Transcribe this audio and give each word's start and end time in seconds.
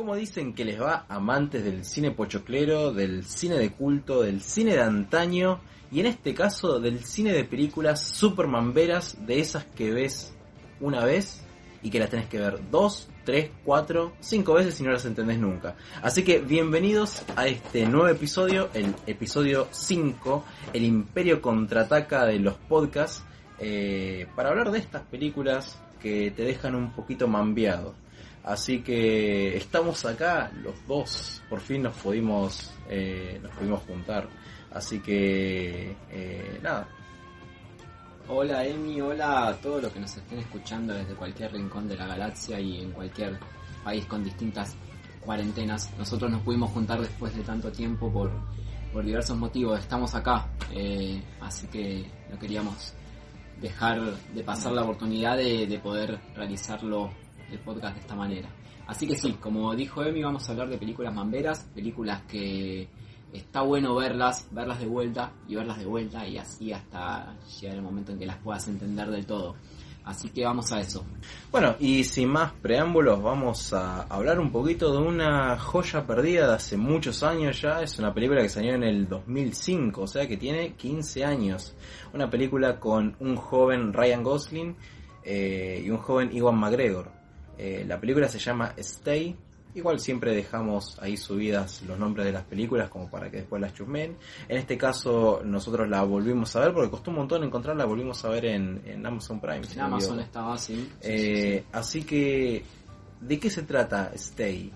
¿Cómo 0.00 0.16
dicen 0.16 0.54
que 0.54 0.64
les 0.64 0.80
va 0.80 1.04
amantes 1.10 1.62
del 1.62 1.84
cine 1.84 2.10
pochoclero, 2.10 2.90
del 2.90 3.22
cine 3.22 3.58
de 3.58 3.70
culto, 3.70 4.22
del 4.22 4.40
cine 4.40 4.72
de 4.72 4.80
antaño 4.80 5.60
y 5.92 6.00
en 6.00 6.06
este 6.06 6.32
caso 6.32 6.80
del 6.80 7.04
cine 7.04 7.34
de 7.34 7.44
películas 7.44 8.02
supermamberas 8.02 9.26
de 9.26 9.40
esas 9.40 9.66
que 9.66 9.92
ves 9.92 10.32
una 10.80 11.04
vez 11.04 11.44
y 11.82 11.90
que 11.90 11.98
las 11.98 12.08
tenés 12.08 12.28
que 12.28 12.38
ver 12.38 12.70
dos, 12.70 13.10
tres, 13.26 13.50
cuatro, 13.62 14.14
cinco 14.20 14.54
veces 14.54 14.80
y 14.80 14.84
no 14.84 14.90
las 14.90 15.04
entendés 15.04 15.38
nunca? 15.38 15.76
Así 16.00 16.24
que 16.24 16.38
bienvenidos 16.38 17.22
a 17.36 17.46
este 17.46 17.84
nuevo 17.84 18.08
episodio, 18.08 18.70
el 18.72 18.94
episodio 19.06 19.68
5, 19.70 20.44
el 20.72 20.84
imperio 20.84 21.42
contraataca 21.42 22.24
de 22.24 22.38
los 22.38 22.54
podcasts, 22.54 23.22
eh, 23.58 24.26
para 24.34 24.48
hablar 24.48 24.70
de 24.70 24.78
estas 24.78 25.02
películas 25.02 25.78
que 26.00 26.30
te 26.30 26.44
dejan 26.44 26.74
un 26.74 26.90
poquito 26.92 27.28
mambiado. 27.28 27.94
Así 28.44 28.80
que 28.80 29.56
estamos 29.56 30.04
acá 30.04 30.50
los 30.62 30.74
dos, 30.86 31.42
por 31.48 31.60
fin 31.60 31.82
nos 31.82 31.96
pudimos, 31.96 32.72
eh, 32.88 33.38
nos 33.42 33.52
pudimos 33.52 33.82
juntar. 33.82 34.28
Así 34.72 35.00
que 35.00 35.96
eh, 36.10 36.60
nada, 36.62 36.88
Hola 38.32 38.64
Emi, 38.64 39.00
hola 39.00 39.48
a 39.48 39.54
todos 39.56 39.82
los 39.82 39.92
que 39.92 39.98
nos 39.98 40.16
estén 40.16 40.38
escuchando 40.38 40.94
desde 40.94 41.14
cualquier 41.14 41.52
rincón 41.52 41.88
de 41.88 41.96
la 41.96 42.06
galaxia 42.06 42.60
y 42.60 42.80
en 42.80 42.92
cualquier 42.92 43.36
país 43.82 44.06
con 44.06 44.22
distintas 44.22 44.76
cuarentenas. 45.20 45.90
Nosotros 45.98 46.30
nos 46.30 46.40
pudimos 46.42 46.70
juntar 46.70 47.00
después 47.00 47.34
de 47.34 47.42
tanto 47.42 47.72
tiempo 47.72 48.08
por, 48.12 48.30
por 48.92 49.04
diversos 49.04 49.36
motivos. 49.36 49.80
Estamos 49.80 50.14
acá, 50.14 50.46
eh, 50.72 51.20
así 51.40 51.66
que 51.66 52.08
no 52.30 52.38
queríamos 52.38 52.94
dejar 53.60 54.00
de 54.00 54.44
pasar 54.44 54.74
la 54.74 54.82
oportunidad 54.82 55.36
de, 55.36 55.66
de 55.66 55.78
poder 55.80 56.20
realizarlo 56.36 57.10
el 57.50 57.58
podcast 57.60 57.94
de 57.94 58.00
esta 58.00 58.14
manera. 58.14 58.48
Así 58.86 59.06
que 59.06 59.16
sí, 59.16 59.34
como 59.34 59.74
dijo 59.74 60.02
Emi, 60.02 60.22
vamos 60.22 60.48
a 60.48 60.52
hablar 60.52 60.68
de 60.68 60.78
películas 60.78 61.14
mamberas, 61.14 61.68
películas 61.74 62.22
que 62.22 62.88
está 63.32 63.62
bueno 63.62 63.94
verlas, 63.94 64.48
verlas 64.50 64.80
de 64.80 64.86
vuelta 64.86 65.32
y 65.46 65.54
verlas 65.54 65.78
de 65.78 65.86
vuelta 65.86 66.26
y 66.26 66.38
así 66.38 66.72
hasta 66.72 67.36
llegar 67.60 67.76
el 67.76 67.82
momento 67.82 68.12
en 68.12 68.18
que 68.18 68.26
las 68.26 68.38
puedas 68.38 68.66
entender 68.68 69.10
del 69.10 69.26
todo. 69.26 69.54
Así 70.04 70.30
que 70.30 70.44
vamos 70.44 70.72
a 70.72 70.80
eso. 70.80 71.04
Bueno, 71.52 71.76
y 71.78 72.04
sin 72.04 72.30
más 72.30 72.52
preámbulos, 72.52 73.22
vamos 73.22 73.72
a 73.72 74.02
hablar 74.02 74.40
un 74.40 74.50
poquito 74.50 74.92
de 74.92 74.98
una 74.98 75.58
joya 75.58 76.06
perdida 76.06 76.48
de 76.48 76.54
hace 76.54 76.76
muchos 76.76 77.22
años 77.22 77.60
ya. 77.60 77.82
Es 77.82 77.98
una 77.98 78.12
película 78.12 78.40
que 78.42 78.48
salió 78.48 78.74
en 78.74 78.82
el 78.82 79.06
2005, 79.06 80.02
o 80.02 80.06
sea 80.06 80.26
que 80.26 80.36
tiene 80.36 80.72
15 80.72 81.24
años. 81.24 81.76
Una 82.14 82.30
película 82.30 82.80
con 82.80 83.14
un 83.20 83.36
joven 83.36 83.92
Ryan 83.92 84.22
Gosling 84.24 84.76
eh, 85.22 85.82
y 85.84 85.90
un 85.90 85.98
joven 85.98 86.34
Iwan 86.34 86.58
McGregor. 86.58 87.19
Eh, 87.58 87.84
la 87.86 88.00
película 88.00 88.28
se 88.28 88.38
llama 88.38 88.72
Stay. 88.76 89.36
Igual 89.72 90.00
siempre 90.00 90.34
dejamos 90.34 90.98
ahí 91.00 91.16
subidas 91.16 91.82
los 91.82 91.96
nombres 91.96 92.26
de 92.26 92.32
las 92.32 92.42
películas 92.42 92.88
como 92.90 93.08
para 93.08 93.30
que 93.30 93.36
después 93.38 93.62
las 93.62 93.72
chusmen. 93.72 94.16
En 94.48 94.56
este 94.58 94.76
caso 94.76 95.42
nosotros 95.44 95.88
la 95.88 96.02
volvimos 96.02 96.56
a 96.56 96.60
ver 96.60 96.72
porque 96.74 96.90
costó 96.90 97.10
un 97.12 97.18
montón 97.18 97.44
encontrarla, 97.44 97.84
volvimos 97.84 98.24
a 98.24 98.30
ver 98.30 98.46
en, 98.46 98.82
en 98.84 99.06
Amazon 99.06 99.38
Prime. 99.40 99.60
En 99.72 99.80
Amazon 99.80 100.18
estaba 100.20 100.54
así. 100.54 100.74
sí, 100.74 100.90
Eh, 101.02 101.18
sí, 101.18 101.58
sí. 101.60 101.64
Así 101.70 102.02
que, 102.04 102.64
¿de 103.20 103.38
qué 103.38 103.48
se 103.48 103.62
trata 103.62 104.10
Stay? 104.14 104.72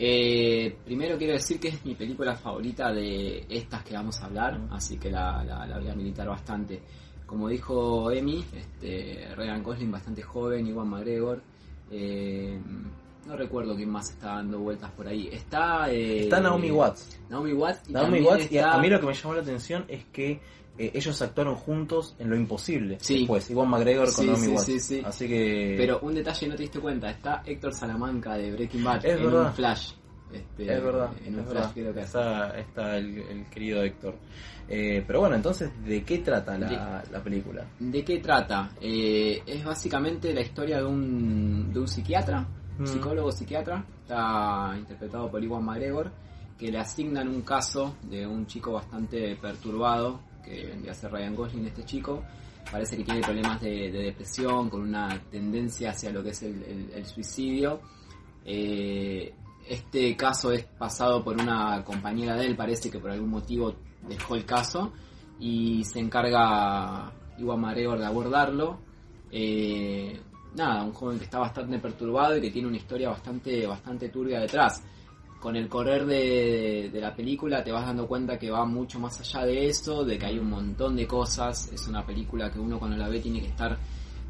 Eh, 0.00 0.76
primero 0.84 1.16
quiero 1.18 1.32
decir 1.32 1.58
que 1.58 1.68
es 1.68 1.84
mi 1.84 1.94
película 1.94 2.36
favorita 2.36 2.92
de 2.92 3.44
estas 3.48 3.82
que 3.82 3.94
vamos 3.94 4.20
a 4.20 4.26
hablar, 4.26 4.60
así 4.70 4.96
que 4.96 5.10
la, 5.10 5.42
la- 5.44 5.66
la 5.66 5.78
voy 5.78 5.88
a 5.88 5.94
militar 5.94 6.28
bastante. 6.28 6.80
Como 7.26 7.48
dijo 7.48 8.10
Emi, 8.10 8.44
este, 8.54 9.34
Ryan 9.34 9.62
Gosling 9.62 9.90
bastante 9.90 10.22
joven, 10.22 10.66
Iwan 10.66 10.88
McGregor. 10.88 11.42
Eh, 11.90 12.58
no 13.26 13.36
recuerdo 13.36 13.76
quién 13.76 13.90
más 13.90 14.10
está 14.10 14.28
dando 14.36 14.58
vueltas 14.58 14.90
por 14.92 15.06
ahí. 15.06 15.28
Está, 15.32 15.90
eh, 15.92 16.20
Está 16.24 16.40
Naomi 16.40 16.70
Watts. 16.70 17.18
Naomi 17.28 17.52
Watts. 17.52 17.88
y 17.88 17.92
Naomi 17.92 18.18
y 18.50 18.58
a, 18.58 18.78
mí 18.78 18.88
lo 18.88 19.00
que 19.00 19.06
me 19.06 19.14
llamó 19.14 19.34
la 19.34 19.42
atención 19.42 19.84
es 19.88 20.04
que 20.06 20.40
eh, 20.78 20.92
ellos 20.94 21.20
actuaron 21.20 21.54
juntos 21.56 22.14
en 22.18 22.30
Lo 22.30 22.36
Imposible. 22.36 22.96
Sí. 23.00 23.18
Después, 23.18 23.50
Iwan 23.50 23.68
McGregor 23.68 24.06
con 24.06 24.24
Sí, 24.24 24.26
Naomi 24.26 24.46
sí, 24.46 24.52
Watts. 24.52 24.64
sí, 24.64 24.80
sí. 24.80 25.02
Así 25.04 25.28
que... 25.28 25.74
Pero 25.76 25.98
un 26.00 26.14
detalle 26.14 26.48
no 26.48 26.54
te 26.56 26.62
diste 26.62 26.80
cuenta, 26.80 27.10
está 27.10 27.42
Héctor 27.44 27.74
Salamanca 27.74 28.34
de 28.36 28.52
Breaking 28.52 28.84
Bad 28.84 29.04
Es 29.04 29.16
en 29.18 29.24
verdad. 29.24 29.46
un 29.48 29.52
flash. 29.54 29.92
Este, 30.32 30.62
es 30.74 30.82
verdad, 30.84 31.10
En 31.24 31.34
un 31.34 31.40
es 31.40 31.46
flash 31.46 31.54
verdad. 31.54 31.72
creo 31.74 31.94
que 31.94 32.00
está, 32.00 32.58
está 32.58 32.96
el, 32.98 33.18
el 33.18 33.44
querido 33.46 33.82
Héctor. 33.82 34.14
Eh, 34.68 35.02
pero 35.06 35.20
bueno, 35.20 35.36
entonces, 35.36 35.70
¿de 35.84 36.02
qué 36.04 36.18
trata 36.18 36.58
la, 36.58 37.02
la 37.10 37.22
película? 37.22 37.64
¿De 37.78 38.04
qué 38.04 38.18
trata? 38.18 38.70
Eh, 38.80 39.42
es 39.46 39.64
básicamente 39.64 40.34
la 40.34 40.42
historia 40.42 40.78
de 40.78 40.84
un, 40.84 41.72
de 41.72 41.80
un 41.80 41.88
psiquiatra, 41.88 42.46
Mm. 42.78 42.86
psicólogo 42.86 43.32
psiquiatra, 43.32 43.84
está 44.02 44.72
interpretado 44.78 45.28
por 45.28 45.42
Iwan 45.42 45.64
McGregor, 45.64 46.12
que 46.56 46.70
le 46.70 46.78
asignan 46.78 47.26
un 47.26 47.42
caso 47.42 47.96
de 48.02 48.24
un 48.24 48.46
chico 48.46 48.72
bastante 48.72 49.34
perturbado, 49.34 50.20
que 50.44 50.64
vendría 50.66 50.92
a 50.92 50.94
ser 50.94 51.10
Ryan 51.10 51.34
Gosling, 51.34 51.66
este 51.66 51.84
chico. 51.84 52.22
Parece 52.70 52.96
que 52.96 53.02
tiene 53.02 53.20
problemas 53.20 53.60
de, 53.60 53.90
de 53.90 53.98
depresión, 54.04 54.70
con 54.70 54.82
una 54.82 55.08
tendencia 55.30 55.90
hacia 55.90 56.10
lo 56.12 56.22
que 56.22 56.30
es 56.30 56.42
el, 56.44 56.62
el- 56.62 56.90
el 56.94 57.04
suicidio. 57.06 57.80
Eh, 58.44 59.32
este 59.68 60.16
caso 60.16 60.52
es 60.52 60.64
pasado 60.64 61.22
por 61.22 61.40
una 61.40 61.82
compañera 61.84 62.36
de 62.36 62.46
él, 62.46 62.56
parece 62.56 62.90
que 62.90 62.98
por 62.98 63.10
algún 63.10 63.30
motivo 63.30 63.74
dejó 64.08 64.34
el 64.34 64.44
caso 64.44 64.92
y 65.38 65.84
se 65.84 66.00
encarga 66.00 67.12
Iwan 67.38 67.60
McGregor 67.60 67.98
de 67.98 68.06
abordarlo. 68.06 68.78
Eh, 69.30 70.20
nada, 70.56 70.82
un 70.82 70.92
joven 70.92 71.18
que 71.18 71.24
está 71.24 71.38
bastante 71.38 71.78
perturbado 71.78 72.36
y 72.36 72.40
que 72.40 72.50
tiene 72.50 72.68
una 72.68 72.76
historia 72.76 73.10
bastante, 73.10 73.66
bastante 73.66 74.08
turbia 74.08 74.40
detrás. 74.40 74.82
Con 75.40 75.54
el 75.54 75.68
correr 75.68 76.04
de, 76.04 76.90
de 76.92 77.00
la 77.00 77.14
película 77.14 77.62
te 77.62 77.70
vas 77.70 77.86
dando 77.86 78.08
cuenta 78.08 78.38
que 78.38 78.50
va 78.50 78.64
mucho 78.64 78.98
más 78.98 79.20
allá 79.20 79.46
de 79.46 79.68
eso, 79.68 80.04
de 80.04 80.18
que 80.18 80.26
hay 80.26 80.38
un 80.38 80.50
montón 80.50 80.96
de 80.96 81.06
cosas. 81.06 81.70
Es 81.72 81.86
una 81.86 82.04
película 82.04 82.50
que 82.50 82.58
uno 82.58 82.78
cuando 82.78 82.96
la 82.96 83.08
ve 83.08 83.20
tiene 83.20 83.40
que 83.40 83.48
estar 83.48 83.78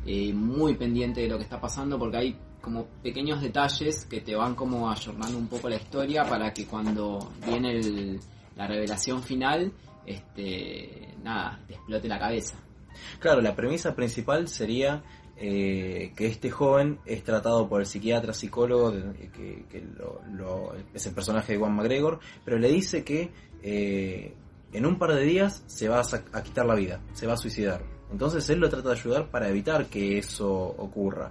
eh, 0.04 0.32
muy 0.32 0.74
pendiente 0.74 1.22
de 1.22 1.28
lo 1.28 1.38
que 1.38 1.44
está 1.44 1.60
pasando 1.60 1.98
porque 1.98 2.16
hay 2.16 2.36
como 2.60 2.86
pequeños 3.02 3.40
detalles 3.40 4.04
que 4.06 4.20
te 4.20 4.34
van 4.34 4.54
como 4.54 4.90
ayornando 4.90 5.38
un 5.38 5.48
poco 5.48 5.68
la 5.68 5.76
historia 5.76 6.24
para 6.24 6.52
que 6.52 6.66
cuando 6.66 7.30
viene 7.46 7.72
el- 7.78 8.20
la 8.56 8.66
revelación 8.66 9.22
final, 9.22 9.72
este, 10.06 11.14
nada, 11.22 11.60
te 11.66 11.74
explote 11.74 12.08
la 12.08 12.18
cabeza. 12.18 12.56
Claro, 13.20 13.40
la 13.40 13.54
premisa 13.54 13.94
principal 13.94 14.48
sería 14.48 15.02
eh, 15.40 16.12
que 16.16 16.26
este 16.26 16.50
joven 16.50 16.98
es 17.06 17.22
tratado 17.22 17.68
por 17.68 17.80
el 17.80 17.86
psiquiatra, 17.86 18.32
psicólogo, 18.34 18.92
que, 19.32 19.64
que 19.70 19.80
lo- 19.96 20.20
lo- 20.32 20.72
es 20.92 21.06
el 21.06 21.14
personaje 21.14 21.52
de 21.52 21.60
Juan 21.60 21.76
McGregor, 21.76 22.18
pero 22.44 22.58
le 22.58 22.68
dice 22.72 23.04
que 23.04 23.30
eh, 23.62 24.34
en 24.72 24.84
un 24.84 24.98
par 24.98 25.14
de 25.14 25.22
días 25.22 25.62
se 25.68 25.88
va 25.88 26.00
a, 26.00 26.02
a 26.32 26.42
quitar 26.42 26.66
la 26.66 26.74
vida, 26.74 27.00
se 27.12 27.28
va 27.28 27.34
a 27.34 27.36
suicidar. 27.36 27.84
Entonces 28.10 28.50
él 28.50 28.58
lo 28.58 28.68
trata 28.68 28.88
de 28.88 28.96
ayudar 28.96 29.30
para 29.30 29.48
evitar 29.48 29.86
que 29.86 30.18
eso 30.18 30.50
ocurra. 30.50 31.30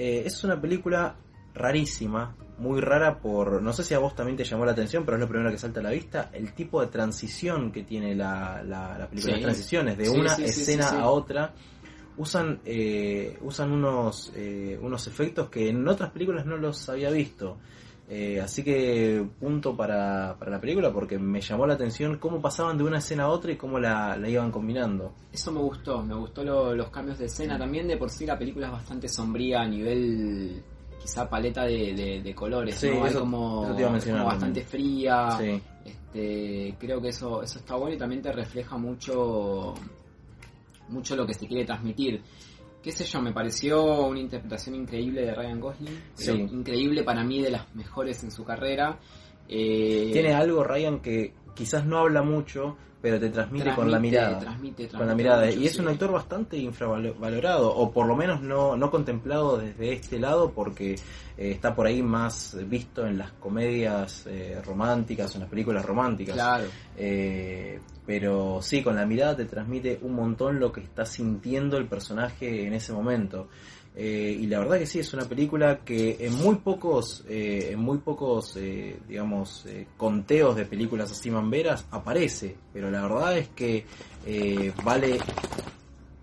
Eh, 0.00 0.22
es 0.26 0.44
una 0.44 0.60
película 0.60 1.16
rarísima, 1.54 2.36
muy 2.58 2.80
rara 2.80 3.18
por, 3.18 3.60
no 3.60 3.72
sé 3.72 3.82
si 3.82 3.94
a 3.94 3.98
vos 3.98 4.14
también 4.14 4.36
te 4.36 4.44
llamó 4.44 4.64
la 4.64 4.70
atención, 4.72 5.04
pero 5.04 5.16
es 5.16 5.20
lo 5.20 5.28
primero 5.28 5.50
que 5.50 5.58
salta 5.58 5.80
a 5.80 5.82
la 5.82 5.90
vista, 5.90 6.30
el 6.32 6.52
tipo 6.52 6.80
de 6.80 6.86
transición 6.86 7.72
que 7.72 7.82
tiene 7.82 8.14
la, 8.14 8.62
la, 8.62 8.96
la 8.96 9.08
película, 9.08 9.34
Sí. 9.34 9.40
las 9.40 9.42
transiciones 9.42 9.98
de 9.98 10.06
Sí, 10.06 10.18
una 10.20 10.34
sí, 10.36 10.44
escena 10.44 10.88
a 10.88 11.10
otra, 11.10 11.52
usan, 12.16 12.60
eh, 12.64 13.38
usan 13.42 13.72
unos, 13.72 14.32
eh, 14.36 14.78
unos 14.80 15.06
efectos 15.08 15.48
que 15.50 15.68
en 15.68 15.86
otras 15.88 16.10
películas 16.10 16.46
no 16.46 16.56
los 16.56 16.88
había 16.88 17.10
visto. 17.10 17.58
Eh, 18.10 18.40
así 18.40 18.64
que 18.64 19.22
punto 19.38 19.76
para, 19.76 20.34
para 20.38 20.50
la 20.52 20.60
película 20.60 20.90
porque 20.90 21.18
me 21.18 21.42
llamó 21.42 21.66
la 21.66 21.74
atención 21.74 22.16
cómo 22.16 22.40
pasaban 22.40 22.78
de 22.78 22.84
una 22.84 22.98
escena 22.98 23.24
a 23.24 23.28
otra 23.28 23.52
y 23.52 23.56
cómo 23.56 23.78
la, 23.78 24.16
la 24.16 24.28
iban 24.30 24.50
combinando. 24.50 25.12
Eso 25.30 25.52
me 25.52 25.60
gustó, 25.60 26.02
me 26.02 26.14
gustó 26.14 26.42
lo- 26.42 26.74
los 26.74 26.88
cambios 26.88 27.18
de 27.18 27.26
escena 27.26 27.58
también. 27.58 27.86
De 27.86 27.98
por 27.98 28.08
sí 28.08 28.24
la 28.24 28.38
película 28.38 28.66
es 28.68 28.72
bastante 28.72 29.08
sombría 29.10 29.60
a 29.60 29.66
nivel 29.68 30.62
quizá 30.98 31.28
paleta 31.28 31.64
de, 31.64 31.92
de- 31.92 32.22
de 32.22 32.34
colores, 32.34 32.76
Sí, 32.76 32.88
¿no? 32.88 33.04
Hay 33.04 33.10
eso- 33.10 33.20
como, 33.20 33.64
eso 33.66 33.74
te 33.74 33.80
iba 33.82 33.88
a 33.90 33.92
mencionar 33.92 34.20
como 34.22 34.30
bastante 34.32 34.62
fría. 34.64 35.30
Sí. 35.38 35.62
Este, 35.84 36.74
creo 36.78 37.02
que 37.02 37.08
eso, 37.08 37.42
eso 37.42 37.58
está 37.58 37.74
bueno 37.76 37.94
y 37.94 37.98
también 37.98 38.22
te 38.22 38.32
refleja 38.32 38.78
mucho, 38.78 39.74
mucho 40.88 41.14
lo 41.14 41.26
que 41.26 41.34
se 41.34 41.46
quiere 41.46 41.66
transmitir. 41.66 42.22
Qué 42.82 42.92
sé 42.92 43.04
yo, 43.04 43.20
me 43.20 43.32
pareció 43.32 44.06
una 44.06 44.20
interpretación 44.20 44.74
increíble 44.74 45.22
de 45.22 45.34
Ryan 45.34 45.60
Gosling. 45.60 46.02
Sí. 46.14 46.32
Increíble 46.32 47.02
para 47.02 47.24
mí, 47.24 47.42
de 47.42 47.50
las 47.50 47.74
mejores 47.74 48.22
en 48.24 48.30
su 48.30 48.44
carrera. 48.44 48.98
Eh, 49.48 50.10
Tiene 50.12 50.34
algo, 50.34 50.62
Ryan, 50.62 51.00
que 51.00 51.34
quizás 51.54 51.84
no 51.86 51.98
habla 51.98 52.22
mucho, 52.22 52.76
pero 53.00 53.20
te 53.20 53.30
transmite, 53.30 53.74
con 53.74 53.90
la 53.90 54.00
mirada. 54.00 54.40
transmite- 54.40 54.88
con 54.88 55.06
la 55.06 55.14
mirada. 55.14 55.46
mucho, 55.46 55.60
y 55.60 55.66
es 55.66 55.74
sí. 55.74 55.80
un 55.80 55.88
actor 55.88 56.10
bastante 56.12 56.56
infravalorado, 56.56 57.74
o 57.74 57.90
por 57.92 58.06
lo 58.06 58.16
menos 58.16 58.42
no, 58.42 58.76
no 58.76 58.90
contemplado 58.90 59.58
desde 59.58 59.92
este 59.92 60.18
lado, 60.18 60.50
porque 60.52 60.94
eh, 60.94 61.50
está 61.52 61.74
por 61.74 61.86
ahí 61.86 62.02
más 62.02 62.56
visto 62.66 63.06
en 63.06 63.18
las 63.18 63.32
comedias 63.32 64.24
eh, 64.26 64.60
románticas, 64.64 65.34
en 65.34 65.42
las 65.42 65.50
películas 65.50 65.84
románticas. 65.84 66.34
Claro. 66.34 66.64
Eh, 66.96 67.78
pero 68.04 68.60
sí, 68.62 68.82
con 68.82 68.96
la 68.96 69.04
mirada 69.06 69.36
te 69.36 69.44
transmite 69.44 69.98
un 70.02 70.14
montón 70.14 70.58
lo 70.58 70.72
que 70.72 70.80
está 70.80 71.04
sintiendo 71.04 71.76
el 71.76 71.86
personaje 71.86 72.66
en 72.66 72.72
ese 72.72 72.92
momento. 72.92 73.48
Eh, 74.00 74.38
y 74.42 74.46
la 74.46 74.60
verdad 74.60 74.78
que 74.78 74.86
sí, 74.86 75.00
es 75.00 75.12
una 75.12 75.24
película 75.24 75.80
que 75.84 76.18
en 76.20 76.32
muy 76.34 76.54
pocos, 76.54 77.24
eh, 77.28 77.70
en 77.72 77.80
muy 77.80 77.98
pocos, 77.98 78.56
eh, 78.56 78.96
digamos, 79.08 79.66
conteos 79.96 80.54
de 80.54 80.66
películas 80.66 81.10
así 81.10 81.32
mamberas 81.32 81.84
aparece. 81.90 82.56
Pero 82.72 82.92
la 82.92 83.02
verdad 83.02 83.38
es 83.38 83.48
que 83.48 83.84
vale, 84.84 85.18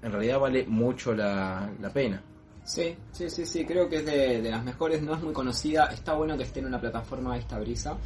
en 0.02 0.10
realidad 0.10 0.40
vale 0.40 0.66
mucho 0.66 1.14
la, 1.14 1.70
la 1.82 1.90
pena. 1.90 2.24
Sí, 2.64 2.96
sí, 3.12 3.30
sí, 3.30 3.46
sí, 3.46 3.66
creo 3.66 3.90
que 3.90 3.98
es 3.98 4.06
de, 4.06 4.42
de 4.42 4.52
las 4.52 4.64
mejores, 4.64 5.02
no 5.02 5.14
es 5.14 5.22
muy 5.22 5.34
conocida, 5.34 5.88
está 5.88 6.14
bueno 6.14 6.38
que 6.38 6.44
esté 6.44 6.62
en 6.62 6.68
una 6.68 6.80
plataforma 6.80 7.38
esta 7.38 7.60
brisa, 7.60 7.98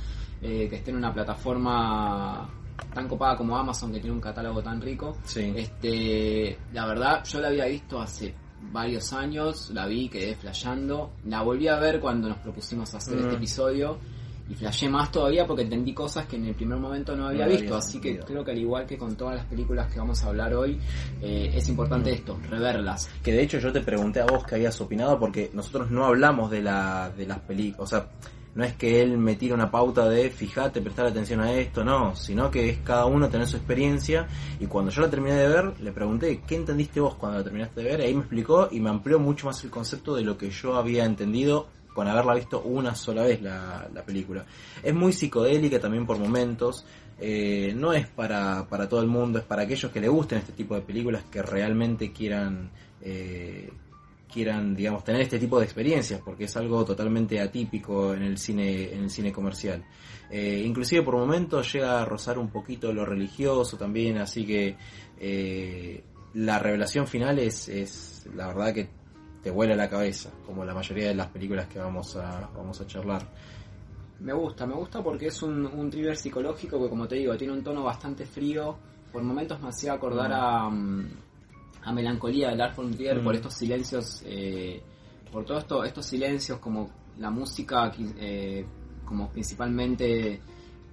que 0.42 0.66
esté 0.66 0.90
en 0.90 0.98
una 0.98 1.14
plataforma 1.14 2.50
tan 2.92 3.08
copada 3.08 3.38
como 3.38 3.56
Amazon, 3.56 3.92
que 3.94 4.00
tiene 4.00 4.16
un 4.16 4.22
catálogo 4.22 4.64
tan 4.64 4.82
rico. 4.82 5.16
Sí. 5.26 5.54
Este, 5.56 6.58
la 6.74 6.88
verdad, 6.88 7.24
yo 7.24 7.40
la 7.40 7.50
había 7.50 7.66
visto 7.66 8.02
hace 8.02 8.34
varios 8.72 9.14
años, 9.14 9.70
la 9.74 9.86
vi, 9.88 10.10
quedé 10.10 10.36
flasheando, 10.36 11.12
la 11.26 11.42
volví 11.42 11.68
a 11.68 11.78
ver 11.80 12.00
cuando 12.00 12.30
nos 12.30 12.38
propusimos 12.40 12.94
hacer 12.94 13.16
Mm. 13.16 13.20
este 13.24 13.36
episodio 13.36 13.98
y 14.50 14.56
flashé 14.56 14.90
más 14.90 15.12
todavía 15.12 15.46
porque 15.46 15.62
entendí 15.62 15.94
cosas 15.94 16.26
que 16.26 16.36
en 16.36 16.46
el 16.48 16.56
primer 16.56 16.80
momento 16.80 17.16
no 17.16 17.28
había 17.28 17.46
No 17.46 17.52
visto, 17.52 17.66
había 17.76 17.78
así 17.78 18.02
que 18.02 18.18
creo 18.20 18.44
que 18.44 18.52
al 18.52 18.58
igual 18.58 18.86
que 18.88 18.98
con 18.98 19.16
todas 19.16 19.36
las 19.36 19.46
películas 19.46 19.92
que 19.94 20.00
vamos 20.00 20.24
a 20.24 20.28
hablar 20.28 20.54
hoy, 20.56 20.80
eh, 21.22 21.52
es 21.54 21.70
importante 21.70 22.12
esto, 22.12 22.40
reverlas. 22.50 23.10
Que 23.24 23.32
de 23.32 23.44
hecho 23.44 23.60
yo 23.60 23.72
te 23.72 23.82
pregunté 23.82 24.22
a 24.22 24.26
vos 24.26 24.44
que 24.44 24.56
habías 24.56 24.80
opinado 24.82 25.20
porque 25.20 25.52
nosotros 25.54 25.92
no 25.92 26.06
hablamos 26.06 26.50
de 26.50 26.62
la 26.64 27.12
de 27.16 27.28
las 27.28 27.40
películas, 27.40 27.82
o 27.82 27.88
sea, 27.88 28.08
no 28.56 28.64
es 28.64 28.74
que 28.74 29.02
él 29.02 29.18
me 29.18 29.36
tire 29.36 29.54
una 29.54 29.70
pauta 29.70 30.10
de 30.10 30.30
fíjate, 30.30 30.82
prestar 30.82 31.06
atención 31.08 31.42
a 31.42 31.52
esto, 31.54 31.84
no, 31.84 32.16
sino 32.16 32.50
que 32.50 32.70
es 32.70 32.80
cada 32.80 33.06
uno 33.06 33.30
tener 33.30 33.48
su 33.48 33.58
experiencia 33.58 34.28
y 34.60 34.66
cuando 34.66 34.92
yo 34.92 35.02
la 35.02 35.10
terminé 35.10 35.36
de 35.36 35.48
ver 35.48 35.80
le 35.80 35.92
pregunté, 35.92 36.42
¿qué 36.46 36.56
entendiste 36.56 37.00
vos 37.00 37.16
cuando 37.16 37.38
la 37.38 37.44
terminaste 37.44 37.82
de 37.82 37.90
ver? 37.90 38.02
Ahí 38.02 38.14
me 38.14 38.22
explicó 38.22 38.68
y 38.72 38.80
me 38.80 38.90
amplió 38.90 39.20
mucho 39.20 39.48
más 39.48 39.64
el 39.64 39.70
concepto 39.70 40.16
de 40.16 40.24
lo 40.24 40.38
que 40.38 40.50
yo 40.50 40.76
había 40.76 41.06
entendido 41.06 41.68
con 41.94 42.08
haberla 42.08 42.34
visto 42.34 42.62
una 42.62 42.96
sola 42.96 43.24
vez 43.24 43.42
la, 43.42 43.90
la 43.94 44.04
película. 44.04 44.46
Es 44.82 44.94
muy 44.94 45.12
psicodélica 45.12 45.80
también 45.80 46.06
por 46.06 46.18
momentos, 46.18 46.86
eh, 47.20 47.74
no 47.76 47.92
es 47.92 48.08
para, 48.08 48.66
para 48.70 48.88
todo 48.88 49.02
el 49.02 49.08
mundo, 49.08 49.40
es 49.40 49.46
para 49.46 49.64
aquellos 49.64 49.92
que 49.92 50.00
le 50.00 50.08
gusten 50.08 50.38
este 50.38 50.54
tipo 50.54 50.76
de 50.76 50.82
películas 50.82 51.24
que 51.30 51.42
realmente 51.42 52.14
quieran 52.14 52.70
eh, 53.02 53.70
quieran 54.32 54.76
digamos 54.76 55.04
tener 55.04 55.22
este 55.22 55.40
tipo 55.40 55.60
de 55.60 55.66
experiencias 55.66 56.22
porque 56.24 56.46
es 56.46 56.56
algo 56.56 56.86
totalmente 56.86 57.40
atípico 57.40 58.14
en 58.14 58.24
el 58.24 58.38
cine 58.38 58.94
en 58.94 59.04
el 59.04 59.10
cine 59.10 59.32
comercial 59.32 59.84
Eh, 60.32 60.62
inclusive 60.64 61.02
por 61.02 61.16
momentos 61.18 61.74
llega 61.74 62.02
a 62.02 62.06
rozar 62.06 62.38
un 62.38 62.50
poquito 62.50 62.94
lo 62.94 63.04
religioso 63.04 63.78
también 63.78 64.20
así 64.20 64.46
que 64.46 64.78
eh, 65.20 66.04
la 66.36 66.60
revelación 66.60 67.08
final 67.08 67.40
es, 67.40 67.68
es 67.68 68.28
la 68.36 68.48
verdad 68.48 68.72
que 68.72 68.90
te 69.42 69.50
vuela 69.50 69.76
la 69.76 69.90
cabeza 69.90 70.30
como 70.46 70.64
la 70.64 70.76
mayoría 70.76 71.08
de 71.08 71.16
las 71.16 71.30
películas 71.30 71.68
que 71.68 71.80
vamos 71.80 72.16
a 72.16 72.48
vamos 72.56 72.80
a 72.80 72.86
charlar 72.86 73.24
Me 74.20 74.34
gusta, 74.34 74.68
me 74.68 74.76
gusta 74.76 75.02
porque 75.02 75.28
es 75.28 75.42
un, 75.42 75.90
thriller 75.90 76.16
psicológico 76.16 76.78
que, 76.80 76.90
como 76.90 77.08
te 77.08 77.16
digo, 77.16 77.36
tiene 77.38 77.54
un 77.54 77.64
tono 77.64 77.84
bastante 77.84 78.26
frío. 78.26 78.78
Por 79.14 79.24
momentos 79.24 79.62
me 79.62 79.70
hacía 79.70 79.94
acordar 79.94 80.32
a, 80.34 80.70
mm, 80.70 81.29
a 81.84 81.92
Melancolía 81.94 82.50
de 82.50 82.56
Lars 82.56 82.76
von 82.76 82.92
Trier 82.94 83.20
Mm. 83.20 83.24
por 83.24 83.36
estos 83.36 83.54
silencios, 83.54 84.22
eh, 84.26 84.82
por 85.32 85.46
todos 85.46 85.62
esto, 85.64 85.84
estos 85.84 86.06
silencios, 86.06 86.60
como 86.60 86.90
la 87.18 87.30
música, 87.30 87.92
eh, 88.18 88.66
como 89.06 89.30
principalmente 89.30 90.40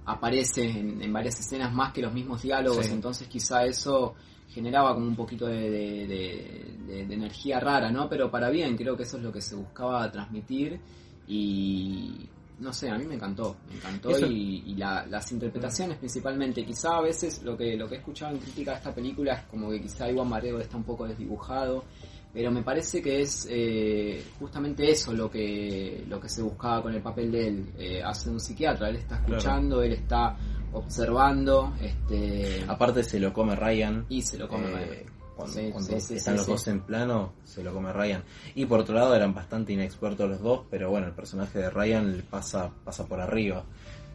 aparece 0.05 0.69
en, 0.69 1.01
en 1.01 1.11
varias 1.13 1.39
escenas 1.39 1.73
más 1.73 1.91
que 1.91 2.01
los 2.01 2.13
mismos 2.13 2.41
diálogos, 2.41 2.85
Sí. 2.85 2.93
entonces 2.93 3.27
quizá 3.27 3.65
eso 3.65 4.15
generaba 4.49 4.93
como 4.93 5.05
un 5.05 5.15
poquito 5.15 5.45
de, 5.47 5.69
de- 5.69 6.07
de- 6.07 6.75
de- 6.87 7.05
de 7.05 7.13
energía 7.13 7.59
rara, 7.59 7.91
¿no? 7.91 8.07
Pero 8.09 8.31
para 8.31 8.49
bien, 8.49 8.75
creo 8.77 8.95
que 8.95 9.03
eso 9.03 9.17
es 9.17 9.23
lo 9.23 9.31
que 9.31 9.41
se 9.41 9.55
buscaba 9.55 10.09
transmitir 10.11 10.79
y 11.27 12.27
no 12.59 12.73
sé, 12.73 12.89
a 12.89 12.97
mí 12.97 13.05
me 13.05 13.15
encantó, 13.15 13.55
me 13.69 13.75
encantó 13.75 14.09
Eso- 14.09 14.25
y, 14.27 14.63
y 14.65 14.75
la- 14.75 15.05
las 15.05 15.31
interpretaciones 15.31 15.97
principalmente, 15.97 16.65
quizá 16.65 16.97
a 16.97 17.01
veces 17.01 17.43
lo 17.43 17.55
que 17.57 17.75
lo 17.77 17.87
que 17.87 17.95
he 17.95 17.97
escuchado 17.99 18.31
en 18.33 18.39
crítica 18.39 18.71
de 18.71 18.77
esta 18.77 18.93
película 18.95 19.33
es 19.33 19.41
como 19.43 19.69
que 19.69 19.81
quizá 19.81 20.09
Iwan 20.09 20.27
Marego 20.29 20.59
está 20.59 20.77
un 20.77 20.83
poco 20.83 21.07
desdibujado, 21.07 21.83
pero 22.33 22.51
me 22.51 22.61
parece 22.63 23.01
que 23.01 23.21
es 23.21 23.47
eh, 23.49 24.23
justamente 24.39 24.89
eso 24.91 25.13
lo 25.13 25.29
que 25.31 26.03
lo 26.07 26.19
que 26.19 26.29
se 26.29 26.41
buscaba 26.41 26.81
con 26.81 26.93
el 26.93 27.01
papel 27.01 27.31
de 27.31 27.47
él, 27.47 27.65
eh, 27.77 28.01
hace 28.03 28.29
un 28.29 28.39
psiquiatra, 28.39 28.89
él 28.89 28.97
está 28.97 29.17
Claro. 29.19 29.37
escuchando, 29.37 29.81
él 29.83 29.93
está 29.93 30.35
observando, 30.73 31.73
este 31.81 32.63
aparte 32.67 33.03
se 33.03 33.19
lo 33.19 33.33
come 33.33 33.55
Ryan 33.55 34.05
y 34.09 34.21
se 34.21 34.37
lo 34.37 34.47
come. 34.47 34.67
Eh, 34.83 35.05
cuando, 35.37 35.53
Sí, 35.53 35.69
cuando 35.71 35.91
sí, 35.91 36.01
sí, 36.01 36.15
están 36.15 36.33
sí, 36.33 36.37
los 36.39 36.47
dos 36.47 36.67
en 36.67 36.81
plano, 36.81 37.33
se 37.43 37.63
lo 37.63 37.73
come 37.73 37.93
Ryan. 37.93 38.23
Y 38.55 38.65
por 38.65 38.79
otro 38.81 38.95
lado 38.95 39.15
eran 39.15 39.33
bastante 39.33 39.71
inexpertos 39.71 40.29
los 40.29 40.41
dos, 40.41 40.65
pero 40.69 40.89
bueno, 40.89 41.07
el 41.07 41.13
personaje 41.13 41.59
de 41.59 41.69
Ryan 41.69 42.23
pasa, 42.29 42.71
pasa 42.83 43.05
por 43.05 43.21
arriba. 43.21 43.63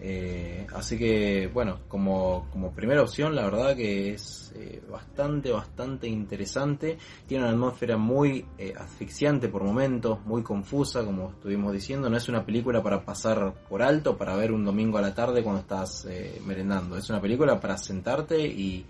Eh, 0.05 0.67
así 0.75 0.99
que, 0.99 1.49
bueno, 1.55 1.79
como, 1.87 2.49
como 2.51 2.73
primera 2.73 3.03
opción, 3.03 3.37
la 3.37 3.45
verdad 3.45 3.77
que 3.77 4.15
es 4.15 4.53
eh, 4.57 4.83
bastante, 4.91 5.53
bastante 5.53 6.09
interesante. 6.09 6.99
Tiene 7.25 7.45
una 7.45 7.53
atmósfera 7.53 7.97
muy 7.97 8.45
eh, 8.59 8.75
asfixiante 8.77 9.49
por 9.49 9.63
momentos, 9.63 10.19
muy 10.27 10.43
confusa, 10.43 11.05
como 11.05 11.31
estuvimos 11.31 11.73
diciendo. 11.73 12.11
No 12.11 12.17
es 12.17 12.29
una 12.29 12.45
película 12.45 12.83
para 12.83 13.05
pasar 13.05 13.55
por 13.69 13.81
alto, 13.81 14.17
para 14.17 14.35
ver 14.35 14.51
un 14.51 14.65
domingo 14.65 14.99
a 14.99 15.03
la 15.03 15.15
tarde 15.15 15.45
cuando 15.45 15.61
estás 15.61 16.05
eh, 16.07 16.43
merendando. 16.45 16.97
Es 16.97 17.09
una 17.09 17.21
película 17.21 17.61
para 17.61 17.79
sentarte 17.79 18.45
y, 18.45 18.85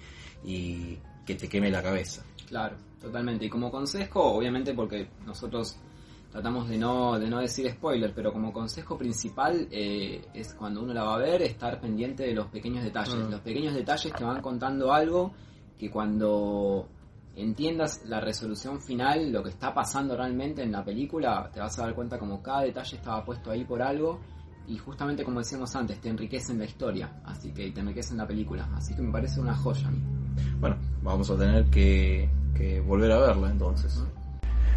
y 0.44 0.98
que 1.24 1.34
te 1.34 1.48
queme 1.48 1.70
la 1.70 1.82
cabeza. 1.82 2.24
Claro, 2.46 2.76
totalmente. 3.00 3.46
Y 3.46 3.48
como 3.48 3.70
consejo, 3.70 4.22
obviamente 4.22 4.74
porque 4.74 5.08
nosotros 5.24 5.78
tratamos 6.30 6.68
de 6.68 6.78
no, 6.78 7.18
de 7.18 7.28
no 7.28 7.40
decir 7.40 7.70
spoiler, 7.70 8.12
pero 8.14 8.32
como 8.32 8.52
consejo 8.52 8.96
principal 8.96 9.68
eh, 9.70 10.24
es 10.32 10.54
cuando 10.54 10.82
uno 10.82 10.94
la 10.94 11.04
va 11.04 11.16
a 11.16 11.18
ver 11.18 11.42
estar 11.42 11.78
pendiente 11.80 12.24
de 12.24 12.34
los 12.34 12.46
pequeños 12.46 12.82
detalles. 12.82 13.14
Mm. 13.14 13.30
Los 13.30 13.40
pequeños 13.40 13.74
detalles 13.74 14.12
te 14.12 14.24
van 14.24 14.40
contando 14.40 14.92
algo 14.92 15.32
que 15.78 15.90
cuando 15.90 16.88
entiendas 17.36 18.02
la 18.06 18.20
resolución 18.20 18.80
final, 18.80 19.30
lo 19.30 19.42
que 19.42 19.50
está 19.50 19.74
pasando 19.74 20.16
realmente 20.16 20.62
en 20.62 20.72
la 20.72 20.84
película, 20.84 21.50
te 21.52 21.60
vas 21.60 21.78
a 21.78 21.82
dar 21.82 21.94
cuenta 21.94 22.18
como 22.18 22.42
cada 22.42 22.62
detalle 22.62 22.96
estaba 22.96 23.24
puesto 23.24 23.50
ahí 23.50 23.64
por 23.64 23.82
algo. 23.82 24.20
Y 24.68 24.78
justamente 24.78 25.24
como 25.24 25.40
decíamos 25.40 25.74
antes, 25.76 26.00
te 26.00 26.08
enriquecen 26.08 26.58
la 26.58 26.64
historia, 26.64 27.10
así 27.24 27.50
que 27.52 27.70
te 27.70 27.80
enriquecen 27.80 28.16
la 28.16 28.26
película. 28.26 28.68
Así 28.74 28.94
que 28.94 29.02
me 29.02 29.10
parece 29.12 29.40
una 29.40 29.54
joya 29.54 29.88
a 29.88 29.90
mí. 29.90 29.98
Bueno, 30.60 30.76
vamos 31.02 31.28
a 31.30 31.36
tener 31.36 31.64
que, 31.66 32.28
que 32.54 32.80
volver 32.80 33.12
a 33.12 33.18
verla 33.18 33.50
entonces. 33.50 34.02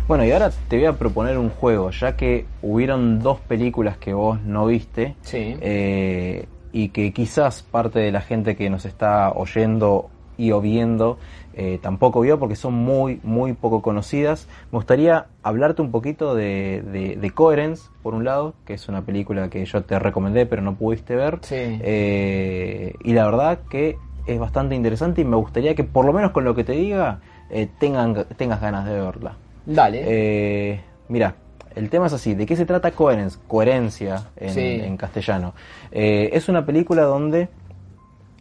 Bueno, 0.08 0.24
y 0.26 0.32
ahora 0.32 0.52
te 0.68 0.78
voy 0.78 0.86
a 0.86 0.94
proponer 0.94 1.38
un 1.38 1.50
juego, 1.50 1.90
ya 1.92 2.16
que 2.16 2.46
hubieron 2.62 3.20
dos 3.20 3.40
películas 3.40 3.98
que 3.98 4.14
vos 4.14 4.40
no 4.42 4.68
viste 4.68 5.16
Sí. 5.22 5.56
eh, 5.62 6.48
y 6.72 6.90
que 6.90 7.12
quizás 7.14 7.64
parte 7.64 8.00
de 8.00 8.12
la 8.12 8.22
gente 8.22 8.56
que 8.56 8.70
nos 8.70 8.86
está 8.86 9.32
oyendo 9.32 10.10
y 10.38 10.52
o 10.52 10.62
viendo 10.62 11.18
eh, 11.58 11.80
tampoco 11.82 12.20
vio 12.22 12.38
porque 12.38 12.56
son 12.58 12.74
muy, 12.74 13.20
muy 13.24 13.54
poco 13.54 13.82
conocidas. 13.82 14.48
Me 14.72 14.78
gustaría 14.78 15.28
hablarte 15.42 15.82
un 15.82 15.90
poquito 15.92 16.36
de, 16.36 16.84
de, 16.92 17.16
de 17.16 17.32
Coherence, 17.32 17.90
por 18.04 18.14
un 18.14 18.26
lado, 18.26 18.54
que 18.66 18.74
es 18.74 18.90
una 18.90 19.04
película 19.04 19.50
que 19.50 19.64
yo 19.66 19.84
te 19.84 19.98
recomendé 19.98 20.46
pero 20.46 20.62
no 20.62 20.76
pudiste 20.76 21.16
ver. 21.16 21.40
Sí. 21.44 21.56
Eh, 21.58 22.94
y 23.04 23.14
la 23.14 23.26
verdad 23.26 23.60
que 23.70 23.98
es 24.28 24.40
bastante 24.40 24.76
interesante 24.76 25.22
y 25.22 25.24
me 25.26 25.38
gustaría 25.38 25.76
que 25.76 25.84
por 25.86 26.04
lo 26.06 26.12
menos 26.12 26.32
con 26.32 26.44
lo 26.44 26.56
que 26.56 26.64
te 26.64 26.74
diga 26.74 27.20
eh, 27.50 27.68
tengan, 27.80 28.26
tengas 28.36 28.60
ganas 28.60 28.86
de 28.86 29.00
verla. 29.00 29.38
Dale. 29.66 30.02
Eh, 30.06 30.82
mira, 31.08 31.36
el 31.76 31.90
tema 31.90 32.08
es 32.08 32.14
así, 32.14 32.34
¿de 32.36 32.46
qué 32.46 32.56
se 32.58 32.66
trata 32.66 32.92
Coherence? 32.92 33.38
Coherencia 33.48 34.26
en, 34.36 34.50
Sí. 34.50 34.62
en 34.84 34.98
castellano. 34.98 35.54
Es 35.92 36.50
una 36.50 36.66
película 36.66 37.04
donde 37.04 37.48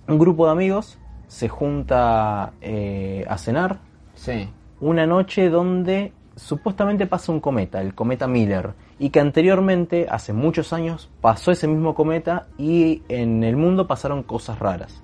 un 0.08 0.18
grupo 0.18 0.46
de 0.46 0.52
amigos 0.52 0.98
se 1.26 1.48
junta 1.48 2.52
eh, 2.60 3.24
a 3.28 3.38
cenar 3.38 3.78
sí. 4.14 4.48
una 4.80 5.06
noche 5.06 5.50
donde 5.50 6.12
supuestamente 6.36 7.06
pasa 7.06 7.32
un 7.32 7.40
cometa, 7.40 7.80
el 7.80 7.94
cometa 7.94 8.26
Miller, 8.26 8.74
y 8.98 9.10
que 9.10 9.20
anteriormente, 9.20 10.06
hace 10.08 10.32
muchos 10.32 10.72
años, 10.72 11.10
pasó 11.20 11.50
ese 11.50 11.66
mismo 11.68 11.94
cometa 11.94 12.46
y 12.58 13.02
en 13.08 13.44
el 13.44 13.56
mundo 13.56 13.86
pasaron 13.86 14.22
cosas 14.22 14.58
raras. 14.58 15.02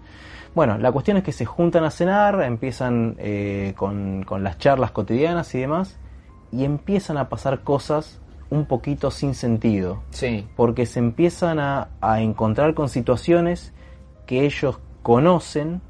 Bueno, 0.55 0.79
la 0.79 0.91
cuestión 0.91 1.17
es 1.17 1.23
que 1.23 1.33
se 1.33 1.45
juntan 1.45 1.85
a 1.85 1.91
cenar, 1.91 2.43
empiezan 2.43 3.15
eh, 3.19 3.75
con, 3.77 4.25
con 4.25 4.43
las 4.43 4.59
charlas 4.59 4.91
cotidianas 4.91 5.55
y 5.55 5.61
demás, 5.61 5.99
y 6.51 6.65
empiezan 6.65 7.19
a 7.19 7.29
pasar 7.29 7.61
cosas 7.61 8.21
un 8.51 8.67
poquito 8.67 9.13
sin 9.13 9.35
sentido. 9.35 10.03
Sí. 10.11 10.49
Porque 10.57 10.87
se 10.87 10.99
empiezan 10.99 11.61
a, 11.61 11.91
a 12.01 12.21
encontrar 12.21 12.75
con 12.75 12.89
situaciones 12.89 13.73
que 14.27 14.45
ellos 14.45 14.81
conocen, 15.03 15.81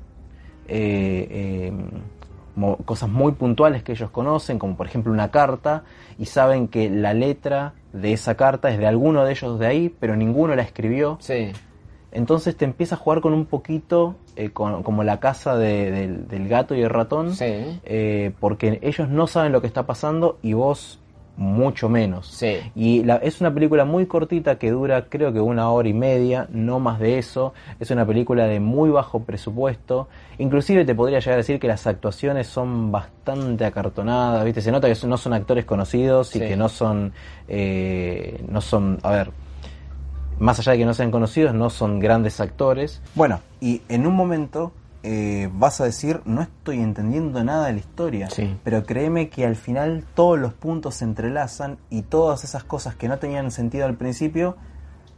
eh, 0.71 1.29
eh, 1.31 1.73
cosas 2.85 3.09
muy 3.09 3.33
puntuales 3.33 3.83
que 3.83 3.93
ellos 3.93 4.11
conocen, 4.11 4.59
como 4.59 4.77
por 4.77 4.87
ejemplo 4.87 5.13
una 5.13 5.31
carta, 5.31 5.85
y 6.19 6.27
saben 6.27 6.69
que 6.69 6.91
la 6.91 7.15
letra 7.15 7.75
de 7.93 8.13
esa 8.13 8.37
carta 8.37 8.71
es 8.71 8.79
de 8.79 8.87
alguno 8.87 9.25
de 9.25 9.33
ellos 9.33 9.59
de 9.59 9.67
ahí, 9.67 9.95
pero 10.01 10.17
ninguno 10.17 10.55
la 10.55 10.63
escribió. 10.63 11.17
Sí. 11.21 11.53
Entonces 12.13 12.57
te 12.57 12.65
empieza 12.65 12.97
a 12.97 12.99
jugar 12.99 13.21
con 13.21 13.33
un 13.33 13.47
poquito, 13.47 14.17
eh, 14.37 14.51
con- 14.51 14.83
como 14.83 15.05
la 15.05 15.21
casa 15.21 15.57
de- 15.57 15.91
del, 15.93 16.27
del 16.29 16.49
gato 16.49 16.75
y 16.75 16.83
el 16.83 16.91
ratón, 16.91 17.35
Sí. 17.35 17.81
eh, 17.85 18.33
porque 18.41 18.79
ellos 18.83 19.09
no 19.09 19.27
saben 19.29 19.53
lo 19.53 19.61
que 19.61 19.69
está 19.69 19.87
pasando 19.87 20.39
y 20.43 20.53
vos 20.55 20.99
mucho 21.37 21.89
menos. 21.89 22.27
Sí. 22.27 22.59
Y 22.75 23.03
la- 23.05 23.17
es 23.17 23.41
una 23.41 23.53
película 23.53 23.85
muy 23.85 24.07
cortita 24.07 24.59
que 24.59 24.71
dura 24.71 25.07
creo 25.09 25.33
que 25.33 25.41
una 25.41 25.71
hora 25.71 25.89
y 25.89 25.95
media, 25.95 26.47
no 26.51 26.81
más 26.81 26.99
de 27.01 27.19
eso. 27.19 27.55
Es 27.79 27.91
una 27.91 28.05
película 28.07 28.45
de 28.47 28.61
muy 28.61 28.91
bajo 28.91 29.21
presupuesto. 29.21 30.09
Inclusive 30.39 30.85
te 30.85 30.95
podría 30.95 31.19
llegar 31.21 31.35
a 31.35 31.37
decir 31.39 31.59
que 31.59 31.69
las 31.69 31.87
actuaciones 31.87 32.47
son 32.47 32.93
bastante 32.93 33.65
acartonadas, 33.65 34.45
¿viste? 34.45 34.61
Se 34.61 34.71
nota 34.71 34.93
que 34.93 35.07
no 35.07 35.17
son 35.17 35.33
actores 35.33 35.65
conocidos 35.65 36.35
y 36.37 36.41
Sí. 36.41 36.47
que 36.47 36.57
no 36.57 36.69
son, 36.69 37.13
eh, 37.49 38.45
no 38.49 38.61
son, 38.61 38.99
a 39.03 39.11
ver, 39.11 39.31
más 40.39 40.59
allá 40.59 40.73
de 40.73 40.79
que 40.79 40.85
no 40.87 40.95
sean 40.95 41.11
conocidos, 41.11 41.55
no 41.55 41.69
son 41.71 42.01
grandes 42.01 42.41
actores. 42.41 43.03
Bueno, 43.15 43.41
y 43.61 43.83
en 43.89 44.07
un 44.07 44.15
momento 44.15 44.73
eh, 45.03 45.49
vas 45.55 45.81
a 45.81 45.85
decir, 45.85 46.21
no 46.27 46.43
estoy 46.43 46.79
entendiendo 46.81 47.43
nada 47.43 47.67
de 47.67 47.73
la 47.75 47.79
historia, 47.79 48.29
Sí. 48.31 48.57
pero 48.65 48.85
créeme 48.85 49.29
que 49.31 49.47
al 49.47 49.57
final 49.57 50.05
todos 50.15 50.39
los 50.39 50.53
puntos 50.53 50.97
se 50.97 51.05
entrelazan 51.05 51.79
y 51.89 52.03
todas 52.03 52.45
esas 52.45 52.65
cosas 52.65 52.95
que 52.95 53.09
no 53.09 53.19
tenían 53.19 53.51
sentido 53.51 53.87
al 53.87 53.95
principio, 53.97 54.57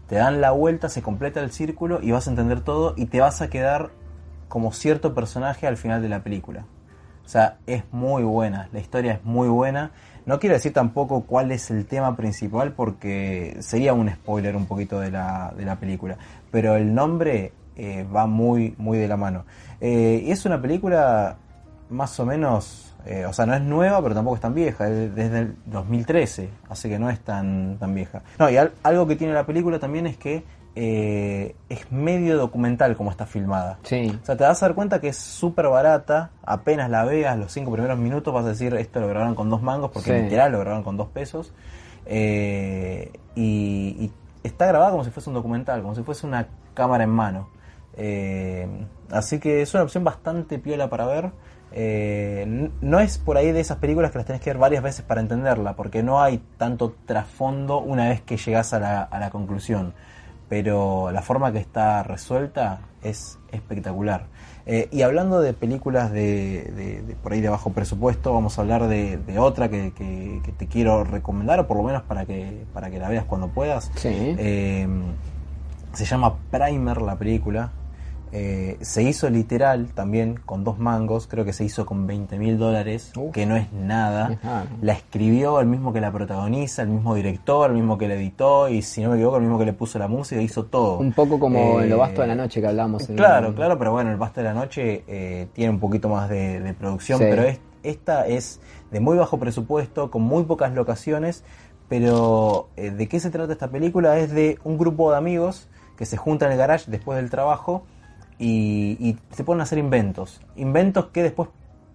te 0.09 0.17
dan 0.17 0.41
la 0.41 0.51
vuelta, 0.53 0.89
se 0.89 1.03
completa 1.03 1.41
el 1.41 1.51
círculo 1.53 1.99
y 2.03 2.11
vas 2.12 2.27
a 2.27 2.31
entender 2.31 2.61
todo 2.61 2.95
y 2.97 3.07
te 3.07 3.21
vas 3.21 3.41
a 3.43 3.49
quedar 3.51 3.91
como 4.49 4.73
cierto 4.73 5.15
personaje 5.15 5.67
al 5.67 5.77
final 5.77 6.03
de 6.03 6.09
la 6.09 6.23
película. 6.23 6.65
O 7.25 7.29
sea, 7.29 7.59
es 7.67 7.85
muy 7.93 8.23
buena, 8.25 8.69
la 8.73 8.81
historia 8.81 9.12
es 9.15 9.25
muy 9.25 9.49
buena. 9.49 9.93
No 10.27 10.39
quiero 10.39 10.55
decir 10.55 10.73
tampoco 10.73 11.23
cuál 11.23 11.51
es 11.51 11.71
el 11.71 11.87
tema 11.87 12.15
principal 12.17 12.73
porque 12.73 13.57
sería 13.61 13.95
un 13.95 14.11
spoiler 14.11 14.55
un 14.55 14.67
poquito 14.67 15.01
de 15.01 15.11
la, 15.11 15.53
de 15.57 15.65
la 15.65 15.77
película. 15.77 16.19
Pero 16.51 16.77
el 16.77 16.95
nombre 16.95 17.53
eh, 17.76 18.07
va 18.14 18.26
muy, 18.26 18.75
muy 18.79 18.99
de 18.99 19.09
la 19.09 19.17
mano. 19.17 19.45
Eh, 19.81 20.23
y 20.26 20.31
es 20.31 20.45
una 20.47 20.61
película 20.61 21.37
más 21.91 22.19
o 22.21 22.25
menos, 22.26 22.95
eh, 23.05 23.26
o 23.26 23.33
sea, 23.33 23.45
no 23.47 23.55
es 23.55 23.61
nueva, 23.61 24.00
pero 24.02 24.14
tampoco 24.14 24.37
es 24.37 24.41
tan 24.43 24.55
vieja, 24.55 24.88
es 24.88 25.14
desde 25.14 25.38
el 25.41 25.57
2013, 25.67 26.49
así 26.71 26.88
que 26.88 26.99
no 26.99 27.11
es 27.11 27.21
tan, 27.21 27.76
tan 27.79 27.95
vieja. 27.95 28.23
No, 28.38 28.49
y 28.49 28.57
al- 28.57 28.73
algo 28.83 29.07
que 29.07 29.17
tiene 29.17 29.35
la 29.35 29.45
película 29.45 29.79
también 29.79 30.07
es 30.07 30.17
que 30.17 30.45
eh, 30.75 31.55
es 31.69 31.93
medio 31.93 32.38
documental 32.38 32.97
como 32.97 33.11
está 33.11 33.26
filmada. 33.26 33.79
Sí. 33.83 34.19
O 34.23 34.25
sea, 34.25 34.37
te 34.38 34.45
vas 34.45 34.62
a 34.62 34.67
dar 34.67 34.75
cuenta 34.75 35.02
que 35.02 35.09
es 35.09 35.19
súper 35.19 35.67
barata, 35.69 36.31
apenas 36.45 36.88
la 36.88 37.05
veas, 37.05 37.37
los 37.38 37.52
cinco 37.52 37.73
primeros 37.73 37.99
minutos 37.99 38.33
vas 38.33 38.47
a 38.47 38.49
decir, 38.50 38.73
esto 38.76 38.99
lo 39.00 39.09
grabaron 39.09 39.35
con 39.35 39.50
dos 39.50 39.61
mangos, 39.61 39.91
porque 39.93 40.17
Sí. 40.17 40.23
literal 40.25 40.52
lo 40.52 40.61
grabaron 40.61 40.83
con 40.83 40.97
dos 40.97 41.09
pesos. 41.09 41.52
Eh, 42.07 43.12
y, 43.35 43.97
y 44.00 44.12
está 44.43 44.67
grabada 44.67 44.91
como 44.93 45.05
si 45.05 45.11
fuese 45.11 45.29
un 45.31 45.35
documental, 45.35 45.83
como 45.83 45.95
si 45.95 46.02
fuese 46.02 46.26
una 46.26 46.47
cámara 46.75 47.05
en 47.05 47.11
mano. 47.11 47.49
Eh, 47.97 48.67
así 49.11 49.39
que 49.39 49.63
es 49.63 49.73
una 49.75 49.83
opción 49.83 50.05
bastante 50.05 50.59
piola 50.59 50.89
para 50.89 51.07
ver. 51.07 51.31
Eh, 51.75 52.71
no 52.83 53.01
es 53.01 53.17
por 53.19 53.37
ahí 53.39 53.51
de 53.51 53.61
esas 53.61 53.79
películas 53.79 54.11
que 54.11 54.19
las 54.19 54.27
tenés 54.27 54.43
que 54.43 54.51
ver 54.51 54.59
varias 54.59 54.83
veces 54.83 55.05
para 55.05 55.21
entenderla, 55.21 55.75
porque 55.75 56.03
no 56.03 56.21
hay 56.23 56.43
tanto 56.59 56.95
trasfondo 57.07 57.79
una 57.79 58.09
vez 58.11 58.21
que 58.21 58.37
llegas 58.37 58.73
a 58.75 58.79
la, 58.81 59.03
a 59.03 59.19
la 59.19 59.31
conclusión. 59.31 59.95
Pero 60.49 61.11
la 61.13 61.23
forma 61.23 61.51
que 61.51 61.59
está 61.59 62.03
resuelta 62.03 62.81
es 63.03 63.39
espectacular. 63.53 64.27
Eh, 64.67 64.87
y 64.93 65.01
hablando 65.03 65.41
de 65.41 65.55
películas 65.55 66.13
de, 66.13 66.71
de- 66.77 67.03
de 67.03 67.15
por 67.17 67.33
ahí 67.33 67.41
de 67.41 67.49
bajo 67.49 67.71
presupuesto, 67.73 68.33
vamos 68.35 68.59
a 68.59 68.63
hablar 68.63 68.87
de, 68.87 69.17
de 69.17 69.39
otra 69.39 69.69
que, 69.71 69.93
que- 69.93 70.41
que 70.45 70.53
te 70.53 70.67
quiero 70.67 71.05
recomendar, 71.05 71.59
o 71.61 71.67
por 71.67 71.79
lo 71.79 71.83
menos 71.85 72.03
para 72.03 72.27
que, 72.27 72.65
para 72.75 72.91
que 72.91 72.99
la 72.99 73.09
veas 73.09 73.25
cuando 73.25 73.49
puedas. 73.49 73.91
Sí. 73.97 74.11
Eh, 74.39 74.87
se 75.95 76.05
llama 76.05 76.35
Primer 76.51 77.01
la 77.03 77.17
película. 77.17 77.73
Eh, 78.35 78.79
se 78.81 79.03
hizo 79.03 79.29
literal 79.29 79.89
también 79.95 80.41
con 80.47 80.65
dos 80.65 80.79
mangos, 80.79 81.27
creo 81.27 81.45
que 81.45 81.53
se 81.53 81.65
hizo 81.65 81.85
con 81.85 82.07
20 82.07 82.39
mil 82.39 82.57
dólares, 82.59 83.12
que 83.35 83.45
no 83.45 83.57
es 83.57 83.71
nada. 83.73 84.33
Es 84.33 84.43
nada. 84.45 84.67
La 84.81 84.95
escribió 84.95 85.61
el 85.61 85.67
mismo 85.67 85.93
que 85.93 86.01
la 86.01 86.11
protagoniza, 86.11 86.81
el 86.81 86.89
mismo 86.89 87.15
director, 87.15 87.69
el 87.71 87.77
mismo 87.77 87.99
que 87.99 88.09
la 88.09 88.15
editó 88.15 88.71
y 88.71 88.81
si 88.81 89.03
no 89.03 89.11
me 89.11 89.17
equivoco 89.17 89.37
el 89.37 89.43
mismo 89.43 89.59
que 89.59 89.67
le 89.67 89.75
puso 89.75 89.99
la 89.99 90.09
música, 90.09 90.41
hizo 90.41 90.65
todo. 90.65 90.99
Un 90.99 91.12
poco 91.12 91.39
como 91.39 91.81
Eh, 91.81 91.85
en 91.85 91.91
lo 91.91 91.99
vasto 91.99 92.23
de 92.23 92.29
la 92.29 92.35
noche 92.35 92.62
que 92.62 92.67
hablamos. 92.69 93.07
en 93.11 93.17
Claro, 93.17 93.49
el- 93.49 93.55
claro, 93.55 93.79
pero 93.79 93.93
bueno, 93.93 94.11
el 94.11 94.17
Basta 94.17 94.41
de 94.41 94.49
la 94.49 94.55
Noche 94.55 95.05
eh, 95.07 95.49
tiene 95.53 95.71
un 95.71 95.79
poquito 95.81 96.09
más 96.09 96.31
de, 96.31 96.59
de 96.61 96.73
producción, 96.73 97.19
Sí. 97.19 97.27
pero 97.29 97.43
es- 97.43 97.61
esta 97.83 98.27
es 98.27 98.61
de 98.91 99.01
muy 99.01 99.19
bajo 99.19 99.39
presupuesto, 99.39 100.11
con 100.11 100.23
muy 100.23 100.45
pocas 100.45 100.73
locaciones, 100.73 101.45
pero 101.89 102.69
eh, 102.77 102.91
¿de 102.91 103.09
qué 103.09 103.21
se 103.21 103.29
trata 103.31 103.53
esta 103.53 103.69
película? 103.69 104.19
Es 104.19 104.31
de 104.33 104.59
un 104.65 104.79
grupo 104.79 105.11
de 105.11 105.19
amigos 105.19 105.69
que 105.99 106.07
se 106.07 106.17
juntan 106.17 106.47
en 106.49 106.53
el 106.53 106.59
garage 106.59 106.91
después 106.91 107.17
del 107.19 107.29
trabajo 107.29 107.83
y, 108.45 108.97
y 109.01 109.17
se 109.31 109.45
ponen 109.45 109.61
a 109.61 109.63
hacer 109.65 109.79
inventos. 109.79 110.41
Inventos 110.57 111.07
que 111.13 111.23
después 111.23 111.49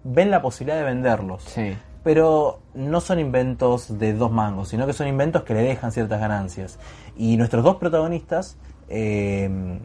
ven 0.04 0.30
la 0.30 0.40
posibilidad 0.40 0.78
de 0.78 0.84
venderlos 0.84 1.42
Sí. 1.44 1.76
pero 2.02 2.60
no 2.74 3.00
son 3.02 3.18
inventos 3.18 3.98
de 3.98 4.14
dos 4.14 4.30
mangos, 4.32 4.68
sino 4.68 4.86
que 4.86 4.92
son 4.94 5.08
inventos 5.08 5.42
que 5.42 5.52
le 5.52 5.60
dejan 5.62 5.92
ciertas 5.92 6.18
ganancias. 6.20 6.78
Y 7.16 7.36
nuestros 7.36 7.62
dos 7.64 7.76
protagonistas 7.76 8.56
eh, 8.88 9.78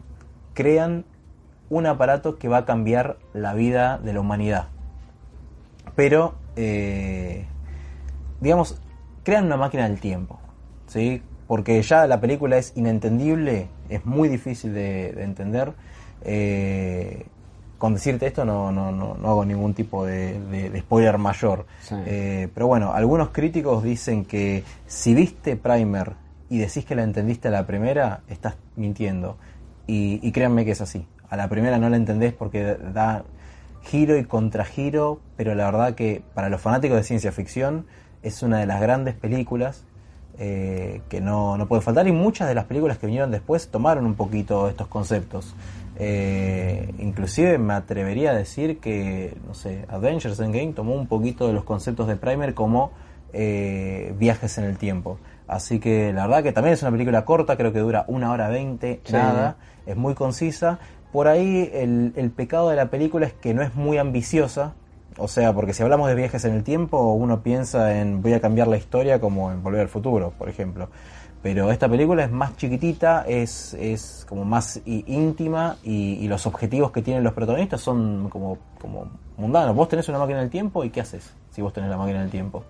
crean 0.54 1.04
un 1.68 1.86
aparato 1.86 2.38
que 2.38 2.48
va 2.48 2.58
a 2.58 2.64
cambiar 2.64 3.18
la 3.34 3.52
vida 3.52 3.98
de 3.98 4.12
la 4.14 4.20
humanidad. 4.20 4.68
Pero, 5.96 6.34
eh, 6.56 7.44
digamos, 8.40 8.80
crean 9.22 9.44
una 9.46 9.56
máquina 9.56 9.88
del 9.88 10.00
tiempo, 10.00 10.38
¿sí? 10.86 11.22
Porque 11.46 11.80
ya 11.82 12.06
la 12.06 12.20
película 12.20 12.56
es 12.56 12.72
inentendible, 12.76 13.68
es 13.88 14.04
muy 14.06 14.28
difícil 14.28 14.72
de, 14.72 15.12
de 15.12 15.22
entender. 15.24 15.72
Eh, 16.24 17.26
con 17.78 17.94
decirte 17.94 18.26
esto 18.26 18.44
no, 18.44 18.72
no, 18.72 18.92
no, 18.92 19.14
no 19.14 19.28
hago 19.28 19.44
ningún 19.44 19.74
tipo 19.74 20.06
de, 20.06 20.40
de- 20.48 20.70
de 20.70 20.80
spoiler 20.80 21.18
mayor. 21.18 21.66
Sí. 21.80 21.94
Eh, 22.06 22.48
pero 22.54 22.66
bueno, 22.66 22.92
algunos 22.94 23.28
críticos 23.30 23.82
dicen 23.82 24.24
que 24.24 24.64
si 24.86 25.14
viste 25.14 25.56
Primer 25.56 26.12
y 26.48 26.58
decís 26.58 26.84
que 26.84 26.94
la 26.94 27.02
entendiste 27.02 27.48
a 27.48 27.50
la 27.50 27.66
primera, 27.66 28.20
estás 28.28 28.56
mintiendo. 28.76 29.36
Y, 29.86 30.18
y 30.26 30.32
créanme 30.32 30.64
que 30.64 30.70
es 30.70 30.80
así. 30.80 31.06
A 31.28 31.36
la 31.36 31.48
primera 31.48 31.78
no 31.78 31.88
la 31.90 31.96
entendés 31.96 32.32
porque 32.32 32.76
da 32.94 33.24
giro 33.82 34.16
y 34.16 34.24
contragiro, 34.24 35.20
pero 35.36 35.54
la 35.54 35.66
verdad 35.66 35.94
que 35.94 36.22
para 36.34 36.48
los 36.48 36.60
fanáticos 36.60 36.96
de 36.96 37.02
ciencia 37.04 37.32
ficción 37.32 37.86
es 38.22 38.42
una 38.42 38.58
de 38.58 38.66
las 38.66 38.80
grandes 38.80 39.14
películas 39.14 39.84
eh, 40.38 41.00
que 41.08 41.20
no, 41.20 41.56
no 41.56 41.66
puede 41.68 41.82
faltar 41.82 42.06
y 42.08 42.12
muchas 42.12 42.48
de 42.48 42.54
las 42.54 42.64
películas 42.64 42.98
que 42.98 43.06
vinieron 43.06 43.30
después 43.30 43.68
tomaron 43.68 44.04
un 44.06 44.14
poquito 44.14 44.68
estos 44.68 44.88
conceptos. 44.88 45.54
Eh, 45.96 46.92
inclusive 46.98 47.56
me 47.58 47.74
atrevería 47.74 48.32
a 48.32 48.34
decir 48.34 48.78
que, 48.80 49.36
no 49.46 49.54
sé, 49.54 49.84
Avengers 49.88 50.40
Endgame 50.40 50.72
tomó 50.72 50.94
un 50.94 51.06
poquito 51.06 51.46
de 51.46 51.52
los 51.52 51.62
conceptos 51.64 52.08
de 52.08 52.16
Primer 52.16 52.54
como 52.54 52.90
eh, 53.32 54.12
viajes 54.18 54.58
en 54.58 54.64
el 54.64 54.76
tiempo. 54.76 55.18
Así 55.46 55.78
que 55.78 56.12
la 56.12 56.26
verdad 56.26 56.42
que 56.42 56.52
también 56.52 56.74
es 56.74 56.82
una 56.82 56.90
película 56.90 57.24
corta, 57.24 57.56
creo 57.56 57.72
que 57.72 57.78
dura 57.78 58.04
una 58.08 58.32
hora 58.32 58.48
veinte, 58.48 59.00
Sí. 59.04 59.12
nada, 59.12 59.56
es 59.86 59.96
muy 59.96 60.14
concisa. 60.14 60.78
Por 61.12 61.28
ahí 61.28 61.70
el, 61.72 62.12
el 62.16 62.30
pecado 62.30 62.70
de 62.70 62.76
la 62.76 62.86
película 62.90 63.26
es 63.26 63.34
que 63.34 63.54
no 63.54 63.62
es 63.62 63.74
muy 63.76 63.98
ambiciosa, 63.98 64.74
o 65.18 65.28
sea, 65.28 65.52
porque 65.52 65.72
si 65.72 65.82
hablamos 65.82 66.08
de 66.08 66.14
viajes 66.14 66.44
en 66.44 66.54
el 66.54 66.64
tiempo, 66.64 67.12
uno 67.12 67.42
piensa 67.42 67.98
en 67.98 68.22
voy 68.22 68.32
a 68.32 68.40
cambiar 68.40 68.68
la 68.68 68.76
historia 68.76 69.20
como 69.20 69.52
en 69.52 69.62
Volver 69.62 69.82
al 69.82 69.88
Futuro, 69.88 70.32
por 70.36 70.48
ejemplo. 70.48 70.88
Pero 71.42 71.70
esta 71.70 71.88
película 71.88 72.24
es 72.24 72.30
más 72.30 72.56
chiquitita, 72.56 73.24
es, 73.28 73.74
es 73.74 74.24
como 74.26 74.44
más 74.46 74.80
íntima 74.86 75.76
y, 75.82 76.14
y 76.14 76.26
los 76.26 76.46
objetivos 76.46 76.90
que 76.90 77.02
tienen 77.02 77.22
los 77.22 77.34
protagonistas 77.34 77.82
son 77.82 78.30
como, 78.30 78.56
como 78.80 79.10
mundanos. 79.36 79.76
Vos 79.76 79.88
tenés 79.88 80.08
una 80.08 80.18
máquina 80.18 80.40
del 80.40 80.48
tiempo 80.48 80.84
y 80.84 80.90
¿qué 80.90 81.02
haces 81.02 81.34
si 81.50 81.60
vos 81.60 81.72
tenés 81.72 81.90
la 81.90 81.98
máquina 81.98 82.20
del 82.20 82.30
tiempo? 82.30 82.64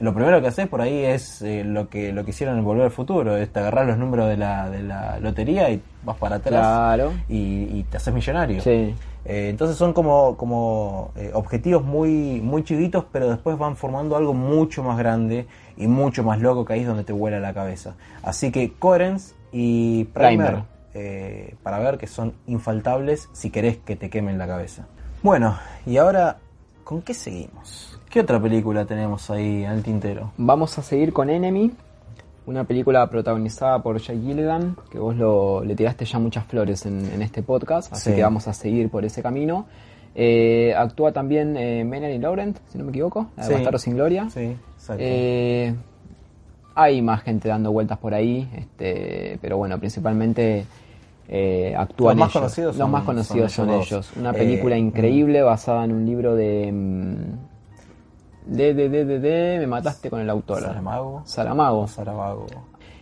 Lo 0.00 0.14
primero 0.14 0.40
que 0.40 0.46
haces 0.48 0.66
por 0.66 0.80
ahí 0.80 1.04
es 1.04 1.42
eh, 1.42 1.62
lo 1.62 1.88
que 1.88 2.12
lo 2.12 2.24
que 2.24 2.30
hicieron 2.30 2.58
en 2.58 2.64
Volver 2.64 2.84
al 2.86 2.90
Futuro, 2.90 3.36
es 3.36 3.52
te 3.52 3.60
agarrar 3.60 3.86
los 3.86 3.98
números 3.98 4.28
de 4.28 4.36
la, 4.38 4.70
de 4.70 4.82
la 4.82 5.20
lotería 5.20 5.68
y 5.70 5.82
vas 6.04 6.16
para 6.16 6.36
atrás 6.36 6.60
Claro. 6.60 7.12
y, 7.28 7.64
y 7.78 7.86
te 7.90 7.98
haces 7.98 8.12
millonario. 8.14 8.62
Sí. 8.62 8.94
Eh, 9.26 9.48
entonces 9.50 9.76
son 9.76 9.92
como, 9.92 10.36
como 10.38 11.12
eh, 11.16 11.30
objetivos 11.34 11.84
muy, 11.84 12.40
muy 12.40 12.64
chiquitos, 12.64 13.04
pero 13.12 13.28
después 13.28 13.58
van 13.58 13.76
formando 13.76 14.16
algo 14.16 14.32
mucho 14.32 14.82
más 14.82 14.96
grande 14.96 15.46
y 15.76 15.86
mucho 15.86 16.24
más 16.24 16.40
loco 16.40 16.64
que 16.64 16.72
ahí 16.72 16.80
es 16.80 16.86
donde 16.86 17.04
te 17.04 17.12
vuela 17.12 17.38
la 17.38 17.52
cabeza. 17.52 17.94
Así 18.22 18.50
que 18.50 18.72
Coherence 18.72 19.34
y 19.52 20.04
Primer, 20.04 20.62
Primer. 20.92 21.56
para 21.62 21.78
ver 21.78 21.98
que 21.98 22.06
son 22.06 22.32
infaltables 22.46 23.28
si 23.34 23.50
querés 23.50 23.76
que 23.76 23.96
te 23.96 24.08
quemen 24.08 24.38
la 24.38 24.46
cabeza. 24.46 24.86
Bueno, 25.22 25.58
y 25.84 25.98
ahora 25.98 26.38
¿Con 26.90 27.02
qué 27.02 27.14
seguimos? 27.14 27.89
¿Qué 28.10 28.20
otra 28.20 28.40
película 28.40 28.84
tenemos 28.84 29.30
ahí 29.30 29.64
al 29.64 29.82
tintero? 29.82 30.32
Vamos 30.36 30.76
a 30.78 30.82
seguir 30.82 31.12
con 31.12 31.30
Enemy, 31.30 31.70
una 32.46 32.64
película 32.64 33.08
protagonizada 33.08 33.80
por 33.82 33.98
Jake 34.00 34.20
Gilligan, 34.20 34.76
que 34.90 34.98
vos 34.98 35.16
lo, 35.16 35.62
le 35.64 35.76
tiraste 35.76 36.04
ya 36.04 36.18
muchas 36.18 36.44
flores 36.46 36.86
en, 36.86 37.06
en 37.12 37.22
este 37.22 37.42
podcast, 37.42 37.92
así 37.92 38.10
Sí. 38.10 38.16
que 38.16 38.22
vamos 38.22 38.48
a 38.48 38.52
seguir 38.52 38.90
por 38.90 39.04
ese 39.04 39.22
camino. 39.22 39.66
Eh, 40.16 40.74
actúa 40.76 41.12
también 41.12 41.56
eh, 41.56 41.84
Melanie 41.84 42.18
Laurent, 42.18 42.58
si 42.68 42.78
no 42.78 42.84
me 42.84 42.90
equivoco, 42.90 43.28
la 43.36 43.46
de 43.46 43.56
Sí. 43.64 43.78
Sin 43.78 43.94
Gloria. 43.94 44.28
Sí, 44.28 44.56
exacto. 44.74 45.02
Eh, 45.06 45.72
hay 46.74 47.02
más 47.02 47.22
gente 47.22 47.48
dando 47.48 47.70
vueltas 47.70 47.98
por 47.98 48.12
ahí, 48.12 48.48
este, 48.56 49.38
pero 49.40 49.56
bueno, 49.56 49.78
principalmente 49.78 50.64
eh, 51.28 51.74
actúan 51.78 52.16
Los 52.18 52.26
más 52.26 52.30
ellos. 52.30 52.40
conocidos 52.42 52.76
Los 52.76 52.84
son- 52.84 52.90
más 52.90 53.04
conocidos 53.04 53.52
son 53.52 53.66
son, 53.66 53.74
ellos 53.76 53.90
dos. 53.90 54.06
ellos. 54.10 54.16
Una 54.16 54.30
Eh, 54.30 54.34
película 54.34 54.74
mm. 54.74 54.78
increíble 54.80 55.42
basada 55.42 55.84
en 55.84 55.92
un 55.92 56.04
libro 56.06 56.34
de... 56.34 56.72
mm, 56.72 57.49
De, 58.46 58.74
de, 58.74 58.88
de, 58.88 59.04
de, 59.04 59.18
de, 59.18 59.58
me 59.58 59.66
mataste 59.66 60.10
con 60.10 60.20
el 60.20 60.30
autor. 60.30 60.60
Saramago. 60.60 61.22
Saramago. 61.24 61.86
Saramago. 61.86 62.46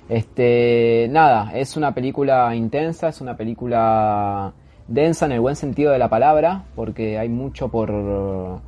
Este, 0.09 1.07
nada, 1.11 1.53
es 1.55 1.77
una 1.77 1.93
película 1.93 2.55
intensa, 2.55 3.09
es 3.09 3.21
una 3.21 3.37
película 3.37 4.53
densa 4.87 5.27
en 5.27 5.33
el 5.33 5.41
buen 5.41 5.55
sentido 5.55 5.93
de 5.93 5.99
la 5.99 6.09
palabra, 6.09 6.65
porque 6.75 7.19
hay 7.19 7.29
mucho 7.29 7.69
por, 7.69 8.61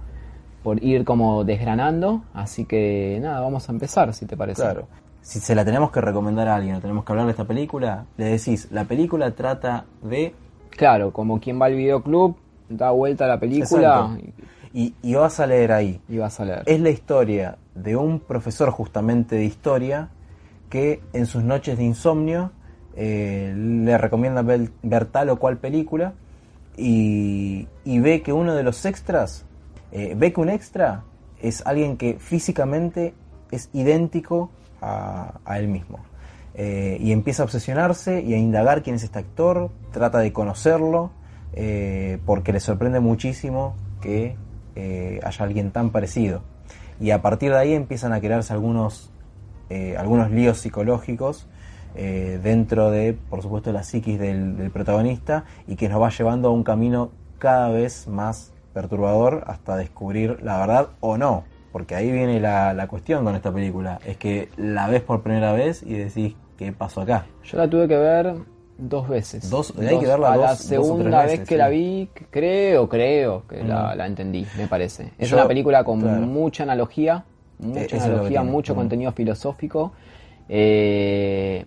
por 0.62 0.84
ir 0.84 1.04
como 1.04 1.44
desgranando, 1.44 2.22
así 2.34 2.66
que 2.66 3.18
nada, 3.22 3.40
vamos 3.40 3.68
a 3.68 3.72
empezar, 3.72 4.12
si 4.12 4.26
te 4.26 4.36
parece. 4.36 4.62
Claro. 4.62 4.86
Si 5.22 5.38
se 5.40 5.54
la 5.54 5.64
tenemos 5.64 5.90
que 5.90 6.00
recomendar 6.00 6.48
a 6.48 6.56
alguien 6.56 6.76
o 6.76 6.80
tenemos 6.80 7.04
que 7.04 7.12
hablar 7.12 7.26
de 7.26 7.32
esta 7.32 7.44
película, 7.44 8.04
le 8.16 8.26
decís, 8.26 8.68
la 8.70 8.84
película 8.84 9.30
trata 9.32 9.84
de... 10.02 10.34
Claro, 10.70 11.12
como 11.12 11.40
quien 11.40 11.60
va 11.60 11.66
al 11.66 11.74
videoclub, 11.74 12.36
da 12.68 12.90
vuelta 12.90 13.24
a 13.24 13.28
la 13.28 13.40
película 13.40 14.16
Exacto. 14.18 14.42
Y, 14.72 14.94
y 15.02 15.14
vas 15.14 15.40
a 15.40 15.46
leer 15.46 15.72
ahí. 15.72 16.00
y 16.08 16.18
vas 16.18 16.38
a 16.40 16.44
leer. 16.44 16.62
Es 16.66 16.80
la 16.80 16.90
historia 16.90 17.58
de 17.74 17.96
un 17.96 18.20
profesor 18.20 18.70
justamente 18.70 19.36
de 19.36 19.44
historia 19.44 20.10
que 20.68 21.00
en 21.12 21.26
sus 21.26 21.42
noches 21.42 21.76
de 21.76 21.84
insomnio 21.84 22.52
eh, 22.96 23.52
le 23.56 23.98
recomienda 23.98 24.42
ver, 24.42 24.70
ver 24.82 25.06
tal 25.06 25.30
o 25.30 25.38
cual 25.38 25.58
película 25.58 26.14
y, 26.76 27.66
y 27.84 27.98
ve 27.98 28.22
que 28.22 28.32
uno 28.32 28.54
de 28.54 28.62
los 28.62 28.84
extras, 28.84 29.44
eh, 29.92 30.14
ve 30.16 30.32
que 30.32 30.40
un 30.40 30.48
extra 30.48 31.02
es 31.40 31.66
alguien 31.66 31.96
que 31.96 32.18
físicamente 32.18 33.14
es 33.50 33.68
idéntico 33.72 34.50
a, 34.80 35.40
a 35.44 35.58
él 35.58 35.68
mismo. 35.68 35.98
Eh, 36.54 36.98
y 37.00 37.12
empieza 37.12 37.42
a 37.42 37.46
obsesionarse 37.46 38.22
y 38.22 38.34
a 38.34 38.36
indagar 38.36 38.82
quién 38.82 38.96
es 38.96 39.02
este 39.02 39.18
actor, 39.18 39.70
trata 39.92 40.18
de 40.18 40.32
conocerlo, 40.32 41.10
porque 42.26 42.52
le 42.52 42.60
sorprende 42.60 43.00
muchísimo 43.00 43.74
que 44.00 44.36
eh, 44.80 45.20
haya 45.22 45.44
alguien 45.44 45.72
tan 45.72 45.90
parecido. 45.90 46.40
Y 47.00 47.10
a 47.10 47.20
partir 47.20 47.52
de 47.52 47.58
ahí 47.58 47.74
empiezan 47.74 48.14
a 48.14 48.20
crearse 48.20 48.54
algunos, 48.54 49.10
eh, 49.68 49.94
algunos 49.98 50.30
líos 50.30 50.58
psicológicos 50.58 51.46
eh, 51.94 52.40
dentro 52.42 52.90
de, 52.90 53.12
por 53.28 53.42
supuesto, 53.42 53.72
la 53.72 53.82
psiquis 53.82 54.18
del, 54.18 54.56
del 54.56 54.70
protagonista 54.70 55.44
y 55.66 55.76
que 55.76 55.90
nos 55.90 56.00
va 56.00 56.08
llevando 56.08 56.48
a 56.48 56.52
un 56.52 56.64
camino 56.64 57.10
cada 57.38 57.68
vez 57.68 58.08
más 58.08 58.54
perturbador 58.72 59.44
hasta 59.46 59.76
descubrir 59.76 60.42
la 60.42 60.58
verdad 60.58 60.88
o 61.00 61.18
no. 61.18 61.44
Porque 61.72 61.94
ahí 61.94 62.10
viene 62.10 62.40
la, 62.40 62.72
la 62.72 62.88
cuestión 62.88 63.22
con 63.22 63.34
esta 63.34 63.52
película. 63.52 64.00
Es 64.06 64.16
que 64.16 64.48
la 64.56 64.88
ves 64.88 65.02
por 65.02 65.22
primera 65.22 65.52
vez 65.52 65.82
y 65.82 65.92
decís, 65.92 66.36
¿qué 66.56 66.72
pasó 66.72 67.02
acá? 67.02 67.26
Yo 67.44 67.58
la 67.58 67.68
tuve 67.68 67.86
que 67.86 67.96
ver 67.96 68.34
dos 68.80 69.08
veces. 69.08 69.48
Dos- 69.50 69.72
hay 69.78 69.98
que 69.98 70.06
verla 70.06 70.32
a 70.32 70.36
dos- 70.36 70.44
la 70.44 70.50
dos 70.50 70.58
segunda 70.58 71.22
veces, 71.22 71.38
vez 71.40 71.48
que 71.48 71.54
sí. 71.54 71.58
la 71.58 71.68
vi, 71.68 72.08
creo, 72.30 72.88
creo 72.88 73.46
que 73.46 73.62
la, 73.62 73.92
Mm. 73.94 73.96
la 73.98 74.06
entendí, 74.06 74.46
me 74.56 74.66
parece. 74.66 75.12
Es 75.18 75.28
Yo- 75.30 75.36
una 75.36 75.46
película 75.46 75.84
con 75.84 76.00
claro. 76.00 76.20
mucha 76.22 76.62
analogía, 76.64 77.24
Eh, 77.62 77.66
mucha 77.66 78.02
analogía, 78.04 78.42
mucho 78.42 78.72
Mm. 78.74 78.76
contenido 78.76 79.12
filosófico. 79.12 79.92
Eh, 80.48 81.64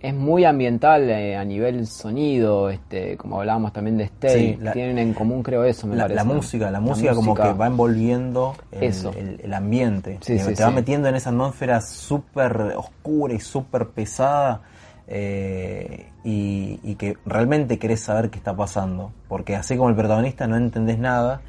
es 0.00 0.14
muy 0.14 0.44
ambiental 0.44 1.08
eh, 1.10 1.36
a 1.36 1.44
nivel 1.44 1.86
sonido, 1.86 2.70
este, 2.70 3.16
como 3.16 3.40
hablábamos 3.40 3.72
también 3.72 3.96
de 3.96 4.04
Stay. 4.04 4.54
Sí, 4.54 4.68
Tienen 4.72 4.98
en 4.98 5.14
común, 5.14 5.42
creo, 5.42 5.64
eso, 5.64 5.86
me 5.86 5.96
La, 5.96 6.04
parece. 6.04 6.16
la 6.16 6.24
música, 6.24 6.70
la 6.70 6.80
música 6.80 7.14
como 7.14 7.34
que 7.34 7.52
va 7.52 7.66
envolviendo 7.66 8.54
el, 8.72 8.84
Eso. 8.84 9.12
el- 9.16 9.40
el 9.42 9.52
ambiente. 9.54 10.18
Sí, 10.20 10.34
Eh, 10.34 10.38
sí, 10.38 10.54
te 10.54 10.62
va 10.62 10.70
metiendo 10.70 11.08
en 11.08 11.16
esa 11.16 11.30
atmósfera 11.30 11.80
súper 11.80 12.74
oscura 12.76 13.34
y 13.34 13.40
súper 13.40 13.88
pesada. 13.88 14.60
Eh, 15.08 16.10
y, 16.24 16.94
que 16.96 17.16
realmente 17.24 17.78
querés 17.78 18.00
saber 18.00 18.30
qué 18.30 18.38
está 18.38 18.56
pasando. 18.56 19.12
Porque 19.28 19.54
así 19.56 19.76
como 19.76 19.88
el 19.90 19.96
protagonista 19.96 20.46
no 20.46 20.56
entendés 20.56 20.98
nada. 20.98 21.40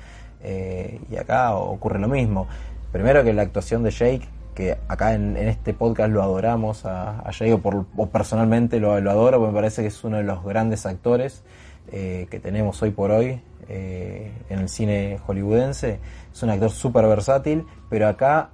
eh, 0.44 1.00
y 1.10 1.16
acá 1.18 1.56
ocurre 1.56 2.00
lo 2.00 2.08
mismo. 2.08 2.48
Primero 2.92 3.24
que 3.24 3.34
la 3.34 3.42
actuación 3.42 3.84
de 3.84 3.92
Jake, 3.92 4.28
que 4.54 4.78
acá 4.88 5.14
en, 5.14 5.36
en 5.38 5.48
este 5.50 5.74
podcast 5.74 6.12
lo 6.12 6.22
adoramos 6.22 6.86
a, 6.86 7.24
Jake, 7.32 7.54
o, 7.54 7.60
por, 7.60 7.86
o 7.96 8.08
personalmente 8.08 8.80
lo, 8.80 8.94
adoro, 8.94 9.40
porque 9.40 9.52
me 9.52 9.56
parece 9.56 9.82
que 9.82 9.88
es 9.88 10.04
uno 10.04 10.18
de 10.18 10.24
los 10.24 10.44
grandes 10.44 10.86
actores 10.86 11.44
eh, 11.92 12.28
que 12.30 12.40
tenemos 12.40 12.82
hoy 12.82 12.92
por 12.92 13.12
hoy 13.12 13.42
en 13.70 14.60
el 14.60 14.70
cine 14.70 15.20
hollywoodense. 15.26 16.00
Es 16.32 16.44
un 16.44 16.50
actor 16.52 16.72
súper 16.72 17.06
versátil, 17.06 17.66
pero 17.90 18.08
acá 18.08 18.52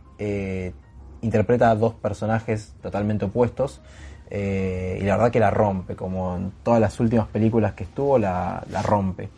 interpreta 1.22 1.70
a 1.70 1.76
dos 1.76 1.94
personajes 1.94 2.76
totalmente 2.82 3.26
opuestos. 3.26 3.82
Eh, 4.36 4.98
y 5.00 5.06
la 5.06 5.15
verdad 5.15 5.32
que 5.32 5.39
la 5.39 5.52
rompe, 5.52 5.96
como 5.96 6.36
en 6.36 6.52
todas 6.63 6.82
las 6.82 7.00
últimas 7.00 7.28
películas 7.28 7.74
que 7.74 7.84
estuvo, 7.84 8.17
la, 8.17 8.65
rompe. 8.84 9.30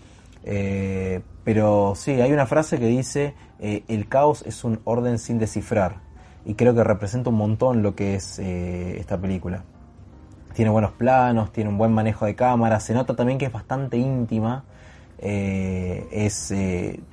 Eh, 0.45 1.21
pero 1.43 1.95
sí, 1.97 2.21
hay 2.21 2.31
una 2.31 2.45
frase 2.45 2.79
que 2.79 2.88
dice, 2.88 3.34
eh, 3.60 3.84
el 3.89 4.08
caos 4.08 4.43
es 4.47 4.63
un 4.63 4.79
orden 4.86 5.19
sin 5.19 5.38
descifrar. 5.38 5.97
Y 6.45 6.53
creo 6.53 6.73
que 6.73 6.81
representa 6.86 7.29
un 7.29 7.36
montón 7.36 7.84
lo 7.84 7.93
que 7.93 8.15
es 8.15 8.39
esta 8.39 9.17
película. 9.19 9.65
Tiene 10.53 10.71
buenos 10.71 10.93
planos, 10.93 11.51
tiene 11.51 11.71
un 11.71 11.77
buen 11.77 11.91
manejo 11.91 12.25
de 12.25 12.36
cámara, 12.36 12.79
se 12.79 12.93
nota 12.93 13.17
también 13.17 13.38
que 13.38 13.47
es 13.47 13.51
bastante 13.51 13.97
íntima. 13.97 14.63
es 15.19 16.53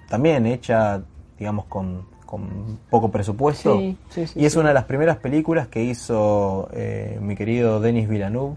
también 0.08 0.46
hecha, 0.46 1.02
digamos, 1.36 1.64
con, 1.64 2.06
con 2.32 2.78
poco 2.88 3.10
presupuesto. 3.10 3.78
Sí, 3.78 3.98
sí, 4.08 4.26
sí, 4.26 4.40
y 4.40 4.46
es 4.46 4.56
una 4.56 4.68
de 4.68 4.74
las 4.74 4.84
primeras 4.84 5.18
películas 5.18 5.68
que 5.68 5.84
hizo 5.84 6.70
eh, 6.72 7.18
mi 7.20 7.36
querido 7.36 7.78
Denis 7.78 8.08
Villeneuve, 8.08 8.56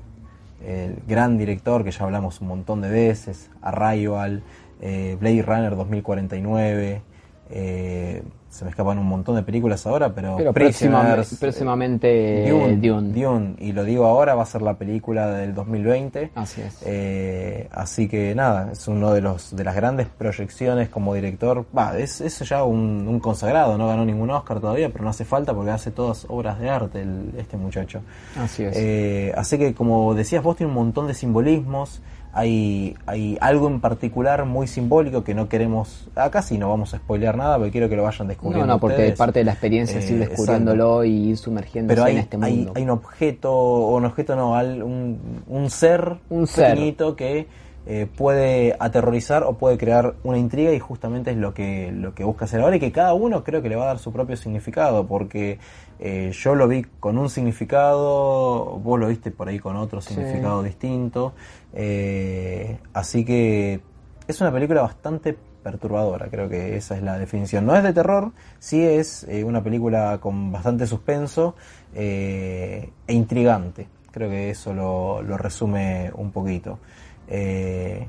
el 0.65 0.95
gran 1.05 1.37
director 1.37 1.83
que 1.83 1.91
ya 1.91 2.05
hablamos 2.05 2.39
un 2.39 2.47
montón 2.47 2.79
de 2.79 2.87
veces, 2.87 3.51
Arrival, 3.61 4.43
eh, 4.79 5.17
Blade 5.19 5.41
Runner 5.41 5.75
2049, 5.75 7.01
eh, 7.49 8.23
se 8.55 8.63
me 8.65 8.71
escapan 8.71 8.97
un 8.97 9.05
montón 9.07 9.35
de 9.35 9.43
películas 9.43 9.85
ahora, 9.85 10.13
pero, 10.13 10.37
Pero 10.37 10.53
Prisoners, 10.53 11.35
próximamente, 11.39 12.47
eh, 12.47 12.49
Dune, 12.51 12.77
Dune. 12.77 13.13
Dune, 13.21 13.55
y 13.59 13.71
lo 13.73 13.83
digo 13.83 14.05
ahora, 14.05 14.33
va 14.35 14.43
a 14.43 14.45
ser 14.45 14.61
la 14.61 14.75
película 14.75 15.27
del 15.31 15.53
2020. 15.53 16.31
Así 16.35 16.61
es. 16.61 16.81
Eh, 16.85 17.67
así 17.71 18.07
que 18.07 18.33
nada, 18.33 18.71
es 18.71 18.87
uno 18.87 19.11
de 19.13 19.21
los 19.21 19.55
de 19.55 19.63
las 19.63 19.75
grandes 19.75 20.07
proyecciones 20.07 20.89
como 20.89 21.13
director. 21.13 21.65
Va, 21.77 21.97
es, 21.97 22.21
es 22.21 22.39
ya 22.47 22.63
un, 22.63 23.05
un 23.07 23.19
consagrado, 23.19 23.77
no 23.77 23.87
ganó 23.87 24.05
ningún 24.05 24.29
Oscar 24.29 24.59
todavía, 24.59 24.89
pero 24.89 25.03
no 25.03 25.09
hace 25.09 25.25
falta 25.25 25.53
porque 25.53 25.71
hace 25.71 25.91
todas 25.91 26.25
obras 26.29 26.59
de 26.59 26.69
arte 26.69 27.01
el- 27.01 27.33
este 27.37 27.57
muchacho. 27.57 28.01
Así 28.39 28.63
es. 28.63 28.73
Eh, 28.77 29.33
así 29.35 29.57
que 29.57 29.73
como 29.73 30.13
decías 30.15 30.41
vos, 30.43 30.55
tiene 30.55 30.69
un 30.71 30.75
montón 30.75 31.07
de 31.07 31.13
simbolismos. 31.13 32.01
Hay, 32.37 32.97
hay 33.05 33.37
algo 33.39 33.67
en 33.67 33.79
particular 33.79 34.43
muy 34.43 34.67
simbólico 34.67 35.23
que 35.23 35.33
no 35.33 35.47
queremos. 35.47 36.09
Acá 36.15 36.41
sí 36.41 36.57
no 36.57 36.67
vamos 36.69 36.93
a 36.93 36.97
spoilear 36.97 37.37
nada, 37.37 37.55
porque 37.57 37.71
quiero 37.71 37.87
que 37.87 37.95
lo 37.95 38.03
vayan 38.03 38.27
no, 38.27 38.31
descubriendo. 38.33 38.67
no, 38.67 38.77
porque 38.79 38.95
ustedes. 38.97 39.17
parte 39.17 39.39
de 39.39 39.45
la 39.45 39.51
experiencia 39.53 39.99
es 39.99 40.09
ir 40.11 40.17
Eh, 40.21 40.27
descubriéndolo 40.27 41.05
y 41.05 41.29
ir 41.29 41.37
sumergiéndose 41.37 41.95
Pero 41.95 42.05
hay, 42.05 42.13
en 42.13 42.19
este 42.19 42.37
hay, 42.41 42.55
mundo. 42.57 42.73
hay 42.75 42.83
un 42.83 42.89
objeto, 42.89 43.53
o 43.53 43.95
un 43.95 44.03
objeto 44.05 44.35
no, 44.35 44.55
al- 44.57 44.83
un, 44.83 45.17
un 45.47 45.69
ser 45.69 46.17
Un 46.29 46.45
ser. 46.45 46.71
pequeñito 46.73 47.15
que 47.15 47.47
eh, 47.87 48.07
puede 48.17 48.75
aterrorizar 48.79 49.43
o 49.43 49.53
puede 49.53 49.77
crear 49.77 50.15
una 50.23 50.37
intriga 50.39 50.71
y 50.73 50.79
justamente 50.79 51.29
es 51.31 51.37
lo 51.37 51.53
que, 51.53 51.91
lo 51.91 52.15
que 52.15 52.23
busca 52.23 52.45
hacer 52.45 52.61
ahora 52.61 52.77
y 52.77 52.79
que 52.79 52.91
cada 52.91 53.13
uno 53.13 53.43
creo 53.43 53.61
que 53.61 53.69
le 53.69 53.75
va 53.75 53.83
a 53.83 53.87
dar 53.87 53.99
su 53.99 54.11
propio 54.11 54.35
significado 54.37 55.05
porque 55.05 55.59
eh, 55.99 56.31
yo 56.33 56.55
lo 56.55 56.67
vi 56.67 56.83
con 56.99 57.17
un 57.19 57.29
significado, 57.29 58.79
vos 58.83 58.99
lo 58.99 59.07
viste 59.07 59.29
por 59.31 59.49
ahí 59.49 59.59
con 59.59 59.75
otro 59.75 60.01
Sí. 60.01 60.15
significado 60.15 60.63
distinto, 60.63 61.33
eh, 61.73 62.77
así 62.93 63.23
que 63.23 63.79
es 64.27 64.41
una 64.41 64.51
película 64.51 64.81
bastante 64.81 65.37
perturbadora, 65.63 66.27
creo 66.29 66.47
que 66.49 66.75
esa 66.77 66.95
es 66.95 67.03
la 67.03 67.17
definición. 67.17 67.65
No 67.65 67.75
es 67.75 67.83
de 67.83 67.91
terror, 67.93 68.31
sí 68.59 68.83
es 68.83 69.25
una 69.45 69.63
película 69.63 70.19
con 70.21 70.51
bastante 70.51 70.85
suspenso 70.85 71.55
e 71.93 72.89
intrigante. 73.07 73.87
Creo 74.11 74.29
que 74.29 74.51
eso 74.51 74.73
lo, 74.73 75.21
lo 75.23 75.37
resume 75.37 76.11
un 76.15 76.31
poquito. 76.31 76.79
Eh, 77.27 78.07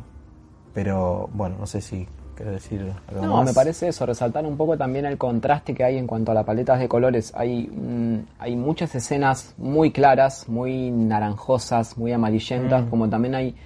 pero 0.75 1.29
bueno, 1.33 1.57
no 1.59 1.67
sé 1.67 1.81
si 1.81 2.07
querés 2.37 2.53
decir 2.55 2.93
algo 3.09 3.23
No, 3.23 3.37
más. 3.39 3.47
me 3.47 3.55
parece 3.55 3.89
eso, 3.89 4.05
resaltar 4.05 4.45
un 4.45 4.59
poco 4.59 4.77
también 4.77 5.07
el 5.07 5.17
contraste 5.17 5.73
que 5.75 5.85
hay 5.85 5.97
en 5.97 6.07
cuanto 6.07 6.33
a 6.33 6.35
las 6.35 6.45
paletas 6.45 6.79
de 6.79 6.87
colores. 6.89 7.33
Hay, 7.35 7.67
mm, 7.67 8.17
hay 8.39 8.57
muchas 8.57 8.95
escenas 8.95 9.55
muy 9.57 9.91
claras, 9.91 10.47
muy 10.49 10.91
naranjosas, 10.91 11.97
muy 11.97 12.13
amarillentas, 12.13 12.85
Mm. 12.85 12.91
como 12.91 13.09
también 13.09 13.35
hay 13.37 13.57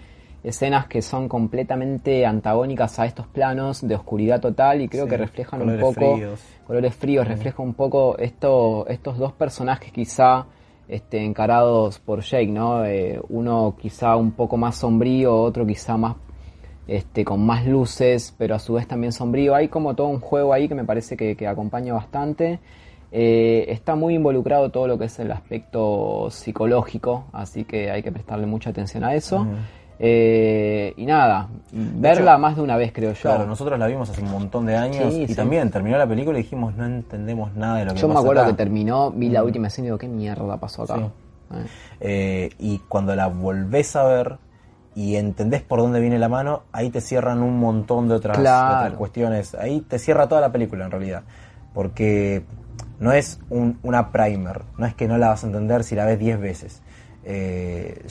escenas 0.44 0.86
que 0.86 1.02
son 1.02 1.28
completamente 1.28 2.24
antagónicas 2.24 2.98
a 3.00 3.06
estos 3.06 3.26
planos 3.26 3.86
de 3.86 3.94
oscuridad 3.96 4.40
total 4.40 4.80
y 4.80 4.88
creo 4.88 5.04
Sí, 5.04 5.10
que 5.10 5.16
reflejan 5.16 5.60
un 5.62 5.78
poco 5.80 6.14
fríos. 6.16 6.40
colores 6.66 6.94
fríos, 6.94 7.26
refleja 7.28 7.62
un 7.62 7.74
poco 7.74 8.16
esto, 8.18 8.86
estos 8.88 9.18
dos 9.18 9.32
personajes 9.32 9.92
quizá 9.92 10.46
este, 10.90 11.24
encarados 11.24 11.98
por 11.98 12.20
Jake, 12.20 12.48
¿no? 12.48 12.84
Eh, 12.84 13.20
uno 13.28 13.76
quizá 13.80 14.16
un 14.16 14.32
poco 14.32 14.56
más 14.56 14.76
sombrío, 14.76 15.34
otro 15.34 15.64
quizá 15.66 15.96
más 15.96 16.16
este, 16.86 17.24
con 17.24 17.46
más 17.46 17.64
luces, 17.66 18.34
pero 18.36 18.56
a 18.56 18.58
su 18.58 18.74
vez 18.74 18.88
también 18.88 19.12
sombrío. 19.12 19.54
Hay 19.54 19.68
como 19.68 19.94
todo 19.94 20.08
un 20.08 20.18
juego 20.20 20.52
ahí 20.52 20.66
que 20.68 20.74
me 20.74 20.84
parece 20.84 21.16
que, 21.16 21.36
que 21.36 21.46
acompaña 21.46 21.94
bastante. 21.94 22.58
Eh, 23.12 23.66
está 23.68 23.94
muy 23.94 24.14
involucrado 24.14 24.70
todo 24.70 24.86
lo 24.86 24.98
que 24.98 25.06
es 25.06 25.18
el 25.18 25.32
aspecto 25.32 26.28
psicológico, 26.30 27.24
así 27.32 27.64
que 27.64 27.90
hay 27.90 28.02
que 28.02 28.12
prestarle 28.12 28.46
mucha 28.46 28.70
atención 28.70 29.04
a 29.04 29.14
eso. 29.14 29.46
Eh, 30.02 30.94
y 30.96 31.04
nada, 31.04 31.48
verla 31.72 32.38
más 32.38 32.56
de 32.56 32.62
una 32.62 32.76
vez 32.78 32.90
creo 32.90 33.12
yo. 33.12 33.20
Claro, 33.20 33.46
nosotros 33.46 33.78
la 33.78 33.86
vimos 33.86 34.08
hace 34.08 34.22
un 34.22 34.30
montón 34.30 34.64
de 34.64 34.74
años 34.74 35.12
Sí, 35.12 35.22
y 35.24 35.28
sí. 35.28 35.34
también 35.34 35.70
terminó 35.70 35.98
la 35.98 36.06
película 36.06 36.38
y 36.38 36.42
dijimos 36.42 36.74
no 36.74 36.86
entendemos 36.86 37.54
nada 37.54 37.76
de 37.80 37.84
lo 37.84 37.92
que 37.94 38.00
yo 38.00 38.08
me 38.08 38.14
acuerdo 38.18 38.40
acá". 38.40 38.50
que 38.52 38.56
terminó, 38.56 39.10
vi 39.10 39.28
la 39.28 39.44
última 39.44 39.66
escena 39.66 39.84
y 39.84 39.88
digo, 39.88 39.98
¿qué 39.98 40.08
mierda 40.08 40.56
pasó 40.56 40.84
acá? 40.84 40.94
Sí. 40.96 41.02
Eh. 41.52 41.66
Eh, 42.00 42.50
y 42.58 42.78
cuando 42.88 43.14
la 43.14 43.26
volvés 43.26 43.94
a 43.94 44.04
ver 44.04 44.38
y 44.94 45.16
entendés 45.16 45.60
por 45.60 45.80
dónde 45.80 46.00
viene 46.00 46.18
la 46.18 46.30
mano, 46.30 46.62
ahí 46.72 46.88
te 46.88 47.02
cierran 47.02 47.42
un 47.42 47.58
montón 47.60 48.08
de 48.08 48.14
otras, 48.14 48.38
de 48.38 48.42
Claro. 48.42 48.76
otras 48.86 48.94
cuestiones. 48.98 49.54
Ahí 49.54 49.82
te 49.82 49.98
cierra 49.98 50.28
toda 50.28 50.40
la 50.40 50.50
película 50.50 50.86
en 50.86 50.90
realidad. 50.92 51.22
Porque 51.74 52.42
no 52.98 53.12
es 53.12 53.38
un- 53.50 53.78
una 53.82 54.10
primer, 54.12 54.62
no 54.78 54.86
es 54.86 54.94
que 54.94 55.06
no 55.08 55.18
la 55.18 55.28
vas 55.28 55.44
a 55.44 55.46
entender 55.46 55.84
si 55.84 55.94
la 55.94 56.06
ves 56.06 56.18
10 56.18 56.40
veces. 56.40 56.80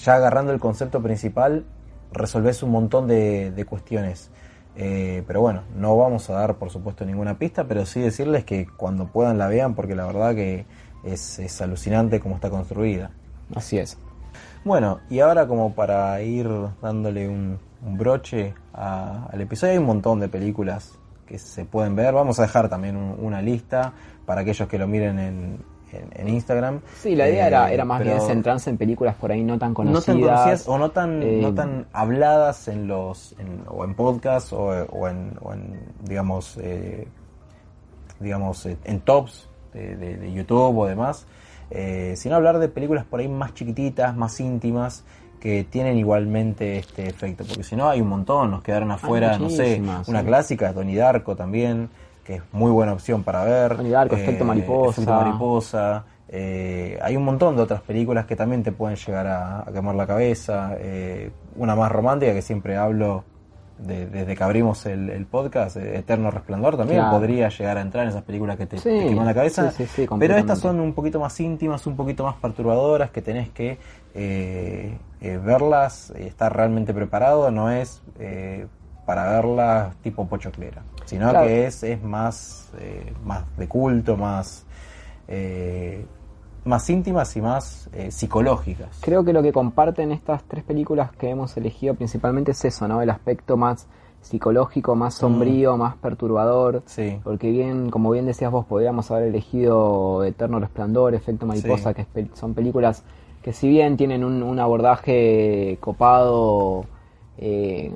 Ya 0.06 0.14
agarrando 0.16 0.52
el 0.54 0.60
concepto 0.60 1.02
principal, 1.02 1.66
resolvés 2.12 2.64
un 2.64 2.72
montón 2.72 3.08
de, 3.08 3.52
de 3.52 3.66
cuestiones. 3.66 4.32
Eh, 4.76 5.24
pero 5.28 5.42
bueno, 5.42 5.64
no 5.76 5.98
vamos 5.98 6.30
a 6.30 6.34
dar 6.34 6.56
por 6.56 6.70
supuesto 6.70 7.06
ninguna 7.06 7.38
pista, 7.38 7.66
pero 7.66 7.86
sí 7.86 8.00
decirles 8.00 8.46
que 8.46 8.68
cuando 8.78 9.08
puedan 9.08 9.38
la 9.38 9.48
vean, 9.48 9.76
porque 9.76 9.96
la 9.96 10.06
verdad 10.06 10.36
que 10.36 10.66
es, 11.04 11.40
es 11.40 11.62
alucinante 11.62 12.20
cómo 12.20 12.36
está 12.36 12.50
construida. 12.50 13.12
Así 13.56 13.78
es. 13.78 13.98
Bueno, 14.64 15.00
y 15.10 15.20
ahora 15.20 15.48
como 15.48 15.74
para 15.74 16.22
ir 16.22 16.48
dándole 16.82 17.28
un, 17.28 17.60
un 17.86 17.98
broche 17.98 18.54
a- 18.74 19.28
al 19.32 19.42
episodio, 19.42 19.74
hay 19.74 19.80
un 19.80 19.86
montón 19.86 20.20
de 20.20 20.30
películas 20.30 20.98
que 21.26 21.40
se 21.40 21.66
pueden 21.66 21.96
ver. 21.96 22.14
Vamos 22.14 22.40
a 22.40 22.44
dejar 22.44 22.70
también 22.70 22.96
un- 22.96 23.18
una 23.20 23.42
lista 23.42 23.94
para 24.26 24.42
aquellos 24.42 24.68
que 24.68 24.78
lo 24.78 24.88
miren 24.88 25.20
en, 25.20 25.60
en- 25.94 26.10
en 26.14 26.30
Instagram. 26.30 26.82
Sí, 27.02 27.16
la 27.16 27.28
idea 27.30 27.48
era, 27.48 27.70
Eh, 27.72 27.74
era 27.74 27.86
más 27.86 28.04
bien 28.04 28.20
centrarse 28.22 28.70
en 28.70 28.78
películas 28.78 29.16
por 29.16 29.32
ahí 29.32 29.44
no 29.44 29.58
tan 29.58 29.70
no 29.70 29.76
conocidas. 29.76 30.06
tan 30.06 30.20
conocidas 30.22 30.68
o 30.68 30.78
no 30.78 30.92
tan, 30.92 31.24
eh, 31.24 31.40
no 31.42 31.54
tan 31.54 31.88
habladas 31.94 32.68
en 32.68 32.88
los 32.88 33.36
en- 33.40 33.64
o 33.68 33.84
en 33.86 33.94
podcast 33.96 34.54
o, 34.54 34.68
o 34.68 35.08
en, 35.08 35.34
o 35.42 35.54
en, 35.54 35.80
digamos 36.04 36.58
eh, 36.62 37.08
digamos 38.20 38.66
eh, 38.66 38.78
en 38.84 39.00
tops 39.02 39.48
de, 39.74 39.96
de- 39.96 40.18
de 40.18 40.34
YouTube 40.34 40.78
o 40.78 40.86
demás 40.86 41.26
eh, 41.72 42.14
sino 42.18 42.36
hablar 42.36 42.60
de 42.60 42.68
películas 42.70 43.06
por 43.06 43.20
ahí 43.20 43.28
más 43.28 43.54
chiquititas 43.54 44.16
más 44.16 44.40
íntimas 44.40 45.04
que 45.40 45.64
tienen 45.64 45.98
igualmente 45.98 46.78
este 46.80 47.08
efecto 47.08 47.46
porque 47.48 47.64
si 47.64 47.76
no 47.76 47.90
hay 47.90 48.02
un 48.02 48.10
montón 48.10 48.52
nos 48.52 48.62
quedaron 48.62 48.92
afuera 48.92 49.38
no 49.38 49.50
sé 49.50 49.80
una 49.80 50.04
sí. 50.22 50.26
clásica 50.26 50.74
Donnie 50.74 50.98
Darko 50.98 51.36
también 51.36 51.90
que 52.30 52.36
es 52.36 52.44
muy 52.52 52.70
buena 52.70 52.94
opción 52.94 53.24
para 53.24 53.44
ver 53.44 53.76
Donnie 53.76 53.92
Darko, 53.92 54.16
Efecto 54.16 54.46
Mariposa. 54.46 55.02
Efecto 55.02 55.14
Mariposa 55.20 56.06
eh, 56.28 57.00
hay 57.02 57.18
un 57.18 57.24
montón 57.26 57.56
de 57.56 57.64
otras 57.64 57.82
películas 57.82 58.28
que 58.28 58.36
también 58.36 58.62
te 58.62 58.72
pueden 58.72 58.96
llegar 58.98 59.26
a, 59.26 59.62
a 59.62 59.72
quemar 59.74 59.96
la 59.96 60.06
cabeza. 60.06 60.76
eh, 60.78 61.32
una 61.56 61.76
más 61.76 61.92
romántica 61.92 62.32
que 62.34 62.44
siempre 62.44 62.78
hablo 62.78 63.24
de- 63.80 64.06
desde 64.06 64.36
que 64.36 64.44
abrimos 64.44 64.86
el, 64.86 65.10
el 65.10 65.26
podcast, 65.26 65.78
eh, 65.78 65.98
Eterno 65.98 66.30
Resplandor, 66.30 66.78
también 66.78 67.00
Claro. 67.00 67.18
podría 67.18 67.50
llegar 67.50 67.78
a 67.80 67.82
entrar 67.82 68.04
en 68.04 68.10
esas 68.12 68.22
películas 68.22 68.58
que 68.58 68.68
te, 68.68 68.78
Sí, 68.78 68.90
te 68.90 69.08
queman 69.08 69.26
la 69.26 69.34
cabeza. 69.34 69.72
sí, 69.72 69.86
sí, 69.88 70.04
sí, 70.04 70.08
pero 70.20 70.36
estas 70.38 70.60
son 70.60 70.80
un 70.80 70.94
poquito 70.94 71.20
más 71.20 71.40
íntimas, 71.40 71.88
un 71.88 71.96
poquito 71.96 72.24
más 72.26 72.36
perturbadoras, 72.36 73.10
que 73.10 73.24
tenés 73.24 73.50
que 73.50 73.80
eh, 74.14 74.96
eh, 75.22 75.40
verlas, 75.44 76.12
eh, 76.16 76.28
estar 76.28 76.56
realmente 76.56 76.94
preparado, 76.94 77.50
no 77.50 77.72
es 77.72 78.04
eh, 78.20 78.68
para 79.08 79.32
verlas 79.32 79.96
tipo 80.04 80.28
pochoclera, 80.28 80.84
sino 81.10 81.30
Claro. 81.30 81.48
que 81.48 81.66
es, 81.68 81.84
es 81.84 82.02
más, 82.04 82.70
eh, 82.80 83.14
más 83.26 83.44
de 83.58 83.68
culto, 83.68 84.16
más... 84.18 84.66
eh, 85.28 86.06
más 86.66 86.90
íntimas 86.90 87.36
y 87.38 87.42
más 87.42 87.90
eh, 87.94 88.12
psicológicas. 88.12 89.00
Creo 89.02 89.24
que 89.24 89.32
lo 89.34 89.42
que 89.42 89.52
comparten 89.54 90.12
estas 90.12 90.44
tres 90.44 90.64
películas 90.64 91.12
que 91.14 91.30
hemos 91.30 91.56
elegido 91.58 91.96
principalmente 91.96 92.52
es 92.52 92.64
eso, 92.66 92.88
¿no? 92.88 93.02
El 93.02 93.10
aspecto 93.10 93.56
más 93.58 93.88
psicológico, 94.22 94.94
más 94.96 95.14
sombrío, 95.16 95.78
más 95.78 95.96
perturbador. 95.96 96.84
Sí. 96.86 97.18
Porque 97.24 97.50
bien, 97.50 97.90
como 97.90 98.12
bien 98.12 98.26
decías 98.26 98.52
vos, 98.52 98.66
podríamos 98.66 99.10
haber 99.10 99.30
elegido 99.30 100.24
Eterno 100.26 100.60
Resplandor, 100.60 101.16
Efecto 101.16 101.46
Mariposa, 101.46 101.94
Sí. 101.94 102.04
que 102.14 102.28
son 102.34 102.54
películas 102.54 103.04
que 103.42 103.54
si 103.54 103.70
bien 103.70 103.96
tienen 103.96 104.26
un, 104.26 104.44
un 104.44 104.60
abordaje 104.60 105.78
copado, 105.80 106.84
eh, 107.38 107.94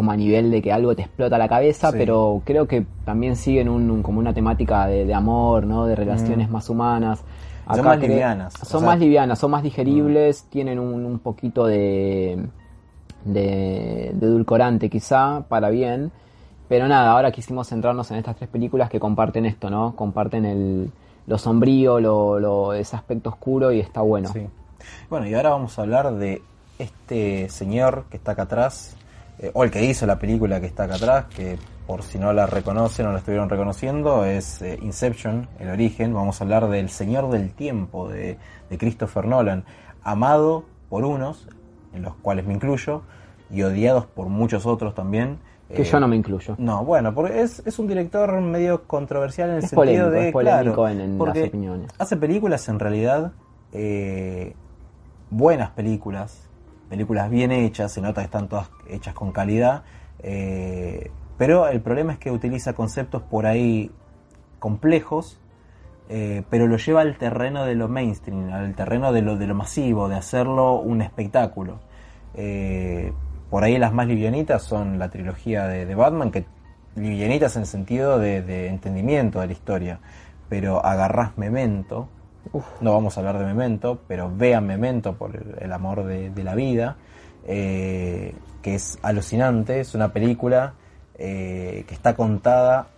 como 0.00 0.12
a 0.12 0.16
nivel 0.16 0.50
de 0.50 0.62
que 0.62 0.72
algo 0.72 0.96
te 0.96 1.02
explota 1.02 1.36
la 1.36 1.46
cabeza, 1.46 1.90
Sí. 1.90 1.98
pero 1.98 2.40
creo 2.46 2.66
que 2.66 2.86
también 3.04 3.36
siguen 3.36 3.68
un, 3.68 3.90
un- 3.90 4.02
como 4.02 4.18
una 4.18 4.32
temática 4.32 4.86
de, 4.86 5.04
de 5.04 5.12
amor, 5.12 5.66
¿no? 5.66 5.84
De 5.84 5.94
relaciones 5.94 6.48
Mm. 6.48 6.52
más 6.52 6.70
humanas. 6.70 7.22
Son 7.70 7.84
más 7.84 7.98
livianas, 8.00 8.54
o 8.54 8.64
Son 8.64 8.80
sea- 8.80 8.88
más 8.88 8.98
livianas, 8.98 9.38
son 9.38 9.50
más 9.50 9.62
digeribles, 9.62 10.44
tienen 10.48 10.78
un, 10.78 11.04
un 11.04 11.18
poquito 11.18 11.66
de, 11.66 12.46
de, 13.26 14.12
de 14.14 14.26
edulcorante 14.26 14.88
quizá, 14.88 15.42
para 15.50 15.68
bien. 15.68 16.10
Pero 16.66 16.88
nada, 16.88 17.12
ahora 17.12 17.30
quisimos 17.30 17.68
centrarnos 17.68 18.10
en 18.10 18.16
estas 18.16 18.36
tres 18.36 18.48
películas 18.48 18.88
que 18.88 18.98
comparten 18.98 19.44
esto, 19.44 19.68
¿no? 19.68 19.94
Comparten 19.96 20.46
el, 20.46 20.90
lo 21.26 21.36
sombrío, 21.36 22.00
lo, 22.00 22.40
lo- 22.40 22.72
ese 22.72 22.96
aspecto 22.96 23.28
oscuro 23.28 23.70
y 23.70 23.80
está 23.80 24.00
bueno. 24.00 24.30
Sí. 24.32 24.46
Bueno, 25.10 25.26
y 25.26 25.34
ahora 25.34 25.50
vamos 25.50 25.78
a 25.78 25.82
hablar 25.82 26.14
de 26.14 26.40
este 26.78 27.50
señor 27.50 28.04
que 28.10 28.16
está 28.16 28.32
acá 28.32 28.44
atrás, 28.44 28.96
eh, 29.40 29.50
o 29.54 29.64
el 29.64 29.70
que 29.70 29.84
hizo 29.84 30.06
la 30.06 30.18
película 30.18 30.60
que 30.60 30.66
está 30.66 30.84
acá 30.84 30.94
atrás, 30.96 31.24
que 31.34 31.58
por 31.86 32.02
si 32.04 32.18
no 32.18 32.32
la 32.32 32.46
reconocen 32.46 33.06
o 33.06 33.12
la 33.12 33.18
estuvieron 33.18 33.48
reconociendo, 33.48 34.24
es 34.24 34.62
eh, 34.62 34.78
Inception, 34.82 35.48
el 35.58 35.70
origen. 35.70 36.14
Vamos 36.14 36.40
a 36.40 36.44
hablar 36.44 36.68
del 36.68 36.88
Señor 36.90 37.30
del 37.30 37.52
Tiempo 37.52 38.08
de, 38.08 38.36
de 38.68 38.78
Christopher 38.78 39.24
Nolan, 39.26 39.64
amado 40.04 40.64
por 40.88 41.04
unos, 41.04 41.48
en 41.92 42.02
los 42.02 42.14
cuales 42.16 42.46
me 42.46 42.54
incluyo, 42.54 43.02
y 43.50 43.62
odiados 43.62 44.06
por 44.06 44.28
muchos 44.28 44.66
otros 44.66 44.94
también. 44.94 45.38
Que 45.68 45.82
Eh, 45.82 45.84
yo 45.84 45.98
no 46.00 46.06
me 46.08 46.16
incluyo. 46.16 46.54
No, 46.58 46.84
bueno, 46.84 47.14
porque 47.14 47.40
es, 47.42 47.62
es 47.66 47.78
un 47.78 47.86
director 47.88 48.40
medio 48.40 48.84
controversial 48.84 49.48
en 49.50 49.56
el 49.56 49.64
Es 49.64 49.70
sentido 49.70 49.76
polémico, 50.06 50.10
de. 50.10 50.26
es 50.28 50.32
polémico 50.32 50.74
claro, 50.74 50.88
en- 50.88 51.00
en 51.00 51.10
las 51.10 51.18
porque 51.18 51.44
opiniones. 51.44 51.90
Hace 51.98 52.16
películas 52.16 52.68
en 52.68 52.78
realidad, 52.78 53.32
eh, 53.72 54.54
buenas 55.30 55.70
películas, 55.70 56.48
películas 56.90 57.30
bien 57.30 57.52
hechas, 57.52 57.92
se 57.92 58.02
nota 58.02 58.20
que 58.20 58.26
están 58.26 58.48
todas 58.48 58.68
hechas 58.88 59.14
con 59.14 59.30
calidad, 59.30 59.84
eh, 60.22 61.10
pero 61.38 61.68
el 61.68 61.80
problema 61.80 62.12
es 62.12 62.18
que 62.18 62.30
utiliza 62.32 62.74
conceptos 62.74 63.22
por 63.22 63.46
ahí 63.46 63.90
complejos, 64.58 65.40
eh, 66.08 66.42
pero 66.50 66.66
lo 66.66 66.76
lleva 66.76 67.02
al 67.02 67.16
terreno 67.16 67.64
de 67.64 67.76
lo 67.76 67.88
mainstream, 67.88 68.52
al 68.52 68.74
terreno 68.74 69.12
de 69.12 69.22
lo, 69.22 69.36
de 69.36 69.46
lo 69.46 69.54
masivo, 69.54 70.08
de 70.08 70.16
hacerlo 70.16 70.74
un 70.80 71.00
espectáculo. 71.00 71.78
Eh, 72.34 73.12
por 73.48 73.62
ahí 73.62 73.78
las 73.78 73.92
más 73.92 74.08
livianitas 74.08 74.62
son 74.62 74.98
la 74.98 75.08
trilogía 75.08 75.66
de, 75.68 75.94
Batman, 75.94 76.32
que 76.32 76.44
livianitas 76.96 77.56
en 77.56 77.66
sentido 77.66 78.18
de, 78.18 78.42
de 78.42 78.66
entendimiento 78.66 79.40
de 79.40 79.46
la 79.46 79.52
historia, 79.52 80.00
pero 80.48 80.84
agarrás 80.84 81.38
Memento, 81.38 82.08
no 82.80 82.92
vamos 82.92 83.16
a 83.16 83.20
hablar 83.20 83.38
de 83.38 83.44
Memento, 83.44 84.00
pero 84.06 84.30
vean 84.34 84.66
Memento 84.66 85.14
por 85.14 85.36
el, 85.36 85.72
amor 85.72 86.04
de, 86.04 86.44
la 86.44 86.54
vida, 86.54 86.96
eh, 87.46 88.34
que 88.62 88.74
es 88.74 88.98
alucinante, 89.02 89.80
es 89.80 89.94
una 89.94 90.12
película 90.12 90.74
eh, 91.16 91.84
que 91.86 91.94
está 91.94 92.16
contada 92.16 92.88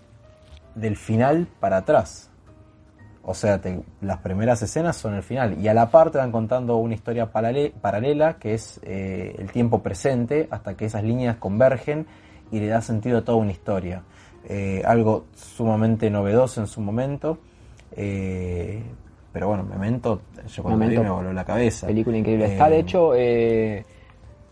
del 0.75 0.97
final 0.97 1.49
para 1.61 1.79
atrás. 1.79 2.31
O 3.25 3.35
sea, 3.35 3.61
las 4.01 4.19
primeras 4.19 4.62
escenas 4.62 4.97
son 4.97 5.15
el 5.15 5.23
final. 5.23 5.57
Y 5.61 5.69
a 5.69 5.75
la 5.75 5.91
par 5.91 6.11
te 6.11 6.19
van 6.19 6.33
contando 6.33 6.77
una 6.79 6.95
historia 6.95 7.31
parale- 7.31 7.73
paralela, 7.73 8.35
que 8.35 8.55
es 8.55 8.81
eh, 8.83 9.37
el 9.38 9.53
tiempo 9.53 9.81
presente, 9.81 10.49
hasta 10.51 10.75
que 10.75 10.87
esas 10.87 11.05
líneas 11.05 11.37
convergen 11.37 12.07
y 12.51 12.59
le 12.59 12.67
da 12.67 12.81
sentido 12.81 13.19
a 13.19 13.23
toda 13.23 13.38
una 13.38 13.53
historia. 13.53 14.03
Algo 14.85 15.27
sumamente 15.37 16.11
novedoso 16.11 16.61
en 16.61 16.67
su 16.67 16.81
momento. 16.81 17.38
Pero 19.33 19.49
bueno, 19.49 19.64
Memento, 19.64 20.21
yo 20.49 20.62
cuando 20.62 20.79
Memento, 20.79 21.01
vi 21.03 21.07
me 21.09 21.12
voló 21.14 21.33
la 21.33 21.45
cabeza. 21.45 21.87
Película 21.87 22.16
increíble. 22.18 22.47
Eh, 22.47 22.53
Está, 22.53 22.68
de 22.68 22.79
hecho, 22.79 23.12
eh, 23.14 23.85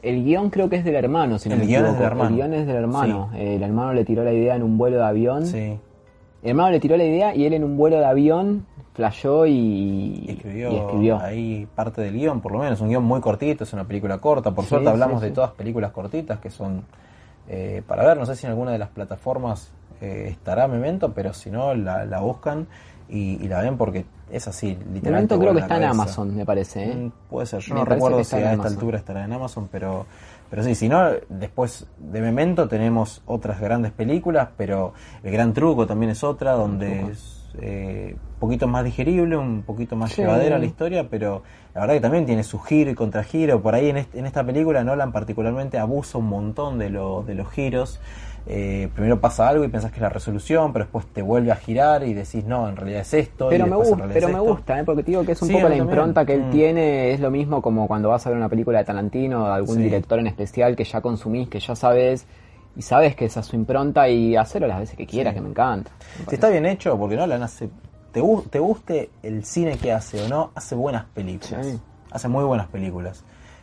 el 0.02 0.24
guion 0.24 0.50
creo 0.50 0.68
que 0.70 0.76
es 0.76 0.84
del 0.84 0.94
hermano, 0.96 1.38
si 1.38 1.48
no 1.48 1.54
El 1.56 1.60
me 1.62 1.66
guion 1.66 1.84
es 1.84 1.90
equivoco. 1.90 2.02
del 2.02 2.10
hermano. 2.12 2.28
El 2.30 2.36
guion 2.36 2.54
es 2.54 2.66
del 2.66 2.76
hermano. 2.76 3.30
Eh, 3.34 3.56
el 3.56 3.62
hermano 3.62 3.92
le 3.92 4.04
tiró 4.04 4.24
la 4.24 4.32
idea 4.32 4.56
en 4.56 4.62
un 4.62 4.78
vuelo 4.78 4.96
de 4.96 5.04
avión 5.04 5.46
Sí. 5.46 5.78
El 6.42 6.48
hermano 6.50 6.70
le 6.70 6.80
tiró 6.80 6.96
la 6.96 7.04
idea 7.04 7.34
y 7.34 7.44
él 7.44 7.52
en 7.52 7.64
un 7.64 7.76
vuelo 7.76 7.98
de 7.98 8.06
avión 8.06 8.64
flasheó 8.94 9.44
y, 9.46 10.24
Y 10.26 10.30
escribió, 10.30 10.72
y 10.72 10.76
escribió. 10.76 11.18
ahí 11.20 11.68
parte 11.74 12.00
del 12.00 12.14
guion, 12.14 12.40
por 12.40 12.52
lo 12.52 12.58
menos, 12.60 12.80
un 12.80 12.88
guion 12.88 13.04
muy 13.04 13.20
cortito, 13.20 13.64
es 13.64 13.72
una 13.74 13.84
película 13.84 14.16
corta. 14.18 14.50
Por 14.50 14.64
Sí, 14.64 14.70
suerte 14.70 14.88
hablamos 14.88 15.20
sí, 15.20 15.26
de 15.28 15.32
todas 15.34 15.50
películas 15.52 15.92
cortitas 15.92 16.38
que 16.40 16.48
son 16.48 16.82
eh, 17.46 17.82
para 17.86 18.06
ver. 18.06 18.16
No 18.16 18.24
sé 18.24 18.36
si 18.36 18.46
en 18.46 18.52
alguna 18.52 18.70
de 18.72 18.78
las 18.78 18.88
plataformas 18.88 19.70
eh, 20.00 20.28
estará 20.30 20.66
Memento, 20.66 21.12
pero 21.12 21.34
si 21.34 21.50
no, 21.50 21.74
la, 21.74 22.06
la 22.06 22.20
buscan 22.20 22.66
y, 23.10 23.44
y 23.44 23.48
la 23.48 23.60
ven 23.60 23.76
porque 23.76 24.04
es 24.30 24.46
así, 24.48 24.78
literalmente. 24.92 25.36
Creo 25.38 25.52
que 25.54 25.60
está 25.60 25.76
en. 25.76 25.84
Amazon, 25.84 26.34
me 26.36 26.44
parece. 26.46 26.84
¿eh? 26.90 26.94
Mm, 26.94 27.10
Puede 27.28 27.46
ser, 27.46 27.60
yo 27.60 27.74
Me 27.74 27.80
no 27.80 27.86
recuerdo 27.86 28.22
si 28.24 28.36
a 28.36 28.38
esta 28.38 28.52
Amazon. 28.52 28.72
altura 28.72 28.98
estará 28.98 29.24
en 29.24 29.32
Amazon, 29.32 29.68
pero, 29.70 30.06
pero 30.50 30.62
sí, 30.62 30.74
si 30.74 30.88
no, 30.88 31.02
después 31.28 31.86
de 31.98 32.20
Memento 32.20 32.68
tenemos 32.68 33.22
otras 33.26 33.60
grandes 33.60 33.92
películas, 33.92 34.48
pero 34.56 34.92
El 35.22 35.32
Gran 35.32 35.52
Truco 35.52 35.86
también 35.86 36.10
es 36.12 36.22
otra, 36.24 36.52
donde 36.52 37.10
es 37.10 37.36
eh, 37.60 38.14
un 38.16 38.38
poquito 38.38 38.68
más 38.68 38.84
digerible, 38.84 39.36
un 39.36 39.62
poquito 39.62 39.96
más 39.96 40.12
Sí. 40.12 40.22
llevadera 40.22 40.58
la 40.58 40.64
historia, 40.66 41.08
pero 41.10 41.42
la 41.74 41.80
verdad 41.82 41.94
que 41.94 42.00
también 42.00 42.24
tiene 42.24 42.44
su 42.44 42.60
giro 42.60 42.90
y 42.90 42.94
contragiro. 42.94 43.60
Por 43.60 43.74
ahí 43.74 43.90
en, 43.90 43.96
en 44.12 44.26
esta 44.26 44.44
película 44.44 44.84
Nolan 44.84 45.10
particularmente 45.12 45.76
abusa 45.78 46.18
un 46.18 46.28
montón 46.28 46.78
de, 46.78 46.90
lo- 46.90 47.22
de 47.24 47.34
los 47.34 47.50
giros. 47.50 48.00
Eh, 48.46 48.88
primero 48.94 49.20
pasa 49.20 49.48
algo 49.48 49.64
y 49.64 49.68
pensás 49.68 49.90
que 49.92 49.96
es 49.98 50.02
la 50.02 50.08
resolución, 50.08 50.72
pero 50.72 50.86
después 50.86 51.06
te 51.06 51.22
vuelve 51.22 51.52
a 51.52 51.56
girar 51.56 52.02
y 52.02 52.14
decís, 52.14 52.44
no, 52.44 52.68
en 52.68 52.76
realidad 52.76 53.02
es 53.02 53.14
esto. 53.14 53.48
Pero 53.48 53.66
me, 53.66 53.70
después 53.76 53.88
en 53.88 53.94
gu- 53.94 53.98
realidad 53.98 54.14
pero 54.14 54.26
es 54.28 54.32
me 54.34 54.40
gusta, 54.40 54.80
¿eh? 54.80 54.84
porque 54.84 55.02
te 55.02 55.10
digo 55.12 55.24
que 55.24 55.32
es 55.32 55.42
un 55.42 55.48
Sí, 55.48 55.54
poco 55.54 55.68
la 55.68 55.76
también. 55.76 55.88
impronta 55.88 56.24
que 56.24 56.34
él 56.34 56.44
Mm. 56.46 56.50
tiene, 56.50 57.12
es 57.12 57.20
lo 57.20 57.30
mismo 57.30 57.62
como 57.62 57.86
cuando 57.86 58.08
vas 58.08 58.26
a 58.26 58.30
ver 58.30 58.38
una 58.38 58.48
película 58.48 58.78
de 58.78 58.84
Tarantino 58.84 59.44
o 59.44 59.46
de 59.46 59.52
algún 59.52 59.76
Sí. 59.76 59.82
director 59.82 60.18
en 60.18 60.26
especial 60.26 60.74
que 60.74 60.84
ya 60.84 61.00
consumís, 61.00 61.48
que 61.48 61.60
ya 61.60 61.76
sabes 61.76 62.26
y 62.76 62.82
sabes 62.82 63.14
que 63.14 63.26
esa 63.26 63.40
es 63.40 63.46
su 63.46 63.56
impronta 63.56 64.08
y 64.08 64.36
hacerlo 64.36 64.66
las 64.68 64.78
veces 64.80 64.96
que 64.96 65.06
quieras, 65.06 65.32
Sí. 65.32 65.36
que 65.38 65.42
me 65.42 65.50
encanta. 65.50 65.90
Me 66.20 66.24
Si 66.26 66.34
está 66.36 66.48
bien 66.48 66.66
hecho, 66.66 66.96
porque 66.98 67.16
Nolan 67.16 67.42
hace. 67.42 67.68
Te, 68.12 68.22
te 68.50 68.58
guste 68.58 69.10
el 69.22 69.44
cine 69.44 69.76
que 69.78 69.92
hace 69.92 70.24
o 70.24 70.28
no, 70.28 70.50
hace 70.56 70.74
buenas 70.74 71.04
películas. 71.14 71.78
Hace 72.10 72.26
muy 72.26 72.42
buenas 72.44 72.66
películas. 72.66 73.22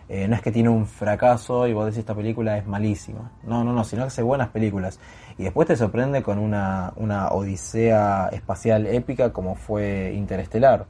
Eh, 0.10 0.28
no 0.28 0.36
es 0.36 0.42
que 0.42 0.52
tiene 0.52 0.70
un 0.70 0.86
fracaso 0.86 1.68
y 1.68 1.74
vos 1.74 1.86
decís 1.86 2.00
esta 2.00 2.16
película 2.16 2.58
es 2.58 2.66
malísima. 2.66 3.32
No, 3.44 3.64
no, 3.64 3.74
no, 3.74 3.84
sino 3.84 4.04
que 4.04 4.08
hace 4.08 4.24
buenas 4.24 4.50
películas. 4.50 5.00
Y 5.38 5.44
después 5.44 5.68
te 5.68 5.76
sorprende 5.76 6.24
con 6.24 6.40
una, 6.40 6.94
una 6.96 7.30
odisea 7.30 8.30
espacial 8.32 8.88
épica 8.88 9.34
como 9.34 9.56
fue 9.56 10.14
Interestelar. 10.16 10.86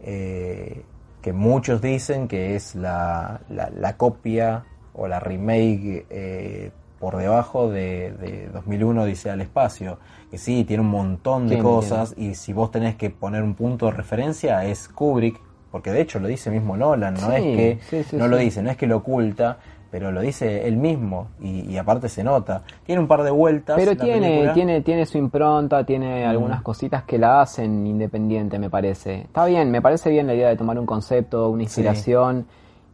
Eh, 0.00 0.84
que 1.22 1.32
muchos 1.32 1.80
dicen 1.82 2.28
que 2.28 2.54
es 2.54 2.74
la, 2.74 3.40
la, 3.48 3.70
la 3.70 3.96
copia 3.96 4.64
o 4.94 5.08
la 5.08 5.18
remake 5.18 6.06
eh, 6.10 6.70
por 6.98 7.16
debajo 7.16 7.70
de, 7.70 8.12
de 8.12 8.48
2001 8.48 9.02
Odisea 9.02 9.32
al 9.32 9.40
Espacio. 9.40 9.98
Que 10.30 10.38
sí, 10.38 10.64
tiene 10.64 10.82
un 10.82 10.90
montón 10.90 11.48
de 11.48 11.58
cosas 11.58 12.14
y 12.16 12.34
si 12.34 12.52
vos 12.52 12.70
tenés 12.70 12.96
que 12.96 13.08
poner 13.08 13.42
un 13.42 13.54
punto 13.54 13.86
de 13.86 13.92
referencia 13.92 14.64
es 14.64 14.88
Kubrick, 14.88 15.40
porque 15.70 15.90
de 15.92 16.00
hecho 16.00 16.18
lo 16.20 16.28
dice 16.28 16.50
mismo 16.50 16.76
Nolan, 16.76 17.14
no 17.14 17.28
Sí, 17.30 17.34
es 17.36 17.42
que 17.42 17.78
sí, 17.88 18.02
sí, 18.04 18.16
no 18.16 18.28
lo 18.28 18.36
dice, 18.36 18.62
no 18.62 18.70
es 18.70 18.76
que 18.76 18.86
lo 18.86 18.98
oculta, 18.98 19.58
pero 19.90 20.12
lo 20.12 20.20
dice 20.20 20.68
él 20.68 20.76
mismo 20.76 21.28
y, 21.40 21.60
y 21.70 21.76
aparte 21.78 22.08
se 22.10 22.22
nota. 22.22 22.62
Tiene 22.84 23.00
un 23.00 23.08
par 23.08 23.22
de 23.22 23.30
vueltas. 23.30 23.76
Pero 23.76 23.96
tiene, 23.96 24.28
película. 24.28 24.52
tiene, 24.52 24.80
tiene 24.82 25.06
su 25.06 25.16
impronta, 25.18 25.84
tiene 25.84 26.26
Mm. 26.26 26.30
algunas 26.30 26.62
cositas 26.62 27.04
que 27.04 27.16
la 27.18 27.40
hacen 27.40 27.86
independiente, 27.86 28.58
me 28.58 28.68
parece. 28.68 29.20
Está 29.22 29.46
bien, 29.46 29.70
me 29.70 29.80
parece 29.80 30.10
bien 30.10 30.26
la 30.26 30.34
idea 30.34 30.48
de 30.48 30.56
tomar 30.56 30.78
un 30.78 30.84
concepto, 30.86 31.48
una 31.48 31.62
inspiración 31.62 32.46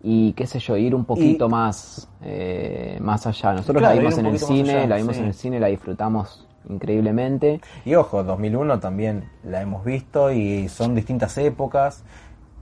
y 0.04 0.34
qué 0.34 0.46
sé 0.46 0.58
yo, 0.60 0.76
ir 0.76 0.94
un 0.94 1.04
poquito 1.04 1.46
Y- 1.46 1.48
más, 1.48 2.08
eh, 2.22 2.98
más 3.00 3.26
allá. 3.26 3.52
Nosotros 3.54 3.78
Claro, 3.80 3.94
la 3.94 4.00
vimos 4.00 4.18
en 4.18 4.26
el 4.26 4.38
cine, 4.38 4.70
allá, 4.78 4.86
la 4.86 4.96
vimos 4.96 5.16
en 5.18 5.24
el 5.24 5.34
cine, 5.34 5.58
la 5.60 5.66
disfrutamos 5.68 6.46
increíblemente. 6.68 7.60
Y 7.84 7.94
ojo, 7.94 8.22
2001 8.22 8.78
también 8.80 9.24
la 9.42 9.62
hemos 9.62 9.84
visto 9.84 10.30
y 10.30 10.68
son 10.68 10.94
distintas 10.94 11.36
épocas. 11.38 12.04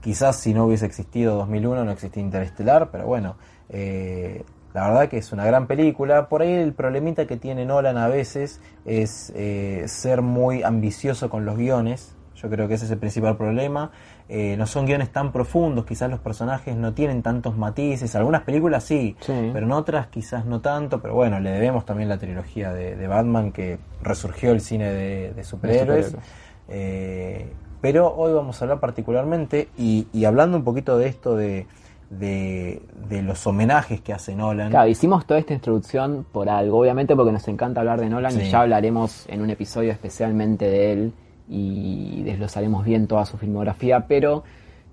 Quizás 0.03 0.37
si 0.37 0.53
no 0.53 0.67
hubiese 0.67 0.85
existido 0.85 1.37
2001 1.37 1.85
no 1.85 1.91
existía 1.93 2.23
Interestelar, 2.23 2.91
pero 2.91 3.07
bueno, 3.07 3.37
eh, 3.71 4.45
la 4.75 4.89
verdad 4.89 5.09
que 5.09 5.19
es 5.19 5.33
una 5.33 5.45
gran 5.47 5.67
película. 5.67 6.29
Por 6.29 6.43
ahí 6.43 6.53
el 6.53 6.73
problemita 6.75 7.27
que 7.27 7.37
tiene 7.37 7.65
Nolan 7.65 7.97
a 7.97 8.09
veces 8.09 8.61
es 8.85 9.33
eh, 9.35 9.85
ser 9.87 10.23
muy 10.23 10.63
ambicioso 10.63 11.31
con 11.31 11.45
los 11.45 11.57
guiones. 11.57 12.17
Yo 12.35 12.51
creo 12.51 12.67
que 12.67 12.75
ese 12.75 12.87
es 12.87 12.91
el 12.91 12.99
principal 12.99 13.37
problema. 13.37 13.93
Eh, 14.29 14.57
no 14.57 14.67
son 14.67 14.87
guiones 14.87 15.11
tan 15.13 15.31
profundos, 15.31 15.85
quizás 15.85 16.11
los 16.11 16.19
personajes 16.19 16.75
no 16.75 16.93
tienen 16.95 17.23
tantos 17.23 17.57
matices. 17.57 18.17
Algunas 18.17 18.43
películas 18.43 18.83
sí, 18.83 19.15
Sí. 19.21 19.51
pero 19.53 19.67
en 19.67 19.73
otras 19.73 20.09
quizás 20.09 20.45
no 20.47 20.61
tanto. 20.61 21.01
Pero 21.01 21.15
bueno, 21.15 21.39
le 21.39 21.51
debemos 21.53 21.85
también 21.85 22.09
la 22.09 22.19
trilogía 22.19 22.73
de, 22.73 22.97
de 22.97 23.07
Batman 23.07 23.53
que 23.53 23.79
resurgió 24.03 24.51
el 24.51 24.61
cine 24.61 24.91
de, 24.91 25.33
de 25.35 25.45
superhéroes. 25.45 26.07
superhéroes. 26.07 26.31
Eh, 26.69 27.53
pero 27.83 28.15
hoy 28.15 28.33
vamos 28.33 28.59
a 28.59 28.65
hablar 28.65 28.81
particularmente 28.81 29.69
y, 29.77 30.07
y 30.15 30.25
hablando 30.25 30.57
un 30.57 30.65
poquito 30.65 30.97
de 30.97 31.09
esto 31.09 31.37
de, 31.37 31.67
de, 32.09 32.81
de 33.09 33.23
los 33.23 33.47
homenajes 33.47 34.01
que 34.01 34.15
hace 34.15 34.35
Nolan. 34.35 34.71
Claro, 34.71 34.89
hicimos 34.89 35.27
toda 35.27 35.39
esta 35.39 35.53
introducción 35.53 36.25
por 36.33 36.49
algo, 36.49 36.79
obviamente 36.79 37.15
porque 37.15 37.33
nos 37.33 37.47
encanta 37.49 37.81
hablar 37.81 38.01
de 38.01 38.09
Nolan 38.09 38.41
y 38.41 38.49
ya 38.49 38.63
hablaremos 38.63 39.27
en 39.29 39.43
un 39.43 39.51
episodio 39.51 39.93
especialmente 39.93 40.65
de 40.65 40.93
él 40.93 41.13
y 41.49 42.23
desglosaremos 42.23 42.85
bien 42.87 43.07
toda 43.07 43.27
su 43.27 43.37
filmografía, 43.37 44.07
pero 44.07 44.45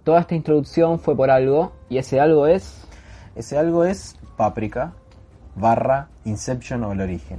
toda 0.04 0.20
esta 0.20 0.36
introducción 0.36 1.00
fue 1.00 1.16
por 1.16 1.30
algo 1.30 1.72
y 1.90 2.00
ese 2.00 2.20
algo 2.20 2.48
es... 2.48 2.86
Ese 3.36 3.58
algo 3.58 3.86
es 3.86 4.18
Páprica 4.36 4.92
barra 5.56 6.10
Inception 6.26 6.84
o 6.84 6.92
El 6.92 7.02
Origen. 7.02 7.38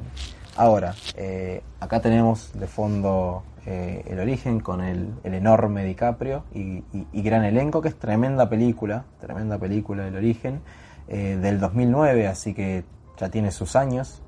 Ahora, 0.57 0.95
eh, 1.17 1.63
acá 1.81 2.01
tenemos 2.01 2.53
de 2.59 2.67
fondo 2.67 3.45
eh, 3.67 4.03
El 4.09 4.19
Origen 4.21 4.61
con 4.61 4.81
el, 4.83 5.15
el 5.23 5.35
enorme 5.35 5.85
DiCaprio 5.85 6.45
y, 6.53 6.61
y- 6.93 7.07
y 7.13 7.23
gran 7.23 7.45
elenco, 7.45 7.81
que 7.81 7.89
es 7.89 7.99
tremenda 7.99 8.49
película, 8.49 9.05
tremenda 9.21 9.59
película 9.59 10.07
El 10.07 10.17
Origen, 10.17 10.61
eh, 11.09 11.37
del 11.41 11.61
2009, 11.61 12.27
así 12.27 12.53
que 12.55 12.85
ya 13.19 13.29
tiene 13.31 13.51
sus 13.51 13.77
años. 13.77 14.23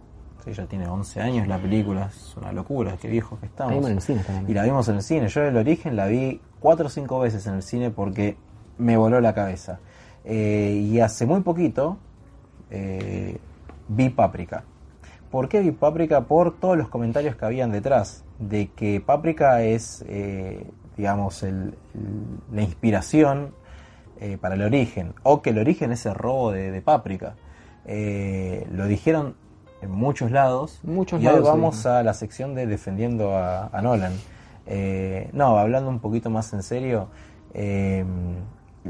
Sí, 0.44 0.52
ya 0.52 0.66
tiene 0.66 0.88
11 0.88 1.20
años 1.20 1.46
la 1.46 1.56
película, 1.58 2.06
es 2.06 2.36
una 2.36 2.50
locura, 2.52 2.96
qué 3.00 3.08
viejos 3.08 3.38
que 3.38 3.46
La 3.46 3.50
estamos. 3.50 3.74
vimos 3.74 3.90
en 3.90 3.96
el 3.96 4.02
cine 4.02 4.22
también. 4.24 4.50
Y 4.50 4.54
la 4.54 4.64
vimos 4.64 4.88
en 4.88 4.96
el 4.96 5.02
cine. 5.02 5.28
Yo 5.28 5.42
el 5.42 5.56
origen 5.56 5.94
la 5.96 6.06
vi 6.06 6.40
cuatro 6.58 6.86
o 6.86 6.88
cinco 6.88 7.20
veces 7.20 7.46
en 7.46 7.54
el 7.54 7.62
cine 7.62 7.90
porque 7.90 8.36
me 8.78 8.96
voló 8.96 9.20
la 9.20 9.34
cabeza. 9.34 9.78
Eh, 10.24 10.80
y 10.84 10.98
hace 11.00 11.26
muy 11.26 11.40
poquito 11.42 11.96
eh, 12.70 13.38
vi 13.88 14.08
Páprica. 14.10 14.64
¿Por 15.32 15.48
qué 15.48 15.60
vi 15.60 15.72
Páprica? 15.72 16.20
Por 16.26 16.60
todos 16.60 16.76
los 16.76 16.88
comentarios 16.88 17.34
que 17.34 17.44
habían 17.44 17.72
detrás. 17.72 18.22
De 18.38 18.68
que 18.70 19.00
Páprica 19.00 19.62
es, 19.62 20.04
eh, 20.06 20.64
digamos, 20.96 21.42
el- 21.42 21.74
el- 21.94 22.54
la 22.54 22.62
inspiración 22.62 23.54
eh, 24.20 24.38
para 24.40 24.54
el 24.54 24.62
origen. 24.62 25.14
O 25.24 25.42
que 25.42 25.50
el 25.50 25.58
origen 25.58 25.90
es 25.90 26.06
el 26.06 26.14
robo 26.14 26.52
de, 26.52 26.70
de 26.70 26.80
Páprica. 26.82 27.34
Eh, 27.86 28.68
lo 28.70 28.86
dijeron 28.86 29.34
en 29.80 29.90
muchos 29.90 30.30
lados. 30.30 30.78
Muchos 30.84 31.20
y 31.20 31.24
lados, 31.24 31.40
hoy 31.40 31.46
vamos 31.46 31.76
sí. 31.76 31.88
a 31.88 32.02
la 32.04 32.14
sección 32.14 32.54
de 32.54 32.66
defendiendo 32.68 33.36
a, 33.36 33.66
a 33.66 33.82
Nolan. 33.82 34.12
No, 35.32 35.58
hablando 35.58 35.88
un 35.90 35.98
poquito 35.98 36.30
más 36.30 36.52
en 36.52 36.62
serio, 36.62 37.08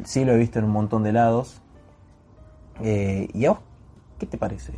sí 0.05 0.25
lo 0.25 0.33
he 0.33 0.37
visto 0.37 0.59
en 0.59 0.67
un 0.67 0.73
montón 0.73 1.03
de 1.03 1.13
lados. 1.13 1.63
¿Y 2.83 3.45
a 3.47 3.51
vos 3.53 3.61
qué 4.19 4.27
te 4.27 4.37
parece? 4.37 4.73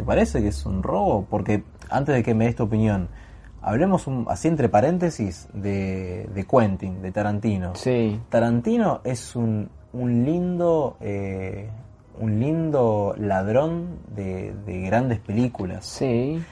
¿Te 0.00 0.06
parece 0.06 0.40
que 0.40 0.48
es 0.48 0.64
un 0.64 0.82
robo? 0.82 1.26
Porque 1.28 1.62
antes 1.90 2.14
de 2.14 2.22
que 2.22 2.32
me 2.34 2.46
des 2.46 2.56
tu 2.56 2.62
opinión, 2.62 3.08
hablemos 3.60 4.06
un- 4.06 4.24
así 4.30 4.48
entre 4.48 4.70
paréntesis 4.70 5.46
de, 5.52 6.26
de 6.34 6.46
Quentin, 6.46 7.02
de 7.02 7.12
Tarantino. 7.12 7.74
Sí, 7.74 8.18
Tarantino 8.30 9.02
es 9.04 9.36
un, 9.36 9.68
un 9.92 10.24
lindo 10.24 10.96
eh, 11.02 11.68
un 12.18 12.40
lindo 12.40 13.14
ladrón 13.18 13.98
de, 14.16 14.54
de 14.64 14.80
grandes 14.80 15.18
películas 15.18 15.84
sí. 15.84 16.42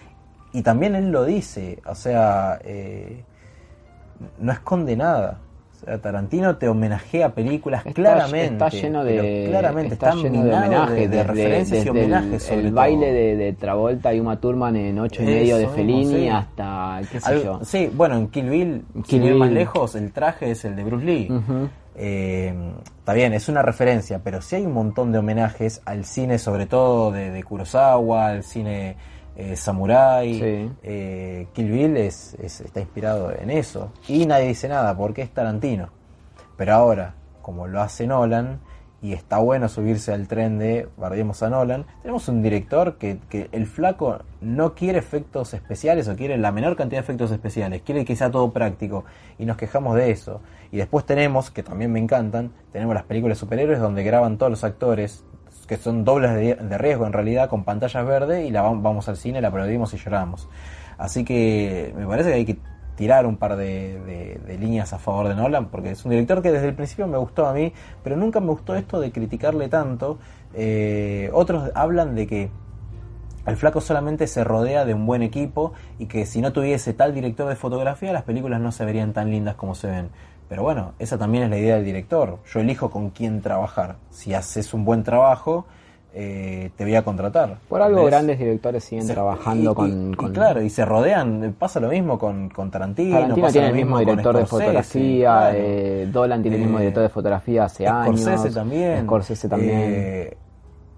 y 0.53 0.61
también 0.61 0.95
él 0.95 1.11
lo 1.11 1.25
dice, 1.25 1.81
o 1.87 1.95
sea, 1.95 2.59
eh, 2.63 3.25
no 4.39 4.53
esconde 4.53 4.95
nada. 4.95 5.39
Tarantino 5.97 6.57
te 6.57 6.69
homenajea 6.69 7.31
películas 7.35 7.87
Está, 7.87 7.95
claramente. 7.95 8.53
está 8.65 8.69
lleno 8.69 9.05
de, 9.05 9.47
claramente 9.49 9.95
está 9.95 10.11
está, 10.11 10.21
lleno 10.23 10.45
de 10.45 10.55
homenajes, 10.55 11.11
de, 11.11 11.23
referencias 11.25 11.71
desde 11.71 11.87
y 11.87 11.89
homenajes 11.91 12.33
el, 12.33 12.41
sobre 12.41 12.61
el 12.61 12.67
todo. 12.67 12.75
baile 12.75 13.13
de, 13.13 13.37
de 13.37 13.53
Travolta 13.55 14.13
y 14.15 14.21
Uma 14.21 14.39
Thurman 14.41 14.77
en 14.77 14.99
ocho 14.99 15.23
y 15.23 15.27
medio 15.27 15.57
de 15.57 15.69
Fellini 15.69 16.15
sí. 16.25 16.29
hasta, 16.29 17.01
qué 17.11 17.21
sé 17.21 17.31
Al- 17.31 17.43
yo. 17.43 17.61
sí, 17.65 17.91
bueno, 17.95 18.17
en 18.17 18.29
Kill 18.29 18.51
Bill, 18.51 18.85
Kill 18.95 19.05
sin 19.07 19.23
ir 19.25 19.35
más 19.37 19.49
Bill. 19.49 19.59
lejos, 19.59 19.95
el 19.95 20.13
traje 20.13 20.51
es 20.51 20.65
el 20.65 20.77
de 20.77 20.85
Bruce 20.85 21.05
Lee. 21.07 21.29
Eh, 22.01 22.55
está 22.99 23.13
bien, 23.13 23.33
es 23.33 23.49
una 23.49 23.63
referencia, 23.63 24.21
pero 24.23 24.41
sí 24.41 24.57
hay 24.57 24.67
un 24.67 24.73
montón 24.73 25.11
de 25.11 25.19
homenajes 25.19 25.83
al 25.85 26.05
cine, 26.05 26.39
sobre 26.39 26.67
todo 26.67 27.11
de, 27.11 27.31
de 27.31 27.43
Kurosawa, 27.43 28.29
al 28.29 28.45
cine 28.45 28.97
eh, 29.39 29.57
samurai. 29.57 30.35
Sí. 30.35 30.71
Eh, 30.83 31.47
Kill 31.55 31.71
Bill 31.71 31.97
es, 31.97 32.35
es- 32.43 32.61
está 32.61 32.81
inspirado 32.81 33.33
en 33.33 33.51
eso. 33.51 33.93
Y 34.09 34.27
nadie 34.27 34.49
dice 34.49 34.69
nada 34.69 34.95
porque 34.97 35.23
es 35.23 35.31
Tarantino. 35.31 35.89
Pero 36.57 36.75
ahora, 36.75 37.15
como 37.41 37.67
lo 37.69 37.81
hace 37.81 38.07
Nolan, 38.07 38.61
y 39.01 39.13
está 39.13 39.39
bueno 39.39 39.69
subirse 39.69 40.13
al 40.13 40.27
tren 40.27 40.59
de 40.59 40.89
Bardiemos 40.97 41.45
a 41.45 41.51
Nolan, 41.51 41.87
tenemos 42.03 42.27
un 42.29 42.43
director 42.43 42.99
que, 42.99 43.21
que, 43.31 43.49
el 43.53 43.67
flaco 43.67 44.23
no 44.41 44.75
quiere 44.75 44.99
efectos 44.99 45.55
especiales 45.55 46.09
o 46.09 46.17
quiere 46.17 46.37
la 46.37 46.51
menor 46.51 46.75
cantidad 46.75 46.99
de 47.01 47.05
efectos 47.05 47.31
especiales, 47.31 47.83
quiere 47.83 48.05
que 48.05 48.17
sea 48.17 48.33
todo 48.33 48.51
práctico 48.53 49.05
y 49.39 49.45
nos 49.45 49.57
quejamos 49.57 49.95
de 49.95 50.11
eso. 50.11 50.41
Y 50.73 50.79
después 50.79 51.07
tenemos, 51.07 51.53
que 51.53 51.63
también 51.63 51.93
me 51.93 52.01
encantan, 52.01 52.51
tenemos 52.73 52.93
las 52.93 53.05
películas 53.05 53.37
de 53.39 53.41
superhéroes 53.41 53.79
donde 53.79 54.03
graban 54.03 54.37
todos 54.37 54.51
los 54.51 54.65
actores, 54.65 55.25
que 55.69 55.77
son 55.77 56.05
dobles 56.05 56.35
de, 56.35 56.79
riesgo 56.79 57.07
en 57.07 57.13
realidad, 57.13 57.49
con 57.49 57.63
pantallas 57.63 58.05
verdes 58.05 58.49
y 58.49 58.51
la 58.51 58.63
vamos 58.63 59.09
al 59.09 59.17
cine, 59.17 59.41
la 59.41 59.49
aplaudimos 59.49 59.93
y 59.95 59.99
lloramos. 59.99 60.49
Así 60.97 61.25
que 61.25 61.95
me 61.97 62.07
parece 62.07 62.31
que 62.31 62.35
hay 62.35 62.45
que 62.47 62.59
tirar 62.97 63.27
un 63.27 63.37
par 63.37 63.57
de, 63.57 64.41
líneas 64.59 64.93
a 64.93 64.99
favor 64.99 65.29
de 65.29 65.37
Nolan, 65.37 65.69
porque 65.69 65.91
es 65.91 66.05
un 66.05 66.11
director 66.11 66.43
que 66.43 66.51
desde 66.51 66.69
el 66.69 66.75
principio 66.75 67.07
me 67.07 67.19
gustó 67.19 67.47
a 67.47 67.53
mí, 67.53 67.73
pero 68.03 68.17
nunca 68.17 68.41
me 68.41 68.49
gustó 68.49 68.75
esto 68.75 68.99
de 68.99 69.13
criticarle 69.13 69.69
tanto. 69.69 70.19
Eh, 70.55 71.31
otros 71.33 71.71
hablan 71.75 72.17
de 72.17 72.27
que 72.27 72.51
el 73.47 73.57
flaco 73.57 73.81
solamente 73.81 74.27
se 74.27 74.43
rodea 74.43 74.85
de 74.85 74.95
un 74.95 75.07
buen 75.07 75.23
equipo 75.23 75.75
y 75.99 76.07
que 76.07 76.27
si 76.27 76.41
no 76.41 76.53
tuviese 76.53 76.93
tal 76.95 77.15
director 77.15 77.49
de 77.49 77.57
fotografía 77.57 78.13
las 78.13 78.25
películas 78.25 78.61
no 78.61 78.73
se 78.73 78.85
verían 78.85 79.13
tan 79.13 79.31
lindas 79.31 79.55
como 79.55 79.75
se 79.75 79.87
ven. 79.89 80.11
Pero 80.49 80.63
bueno, 80.63 80.95
esa 80.99 81.19
también 81.19 81.45
es 81.45 81.51
la 81.51 81.59
idea 81.59 81.77
del 81.77 81.85
director. 81.85 82.39
Yo 82.53 82.61
elijo 82.61 82.91
con 82.91 83.11
quién 83.11 83.43
trabajar. 83.43 83.97
Si 84.11 84.33
haces 84.33 84.73
un 84.73 84.85
buen 84.85 85.05
trabajo, 85.05 85.67
eh, 86.15 86.71
te 86.75 86.85
voy 86.85 86.95
a 86.95 87.03
contratar. 87.03 87.59
Por 87.69 87.83
algo 87.83 88.05
grandes 88.07 88.39
directores 88.39 88.83
siguen 88.83 89.07
trabajando 89.07 89.75
con, 89.75 90.15
claro, 90.33 90.63
y 90.63 90.71
se 90.71 90.85
rodean, 90.87 91.55
pasa 91.59 91.81
lo 91.81 91.89
mismo 91.89 92.19
con, 92.19 92.49
con 92.49 92.71
Tarantino. 92.71 93.15
Tarantino 93.21 93.53
tiene 93.53 93.69
el 93.69 93.75
mismo 93.75 93.99
director 93.99 94.37
de 94.37 94.47
fotografía, 94.47 95.51
eh, 95.55 96.09
Dolan 96.11 96.41
tiene 96.41 96.57
el 96.57 96.63
mismo 96.63 96.79
eh, 96.79 96.83
director 96.83 97.03
de 97.03 97.09
fotografía 97.11 97.65
hace 97.65 97.87
años. 97.87 98.23
Scorsese 98.23 98.55
también. 98.55 99.05
Scorsese 99.05 99.49
también. 99.49 100.35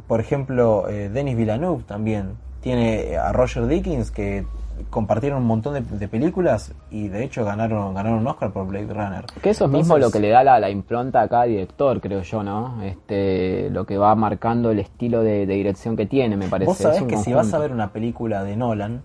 por 0.06 0.20
ejemplo, 0.20 0.84
Denis 0.86 1.36
Villeneuve 1.36 1.82
también. 1.82 2.36
Tiene 2.60 3.16
a 3.16 3.32
Roger 3.32 3.66
Dickens 3.66 4.10
que 4.10 4.44
compartieron 4.88 5.42
un 5.42 5.46
montón 5.46 5.74
de, 5.74 6.08
películas 6.08 6.72
y 6.90 7.08
de 7.08 7.24
hecho 7.24 7.44
ganaron 7.44 7.94
ganaron 7.94 8.20
un 8.20 8.26
Oscar 8.26 8.52
por 8.52 8.66
Blade 8.66 8.92
Runner. 8.92 9.24
Que 9.42 9.50
eso 9.50 9.66
es 9.66 9.70
mismo 9.70 9.98
lo 9.98 10.10
que 10.10 10.20
le 10.20 10.30
da 10.30 10.42
la, 10.42 10.58
la, 10.58 10.70
impronta 10.70 11.20
a 11.20 11.28
cada 11.28 11.44
director, 11.44 12.00
creo 12.00 12.22
yo, 12.22 12.42
¿no? 12.42 12.82
Este, 12.82 13.70
lo 13.70 13.84
que 13.84 13.98
va 13.98 14.14
marcando 14.14 14.70
el 14.70 14.78
estilo 14.78 15.22
de, 15.22 15.46
dirección 15.46 15.96
que 15.96 16.06
tiene, 16.06 16.36
me 16.36 16.48
parece. 16.48 16.68
Vos 16.68 16.78
sabés 16.78 17.02
que 17.02 17.16
si 17.16 17.32
vas 17.32 17.52
a 17.52 17.58
ver 17.58 17.72
una 17.72 17.92
película 17.92 18.44
de 18.44 18.56
Nolan, 18.56 19.02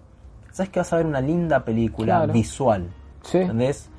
sabes 0.51 0.69
que 0.69 0.79
vas 0.79 0.93
a 0.93 0.97
ver 0.97 1.05
una 1.05 1.21
linda 1.21 1.65
película 1.65 2.25
visual. 2.25 2.88
Sí. 3.21 3.39
¿Entendés? 3.39 3.89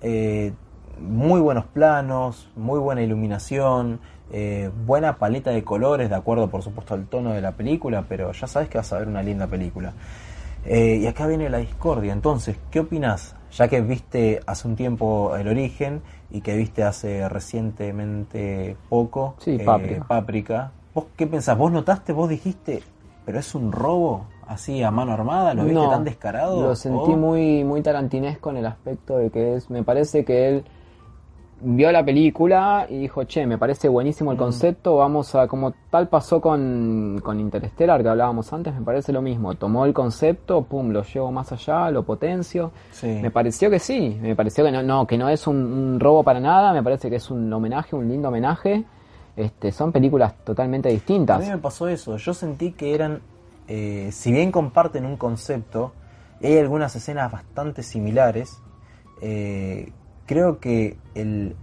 Eh, 0.00 0.52
muy 1.00 1.40
buenos 1.40 1.66
planos, 1.66 2.48
muy 2.56 2.78
buena 2.78 3.02
iluminación, 3.02 4.00
eh, 4.32 4.70
buena 4.86 5.18
paleta 5.18 5.50
de 5.50 5.62
colores, 5.62 6.10
de 6.10 6.16
acuerdo 6.16 6.48
por 6.48 6.62
supuesto 6.62 6.94
al 6.94 7.06
tono 7.06 7.32
de 7.32 7.40
la 7.40 7.52
película, 7.52 8.04
pero 8.08 8.32
ya 8.32 8.46
sabes 8.46 8.68
que 8.68 8.78
vas 8.78 8.92
a 8.92 8.98
ver 8.98 9.08
una 9.08 9.22
linda 9.22 9.46
película. 9.46 9.92
Eh, 10.68 10.98
y 11.02 11.06
acá 11.06 11.26
viene 11.26 11.48
la 11.48 11.58
discordia. 11.58 12.12
Entonces, 12.12 12.56
¿qué 12.70 12.80
opinas? 12.80 13.34
Ya 13.52 13.68
que 13.68 13.80
viste 13.80 14.40
hace 14.46 14.68
un 14.68 14.76
tiempo 14.76 15.34
el 15.36 15.48
origen 15.48 16.02
y 16.30 16.40
que 16.40 16.56
viste 16.56 16.82
hace 16.82 17.28
recientemente 17.28 18.76
poco 18.88 19.36
sí, 19.38 19.56
eh, 19.60 20.00
Páprica. 20.06 20.72
¿Vos 20.94 21.06
qué 21.16 21.26
pensás? 21.26 21.56
¿Vos 21.56 21.70
notaste, 21.70 22.12
vos 22.12 22.28
dijiste, 22.28 22.82
pero 23.24 23.38
es 23.38 23.54
un 23.54 23.70
robo 23.70 24.26
así 24.46 24.82
a 24.82 24.90
mano 24.90 25.12
armada? 25.12 25.54
¿Lo 25.54 25.64
viste 25.64 25.86
tan 25.88 26.04
descarado? 26.04 26.60
Lo 26.60 26.76
sentí 26.76 27.14
muy, 27.14 27.64
muy 27.64 27.82
tarantinesco 27.82 28.50
en 28.50 28.58
el 28.58 28.66
aspecto 28.66 29.18
de 29.18 29.30
que 29.30 29.54
es, 29.54 29.70
me 29.70 29.82
parece 29.82 30.24
que 30.24 30.48
él 30.48 30.64
vio 31.60 31.90
la 31.90 32.04
película 32.04 32.86
y 32.88 32.98
dijo, 32.98 33.24
che, 33.24 33.46
me 33.46 33.56
parece 33.56 33.88
buenísimo 33.88 34.30
el 34.30 34.36
mm. 34.36 34.40
concepto, 34.40 34.96
vamos 34.96 35.34
a, 35.34 35.48
como 35.48 35.72
tal 35.90 36.08
pasó 36.08 36.40
con, 36.40 37.20
con 37.22 37.40
Interstellar, 37.40 38.02
que 38.02 38.08
hablábamos 38.08 38.52
antes, 38.52 38.74
me 38.74 38.82
parece 38.82 39.12
lo 39.12 39.22
mismo, 39.22 39.54
tomó 39.54 39.86
el 39.86 39.94
concepto, 39.94 40.62
pum, 40.62 40.90
lo 40.90 41.02
llevo 41.02 41.32
más 41.32 41.52
allá, 41.52 41.90
lo 41.90 42.02
potencio, 42.02 42.72
me 43.02 43.30
pareció 43.30 43.70
que 43.70 43.78
sí, 43.78 44.18
me 44.20 44.36
pareció 44.36 44.64
que 44.64 44.72
no, 44.72 44.82
no 44.82 45.06
que 45.06 45.16
no 45.16 45.28
es 45.28 45.46
un, 45.46 45.98
robo 45.98 46.22
para 46.22 46.40
nada, 46.40 46.72
me 46.72 46.82
parece 46.82 47.08
que 47.08 47.16
es 47.16 47.30
un 47.30 47.50
homenaje, 47.52 47.96
un 47.96 48.08
lindo 48.08 48.28
homenaje, 48.28 48.84
este, 49.34 49.72
son 49.72 49.92
películas 49.92 50.34
totalmente 50.44 50.88
distintas. 50.88 51.38
A 51.38 51.40
mí 51.40 51.48
me 51.48 51.58
pasó 51.58 51.88
eso, 51.88 52.16
yo 52.18 52.34
sentí 52.34 52.72
que 52.72 52.94
eran, 52.94 53.20
eh, 53.66 54.10
si 54.12 54.30
bien 54.30 54.52
comparten 54.52 55.06
un 55.06 55.16
concepto, 55.16 55.92
y 56.40 56.48
hay 56.48 56.58
algunas 56.58 56.94
escenas 56.94 57.32
bastante 57.32 57.82
similares, 57.82 58.58
eh, 59.22 59.90
creo 60.26 60.58
que 60.58 60.96
el, 61.14 61.56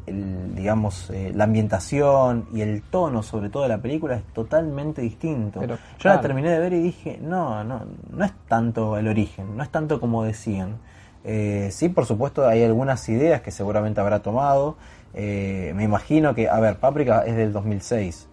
digamos 0.55 1.09
eh, 1.11 1.31
la 1.35 1.43
ambientación 1.43 2.47
y 2.53 2.61
el 2.61 2.81
tono 2.81 3.21
sobre 3.21 3.49
todo 3.49 3.63
de 3.63 3.69
la 3.69 3.77
película 3.77 4.15
es 4.15 4.23
totalmente 4.33 5.01
distinto. 5.01 5.61
Yo 5.63 5.77
la 6.03 6.21
terminé 6.21 6.49
de 6.49 6.59
ver 6.59 6.73
y 6.73 6.79
dije 6.79 7.19
no 7.21 7.63
no 7.63 7.85
no 8.09 8.25
es 8.25 8.31
tanto 8.47 8.97
el 8.97 9.07
origen 9.07 9.55
no 9.55 9.63
es 9.63 9.69
tanto 9.69 9.99
como 9.99 10.23
decían. 10.23 10.77
Eh, 11.25 11.69
sí 11.71 11.89
por 11.89 12.05
supuesto 12.05 12.47
hay 12.47 12.63
algunas 12.63 13.07
ideas 13.09 13.41
que 13.41 13.51
seguramente 13.51 14.01
habrá 14.01 14.21
tomado. 14.21 14.77
Eh, 15.13 15.73
me 15.75 15.83
imagino 15.83 16.33
que 16.33 16.49
a 16.49 16.59
ver 16.59 16.77
Páprica 16.77 17.23
es 17.25 17.35
del 17.35 17.53
2006 17.53 18.29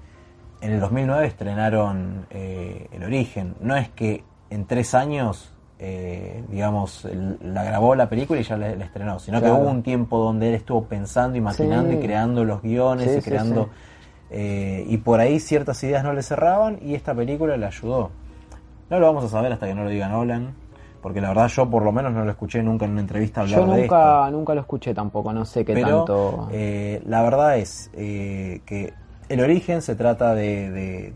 en 0.62 0.72
el 0.72 0.80
2009 0.80 1.26
estrenaron 1.26 2.26
el 2.30 3.02
origen. 3.02 3.54
No 3.60 3.76
es 3.76 3.88
que 3.88 4.24
en 4.50 4.66
tres 4.66 4.94
años 4.94 5.54
eh, 5.82 6.44
digamos, 6.50 7.08
la 7.40 7.64
grabó 7.64 7.94
la 7.94 8.06
película 8.06 8.38
y 8.38 8.42
ya 8.42 8.58
la, 8.58 8.68
estrenó, 8.68 9.18
sino 9.18 9.40
que 9.40 9.50
hubo 9.50 9.70
un 9.70 9.82
tiempo 9.82 10.18
donde 10.18 10.48
él 10.48 10.54
estuvo 10.54 10.84
pensando, 10.84 11.38
imaginando 11.38 11.94
y 11.94 12.00
creando 12.00 12.44
los 12.44 12.60
guiones 12.60 13.16
y 13.16 13.22
creando... 13.22 13.70
Eh, 14.32 14.84
y 14.86 14.98
por 14.98 15.18
ahí 15.18 15.40
ciertas 15.40 15.82
ideas 15.82 16.04
no 16.04 16.12
le 16.12 16.22
cerraban 16.22 16.78
y 16.82 16.94
esta 16.94 17.14
película 17.14 17.56
le 17.56 17.64
ayudó. 17.64 18.10
No 18.90 19.00
lo 19.00 19.06
vamos 19.06 19.24
a 19.24 19.28
saber 19.28 19.52
hasta 19.52 19.66
que 19.66 19.74
no 19.74 19.82
lo 19.82 19.90
diga 19.90 20.06
Nolan, 20.08 20.52
porque 21.00 21.22
la 21.22 21.28
verdad 21.28 21.48
yo 21.48 21.68
por 21.68 21.82
lo 21.82 21.92
menos 21.92 22.12
no 22.12 22.26
lo 22.26 22.30
escuché 22.30 22.62
nunca 22.62 22.84
en 22.84 22.92
una 22.92 23.00
entrevista 23.00 23.40
hablar 23.40 23.60
yo 23.60 23.66
nunca, 23.66 23.76
de 23.76 23.84
esto. 23.84 24.30
nunca 24.30 24.54
lo 24.54 24.60
escuché 24.60 24.92
tampoco, 24.92 25.32
no 25.32 25.46
sé 25.46 25.64
qué 25.64 25.80
tanto... 25.80 26.46
Eh, 26.52 27.02
la 27.06 27.22
verdad 27.22 27.56
es 27.56 27.90
que 27.94 28.92
el 29.30 29.40
origen 29.40 29.80
se 29.80 29.96
trata 29.96 30.34
de 30.34 30.70
de 30.70 31.14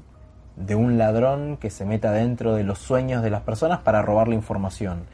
un 0.75 0.99
ladrón 0.99 1.57
que 1.57 1.71
se 1.71 1.85
meta 1.85 2.12
dentro 2.12 2.55
de 2.55 2.64
los 2.64 2.79
sueños 2.79 3.23
de 3.23 3.31
las 3.31 3.43
personas 3.43 3.81
para 3.81 4.03
robar 4.03 4.29
la 4.29 4.35
información. 4.35 5.05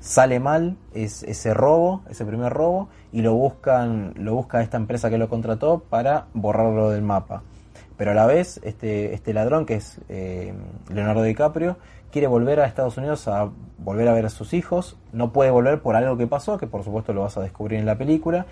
Sale 0.00 0.40
mal 0.40 0.76
es, 0.94 1.22
ese 1.22 1.54
robo, 1.54 2.02
ese 2.10 2.24
primer 2.24 2.52
robo, 2.52 2.88
y 3.12 3.22
lo 3.22 3.34
buscan, 3.34 4.14
lo 4.16 4.34
busca 4.34 4.60
esta 4.62 4.76
empresa 4.76 5.10
que 5.10 5.18
lo 5.18 5.28
contrató 5.28 5.80
para 5.80 6.26
borrarlo 6.34 6.90
del 6.90 7.02
mapa. 7.02 7.42
Pero 7.96 8.10
a 8.10 8.14
la 8.14 8.26
vez, 8.26 8.58
este, 8.64 9.14
este 9.14 9.32
ladrón, 9.32 9.64
que 9.64 9.74
es 9.74 10.00
eh, 10.08 10.54
Leonardo 10.92 11.22
DiCaprio, 11.22 11.76
quiere 12.10 12.26
volver 12.26 12.58
a 12.58 12.66
Estados 12.66 12.96
Unidos 12.96 13.28
a 13.28 13.50
volver 13.78 14.08
a 14.08 14.12
ver 14.12 14.26
a 14.26 14.28
sus 14.28 14.54
hijos. 14.54 14.96
No 15.12 15.32
puede 15.32 15.50
volver 15.50 15.80
por 15.82 15.94
algo 15.94 16.16
que 16.16 16.26
pasó, 16.26 16.58
que 16.58 16.66
por 16.66 16.82
supuesto 16.82 17.12
lo 17.12 17.22
vas 17.22 17.36
a 17.36 17.40
descubrir 17.40 17.78
en 17.78 17.86
la 17.86 17.96
película. 17.96 18.46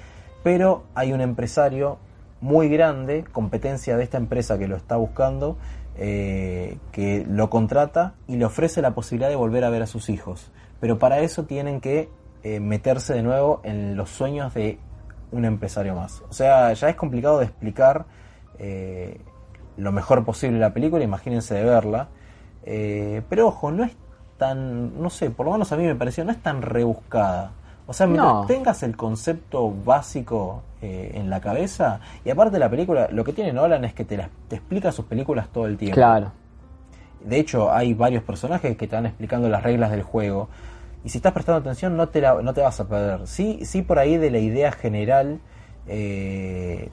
Pero 0.45 0.85
hay 0.95 1.13
un 1.13 1.21
empresario 1.21 1.99
muy 2.41 2.69
grande, 2.69 3.25
competencia 3.25 3.97
de 3.97 4.05
esta 4.05 4.19
empresa 4.19 4.59
que 4.59 4.69
lo 4.69 4.77
está 4.77 4.97
buscando, 4.97 5.57
eh, 5.96 6.79
que 6.92 7.26
lo 7.29 7.50
contrata 7.50 8.14
y 8.26 8.37
le 8.37 8.44
ofrece 8.44 8.81
la 8.81 8.94
posibilidad 8.94 9.29
de 9.29 9.37
volver 9.37 9.64
a 9.64 9.70
ver 9.70 9.83
a 9.83 9.87
sus 9.87 10.09
hijos. 10.09 10.50
Pero 10.81 10.98
para 10.98 11.20
eso 11.20 11.44
tienen 11.44 11.81
que 11.81 12.09
eh, 12.42 12.61
meterse 12.61 13.14
de 13.14 13.22
nuevo 13.22 13.61
en 13.64 13.96
los 13.96 14.11
sueños 14.11 14.55
de 14.55 14.79
un 15.33 15.44
empresario 15.44 15.94
más. 15.94 16.22
O 16.29 16.33
sea, 16.33 16.72
ya 16.72 16.88
es 16.88 16.96
complicado 16.96 17.38
de 17.38 17.46
explicar 17.46 18.07
eh, 18.59 19.20
lo 19.76 19.92
mejor 19.92 20.24
posible 20.24 20.59
la 20.59 20.72
película, 20.72 21.05
imagínense 21.05 21.55
de 21.55 21.64
verla. 21.64 22.09
pero 23.29 23.48
ojo, 23.48 23.70
no 23.70 23.85
es 23.85 23.96
tan, 24.38 25.00
no 25.00 25.11
sé, 25.11 25.31
por 25.31 25.46
lo 25.46 25.53
menos 25.53 25.70
a 25.72 25.76
mí 25.76 25.85
me 25.85 25.94
pareció, 25.94 26.24
no 26.24 26.33
es 26.33 26.42
tan 26.42 26.62
rebuscada. 26.62 27.53
O 27.90 27.92
sea, 27.92 28.07
mientras 28.07 28.46
tengas 28.46 28.85
el 28.85 28.96
concepto 28.96 29.68
básico 29.85 30.62
eh, 30.81 31.11
en 31.14 31.29
la 31.29 31.40
cabeza, 31.40 31.98
y 32.24 32.31
aparte 32.31 32.61
la 32.61 32.70
película, 32.70 33.09
lo 33.11 33.24
que 33.24 33.33
tiene 33.33 33.53
Nolan 33.53 33.85
es 33.85 33.94
que 33.94 34.05
te, 34.05 34.16
te 34.46 34.55
explica 34.55 34.92
sus 34.92 35.07
películas 35.07 35.48
todo 35.48 35.66
el 35.66 35.76
tiempo. 35.76 35.96
Claro. 35.96 36.31
De 37.24 37.40
hecho, 37.40 37.72
hay 37.72 37.92
varios 37.92 38.22
personajes 38.22 38.76
que 38.76 38.87
te 38.87 38.94
van 38.94 39.07
explicando 39.07 39.48
las 39.48 39.64
reglas 39.64 39.90
del 39.90 40.05
juego. 40.05 40.48
Y 41.03 41.09
si 41.09 41.18
estás 41.18 41.33
prestando 41.33 41.59
atención, 41.59 41.96
no 41.96 42.09
te, 42.11 42.20
no 42.20 42.55
te 42.55 42.61
vas 42.61 42.79
a 42.79 42.87
perder. 42.87 43.26
Sí, 43.26 43.59
sí 43.64 43.83
por 43.83 43.98
ahí 43.98 44.18
de 44.18 44.31
la 44.31 44.38
idea 44.38 44.70
general, 44.70 45.40
eh, 45.88 46.90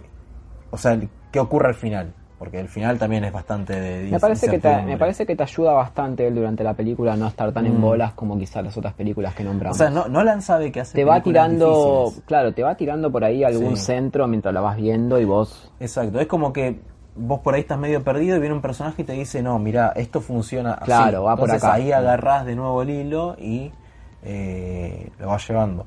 o 0.71 0.79
sea, 0.79 0.99
qué 1.31 1.39
ocurre 1.39 1.67
al 1.67 1.75
final 1.75 2.11
porque 2.37 2.59
el 2.59 2.67
final 2.67 2.99
también 2.99 3.23
es 3.23 3.33
bastante 3.33 3.79
de 3.79 4.11
me 4.11 4.19
parece 4.19 4.47
que 4.47 4.59
te, 4.59 4.83
me 4.83 4.97
parece 4.97 5.25
que 5.25 5.35
te 5.35 5.43
ayuda 5.43 5.73
bastante 5.73 6.27
él 6.27 6.35
durante 6.35 6.63
la 6.63 6.75
película 6.75 7.13
a 7.13 7.17
no 7.17 7.27
estar 7.27 7.51
tan 7.51 7.65
en 7.65 7.77
mm. 7.77 7.81
bolas 7.81 8.13
como 8.13 8.37
quizás 8.37 8.63
las 8.63 8.77
otras 8.77 8.93
películas 8.93 9.33
que 9.33 9.43
nombramos. 9.43 9.75
O 9.75 9.79
sea 9.79 9.89
no 9.89 10.07
Nolan 10.07 10.41
sabe 10.41 10.71
que 10.71 10.81
hace 10.81 10.93
te 10.93 11.03
va 11.03 11.21
tirando 11.21 12.13
claro 12.25 12.53
te 12.53 12.61
va 12.61 12.75
tirando 12.75 13.11
por 13.11 13.23
ahí 13.23 13.43
algún 13.43 13.75
centro 13.77 14.27
mientras 14.27 14.53
la 14.53 14.61
vas 14.61 14.77
viendo 14.77 15.19
y 15.19 15.25
vos 15.25 15.71
exacto 15.79 16.19
es 16.19 16.27
como 16.27 16.53
que 16.53 16.79
vos 17.15 17.39
por 17.39 17.55
ahí 17.55 17.61
estás 17.61 17.79
medio 17.79 18.03
perdido 18.03 18.37
y 18.37 18.39
viene 18.39 18.53
un 18.53 18.61
personaje 18.61 19.01
y 19.01 19.05
te 19.05 19.13
dice 19.13 19.41
no 19.41 19.57
mira 19.57 19.93
esto 19.95 20.21
funciona 20.21 20.73
así 20.73 20.85
claro 20.85 21.23
va 21.23 21.35
por 21.35 21.49
acá. 21.49 21.73
ahí 21.73 21.91
agarrás 21.91 22.45
de 22.45 22.55
nuevo 22.55 22.83
el 22.83 22.91
hilo 22.91 23.35
y 23.39 23.71
eh, 24.23 25.09
lo 25.19 25.27
vas 25.27 25.47
llevando. 25.47 25.85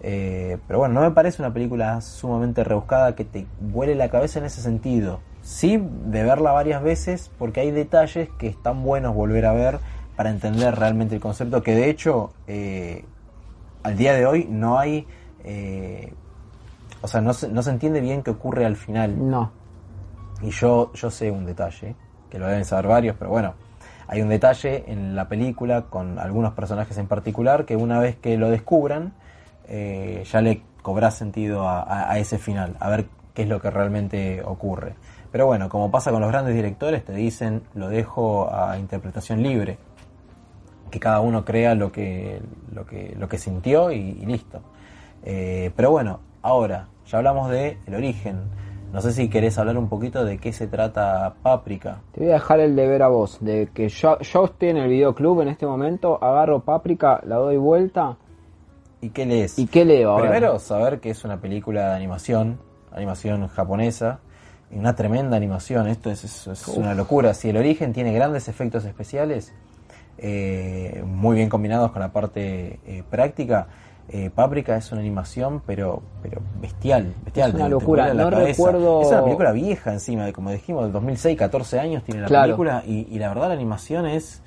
Eh, 0.00 0.58
pero 0.68 0.78
bueno 0.78 0.94
no 0.94 1.00
me 1.00 1.10
parece 1.10 1.42
una 1.42 1.52
película 1.52 2.00
sumamente 2.00 2.62
rebuscada 2.62 3.16
que 3.16 3.24
te 3.24 3.46
vuele 3.60 3.96
la 3.96 4.08
cabeza 4.08 4.38
en 4.38 4.44
ese 4.44 4.60
sentido 4.60 5.18
sí 5.48 5.82
de 5.82 6.22
verla 6.22 6.52
varias 6.52 6.82
veces 6.82 7.30
porque 7.38 7.60
hay 7.60 7.70
detalles 7.70 8.28
que 8.38 8.48
están 8.48 8.82
buenos 8.82 9.14
volver 9.14 9.46
a 9.46 9.54
ver 9.54 9.78
para 10.14 10.28
entender 10.28 10.74
realmente 10.76 11.14
el 11.14 11.22
concepto, 11.22 11.62
que 11.62 11.74
de 11.74 11.88
hecho 11.88 12.32
eh, 12.46 13.02
al 13.82 13.96
día 13.96 14.12
de 14.12 14.26
hoy 14.26 14.46
no 14.50 14.78
hay, 14.78 15.06
eh, 15.44 16.12
o 17.00 17.08
sea, 17.08 17.22
no 17.22 17.32
se, 17.32 17.48
no 17.48 17.62
se 17.62 17.70
entiende 17.70 18.00
bien 18.02 18.22
qué 18.22 18.30
ocurre 18.32 18.66
al 18.66 18.76
final. 18.76 19.30
No. 19.30 19.52
Y 20.42 20.50
yo, 20.50 20.92
yo 20.92 21.10
sé 21.10 21.30
un 21.30 21.46
detalle, 21.46 21.94
que 22.30 22.38
lo 22.38 22.46
deben 22.46 22.64
saber 22.66 22.86
varios, 22.88 23.16
pero 23.18 23.30
bueno, 23.30 23.54
hay 24.06 24.20
un 24.20 24.28
detalle 24.28 24.84
en 24.88 25.16
la 25.16 25.28
película 25.28 25.82
con 25.82 26.18
algunos 26.18 26.52
personajes 26.52 26.98
en 26.98 27.06
particular 27.06 27.64
que 27.64 27.76
una 27.76 27.98
vez 28.00 28.16
que 28.16 28.36
lo 28.36 28.50
descubran, 28.50 29.14
eh, 29.68 30.24
ya 30.30 30.40
le 30.42 30.60
cobra 30.82 31.10
sentido 31.10 31.66
a, 31.66 31.80
a- 31.82 32.12
a 32.12 32.18
ese 32.18 32.38
final, 32.38 32.76
a 32.80 32.90
ver 32.90 33.06
qué 33.34 33.42
es 33.42 33.48
lo 33.48 33.60
que 33.62 33.70
realmente 33.70 34.42
ocurre. 34.44 34.94
Pero 35.30 35.46
bueno, 35.46 35.68
como 35.68 35.90
pasa 35.90 36.10
con 36.10 36.20
los 36.20 36.30
grandes 36.30 36.54
directores, 36.54 37.04
te 37.04 37.12
dicen, 37.12 37.62
lo 37.74 37.88
dejo 37.88 38.52
a 38.52 38.78
interpretación 38.78 39.42
libre, 39.42 39.78
que 40.90 40.98
cada 40.98 41.20
uno 41.20 41.44
crea 41.44 41.74
lo 41.74 41.92
que, 41.92 42.40
lo 42.72 42.86
que, 42.86 43.14
lo 43.18 43.28
que 43.28 43.38
sintió 43.38 43.92
y, 43.92 43.96
y 44.20 44.26
listo. 44.26 44.60
Eh, 45.24 45.70
pero 45.76 45.90
bueno, 45.90 46.20
ahora, 46.42 46.88
ya 47.06 47.18
hablamos 47.18 47.50
de 47.50 47.78
el 47.86 47.94
origen. 47.94 48.40
No 48.92 49.02
sé 49.02 49.12
si 49.12 49.28
querés 49.28 49.58
hablar 49.58 49.76
un 49.76 49.90
poquito 49.90 50.24
de 50.24 50.38
qué 50.38 50.52
se 50.52 50.66
trata 50.66 51.34
Páprica. 51.42 52.00
Te 52.12 52.20
voy 52.20 52.30
a 52.30 52.34
dejar 52.34 52.60
el 52.60 52.74
deber 52.74 53.02
a 53.02 53.08
vos, 53.08 53.36
de 53.40 53.68
que 53.74 53.90
yo, 53.90 54.18
yo 54.20 54.46
estoy 54.46 54.70
en 54.70 54.78
el 54.78 54.88
videoclub 54.88 55.42
en 55.42 55.48
este 55.48 55.66
momento, 55.66 56.22
agarro 56.22 56.60
Páprica, 56.60 57.20
la 57.26 57.36
doy 57.36 57.58
vuelta 57.58 58.16
¿Y 59.00 59.10
qué 59.10 59.26
lees? 59.26 59.58
y 59.58 59.66
¿qué 59.66 59.84
leo? 59.84 60.16
Primero, 60.16 60.58
saber 60.58 61.00
que 61.00 61.10
es 61.10 61.24
una 61.24 61.40
película 61.40 61.90
de 61.90 61.96
animación, 61.96 62.58
animación 62.90 63.46
japonesa, 63.48 64.20
una 64.70 64.94
tremenda 64.94 65.36
animación, 65.36 65.88
esto 65.88 66.10
es, 66.10 66.24
es- 66.24 66.46
es 66.46 66.68
una 66.68 66.94
locura. 66.94 67.34
Si 67.34 67.48
el 67.50 67.56
origen 67.56 67.92
tiene 67.92 68.12
grandes 68.12 68.48
efectos 68.48 68.84
especiales, 68.84 69.52
eh, 70.18 71.02
muy 71.06 71.36
bien 71.36 71.48
combinados 71.48 71.92
con 71.92 72.00
la 72.00 72.12
parte 72.12 72.80
eh, 72.86 73.02
práctica, 73.08 73.68
eh, 74.10 74.30
Paprika 74.34 74.76
es 74.76 74.90
una 74.90 75.00
animación, 75.02 75.62
pero 75.66 76.02
pero 76.22 76.40
bestial, 76.60 77.14
bestial. 77.24 77.50
Es 77.50 77.54
una 77.54 77.64
te- 77.64 77.68
te 77.68 77.70
locura, 77.70 78.14
la 78.14 78.24
no 78.24 78.30
cabeza. 78.30 78.48
recuerdo- 78.50 79.02
Es 79.02 79.08
una 79.08 79.22
película 79.24 79.52
vieja 79.52 79.92
encima, 79.92 80.24
de- 80.24 80.32
como 80.32 80.50
dijimos, 80.50 80.84
del 80.84 80.92
2006, 80.92 81.36
14 81.38 81.78
años 81.78 82.02
tiene 82.04 82.22
la 82.22 82.26
Claro. 82.26 82.44
película, 82.46 82.82
y, 82.86 83.06
y 83.10 83.18
la 83.18 83.28
verdad 83.28 83.48
la 83.48 83.54
animación 83.54 84.06
es... 84.06 84.42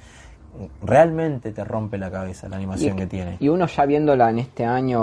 Realmente 0.84 1.52
te 1.52 1.64
rompe 1.64 1.98
la 1.98 2.12
cabeza 2.12 2.48
la 2.50 2.58
animación 2.58 2.96
que 2.98 3.08
tiene. 3.08 3.38
Y 3.40 3.48
uno 3.50 3.66
ya 3.68 3.86
viéndola 3.86 4.30
en 4.30 4.40
este 4.40 4.66
año 4.66 5.00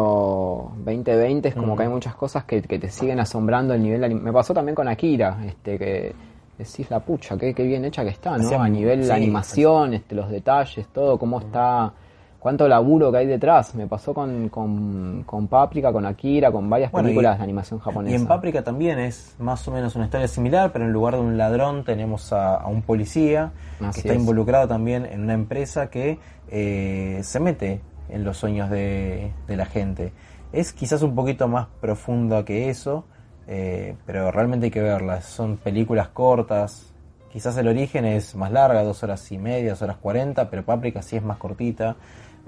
2020 0.85 1.49
es 1.49 1.55
como 1.55 1.75
Mm. 1.75 1.77
que 1.77 1.83
hay 1.85 1.89
muchas 1.89 2.15
cosas 2.15 2.45
que, 2.45 2.63
que 2.63 2.79
te 2.79 2.91
siguen 2.91 3.21
asombrando 3.21 3.75
el 3.75 3.83
nivel. 3.83 4.01
de 4.01 4.09
Me 4.15 4.33
pasó 4.33 4.53
también 4.55 4.75
con 4.75 4.89
Akira, 4.89 5.39
este 5.47 5.79
que 5.79 6.15
decís 6.59 6.91
la 6.91 7.01
pucha, 7.01 7.37
qué, 7.39 7.55
qué 7.55 7.63
bien 7.63 7.85
hecha 7.85 8.03
que 8.03 8.11
está, 8.11 8.37
¿no? 8.37 8.45
Hacía- 8.45 8.63
a 8.63 8.69
nivel 8.69 9.03
sí, 9.03 9.09
de 9.09 9.15
animación, 9.15 9.95
este, 9.95 10.15
los 10.15 10.29
detalles, 10.29 10.87
todo, 10.89 11.17
cómo 11.19 11.39
está, 11.39 11.93
cuánto 12.39 12.69
laburo 12.69 13.11
que 13.11 13.19
hay 13.19 13.27
detrás. 13.27 13.75
Me 13.75 13.87
pasó 13.87 14.15
con, 14.15 14.49
con, 14.49 15.23
con 15.25 15.49
Paprika, 15.49 15.93
con 15.93 16.07
Akira, 16.07 16.51
con 16.53 16.69
varias 16.71 16.93
Bueno, 16.93 17.09
y- 17.09 17.13
películas 17.13 17.39
de 17.39 17.45
animación 17.45 17.81
japonesa. 17.81 18.13
Y 18.17 18.21
en 18.21 18.27
Páprica 18.27 18.63
también 18.63 18.99
es 18.99 19.35
más 19.39 19.67
o 19.69 19.73
menos 19.73 19.97
una 19.97 20.05
historia 20.07 20.29
similar, 20.29 20.71
pero 20.73 20.85
en 20.85 20.93
lugar 20.93 21.15
de 21.15 21.21
un 21.21 21.37
ladrón 21.37 21.85
tenemos 21.85 22.33
a, 22.33 22.57
a 22.57 22.67
un 22.69 22.83
policía 22.83 23.53
Así 23.81 24.03
que 24.03 24.09
está 24.09 24.15
es. 24.15 24.21
involucrado 24.21 24.69
también 24.69 25.07
en 25.07 25.23
una 25.23 25.35
empresa 25.35 25.91
que 25.91 26.19
eh, 26.51 27.21
se 27.23 27.41
mete 27.41 27.81
en 28.09 28.25
los 28.25 28.37
sueños 28.39 28.71
de, 28.71 29.33
de 29.47 29.57
la 29.57 29.67
gente. 29.67 30.13
Es 30.53 30.73
quizás 30.73 31.03
un 31.03 31.15
poquito 31.15 31.47
más 31.47 31.67
profunda 31.81 32.45
que 32.45 32.71
eso, 32.71 33.05
eh, 33.47 33.97
pero 34.07 34.31
realmente 34.31 34.67
hay 34.67 34.71
que 34.71 34.81
verlas. 34.81 35.25
Son 35.27 35.57
películas 35.59 36.09
cortas. 36.09 36.88
Quizás 37.33 37.57
el 37.59 37.69
origen 37.69 38.05
es 38.05 38.35
más 38.35 38.51
larga, 38.51 38.83
dos 38.83 39.03
horas 39.03 39.31
y 39.33 39.39
media, 39.39 39.71
dos 39.71 39.83
horas 39.83 39.97
cuarenta, 39.99 40.49
pero 40.51 40.65
Páprica 40.65 41.03
sí 41.03 41.17
es 41.17 41.23
más 41.23 41.37
cortita. 41.39 41.97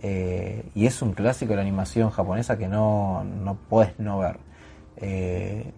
eh, 0.02 0.64
y 0.74 0.86
es 0.86 1.02
un 1.02 1.12
clásico 1.12 1.50
de 1.50 1.56
la 1.56 1.62
animación 1.62 2.10
japonesa 2.10 2.56
que 2.56 2.68
no, 2.68 3.22
no 3.24 3.56
puedes 3.68 3.98
no 3.98 4.18
ver. 4.18 4.38
Eh, 4.96 5.70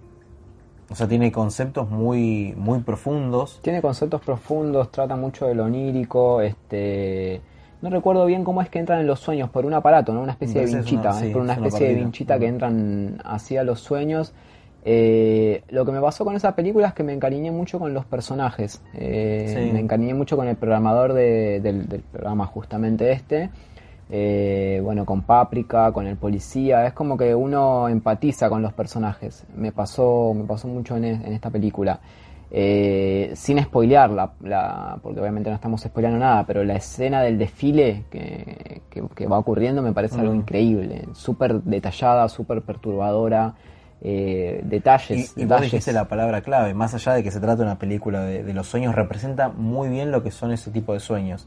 o 0.91 0.95
sea, 0.95 1.09
tiene 1.09 1.33
conceptos 1.33 1.91
muy, 1.91 2.55
muy 2.57 2.81
profundos. 2.81 3.59
Tiene 3.63 3.81
conceptos 3.83 4.21
profundos, 4.21 4.91
trata 4.93 5.17
mucho 5.17 5.47
de 5.47 5.55
lo 5.55 5.65
onírico, 5.65 6.41
este... 6.41 7.41
No 7.81 7.91
recuerdo 7.91 8.25
bien 8.27 8.45
cómo 8.45 8.63
es 8.63 8.69
que 8.69 8.79
entran 8.79 9.01
en 9.01 9.09
los 9.09 9.19
sueños, 9.19 9.51
por 9.51 9.67
un 9.67 9.75
aparato, 9.75 10.13
¿no? 10.15 10.21
Una 10.23 10.33
especie 10.33 10.61
de 10.61 10.67
es 10.67 10.73
vinchita, 10.75 11.09
una- 11.11 11.19
sí, 11.19 11.27
es 11.27 11.33
por 11.33 11.43
una 11.43 11.53
es 11.55 11.59
una 11.59 11.67
especie 11.67 11.89
de 11.89 11.95
vinchita 12.05 12.39
que 12.39 12.47
entran 12.47 13.21
hacia 13.25 13.65
los 13.65 13.81
sueños. 13.81 14.33
Eh, 14.85 15.63
lo 15.71 15.85
que 15.85 15.93
me 15.93 16.01
pasó 16.01 16.25
con 16.25 16.35
esa 16.35 16.57
película 16.57 16.89
es 16.89 16.95
que 16.95 17.03
me 17.05 17.13
encariñé 17.13 17.51
mucho 17.53 17.79
con 17.79 17.95
los 17.95 18.05
personajes. 18.05 18.83
Eh, 18.95 19.47
Sí. 19.67 19.73
Me 19.73 19.81
encariñé 19.81 20.15
mucho 20.15 20.37
con 20.37 20.49
el 20.49 20.57
programador 20.57 21.13
de- 21.13 21.61
del, 21.61 21.89
del 21.89 22.01
programa, 22.01 22.47
justamente 22.47 23.13
este. 23.13 23.51
Eh, 24.11 24.81
bueno, 24.83 25.07
con 25.07 25.23
Páprica, 25.23 25.93
con 25.93 26.07
el 26.07 26.17
policía. 26.17 26.87
Es 26.87 26.93
como 26.93 27.17
que 27.17 27.35
uno 27.35 27.89
empatiza 27.89 28.49
con 28.51 28.61
los 28.61 28.73
personajes. 28.73 29.45
Me 29.57 29.73
pasó, 29.73 30.35
me 30.35 30.45
pasó 30.45 30.67
mucho 30.69 30.97
en, 30.97 31.05
en 31.05 31.33
esta 31.33 31.49
película. 31.51 32.01
Sin 33.35 33.63
spoilear, 33.63 34.11
la, 34.11 34.33
la- 34.43 34.99
porque 35.03 35.21
obviamente 35.21 35.49
no 35.49 35.55
estamos 35.57 35.81
spoileando 35.81 36.19
nada, 36.19 36.45
pero 36.47 36.63
la 36.65 36.75
escena 36.75 37.23
del 37.23 37.39
desfile 37.39 38.05
que, 38.11 38.83
que- 38.91 39.03
que 39.15 39.27
va 39.27 39.39
ocurriendo 39.39 39.81
me 39.81 39.93
parece 39.93 40.21
algo 40.21 40.35
increíble. 40.35 41.07
Súper 41.15 41.63
detallada, 41.63 42.29
súper 42.29 42.61
perturbadora. 42.63 43.55
Eh, 44.03 44.61
detalles. 44.65 45.33
Y, 45.37 45.43
y 45.43 45.47
vos 45.47 45.61
dijiste 45.63 45.93
la 45.93 46.09
palabra 46.09 46.43
clave, 46.43 46.75
más 46.75 46.95
allá 46.95 47.15
de 47.15 47.23
que 47.23 47.31
se 47.31 47.41
trata 47.41 47.57
de 47.57 47.63
una 47.65 47.79
película 47.79 48.23
de, 48.23 48.43
de 48.45 48.55
los 48.55 48.67
sueños, 48.69 48.95
representa 48.95 49.49
muy 49.49 49.89
bien 49.89 50.11
lo 50.11 50.23
que 50.23 50.31
son 50.31 50.53
ese 50.53 50.71
tipo 50.71 50.93
de 50.95 51.01
sueños. 51.01 51.47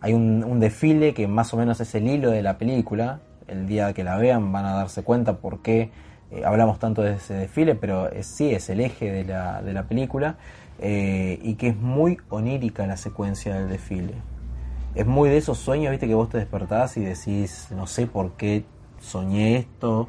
Hay 0.00 0.12
un, 0.14 0.44
un 0.44 0.60
desfile 0.60 1.14
que 1.14 1.26
más 1.26 1.52
o 1.54 1.56
menos 1.56 1.80
es 1.80 1.94
el 1.94 2.06
hilo 2.08 2.30
de 2.30 2.42
la 2.42 2.58
película. 2.58 3.20
El 3.48 3.66
día 3.66 3.92
que 3.92 4.04
la 4.04 4.16
vean 4.18 4.52
van 4.52 4.66
a 4.66 4.72
darse 4.74 5.02
cuenta 5.02 5.38
por 5.38 5.62
qué 5.62 5.90
eh, 6.30 6.42
hablamos 6.44 6.78
tanto 6.78 7.02
de 7.02 7.14
ese 7.14 7.34
desfile, 7.34 7.74
pero 7.74 8.10
es- 8.10 8.26
sí 8.26 8.50
es 8.54 8.68
el 8.70 8.80
eje 8.80 9.10
de 9.10 9.24
la, 9.24 9.62
de 9.62 9.72
la 9.72 9.84
película 9.84 10.36
eh, 10.78 11.38
y 11.42 11.54
que 11.54 11.68
es 11.68 11.76
muy 11.76 12.18
onírica 12.28 12.86
la 12.86 12.96
secuencia 12.96 13.54
del 13.54 13.68
desfile. 13.68 14.14
Es 14.94 15.06
muy 15.06 15.28
de 15.28 15.36
esos 15.36 15.58
sueños, 15.58 15.90
viste, 15.90 16.08
que 16.08 16.14
vos 16.14 16.30
te 16.30 16.38
despertás 16.38 16.96
y 16.96 17.00
decís, 17.02 17.68
no 17.70 17.86
sé 17.86 18.06
por 18.06 18.32
qué 18.36 18.64
soñé 19.00 19.56
esto. 19.56 20.08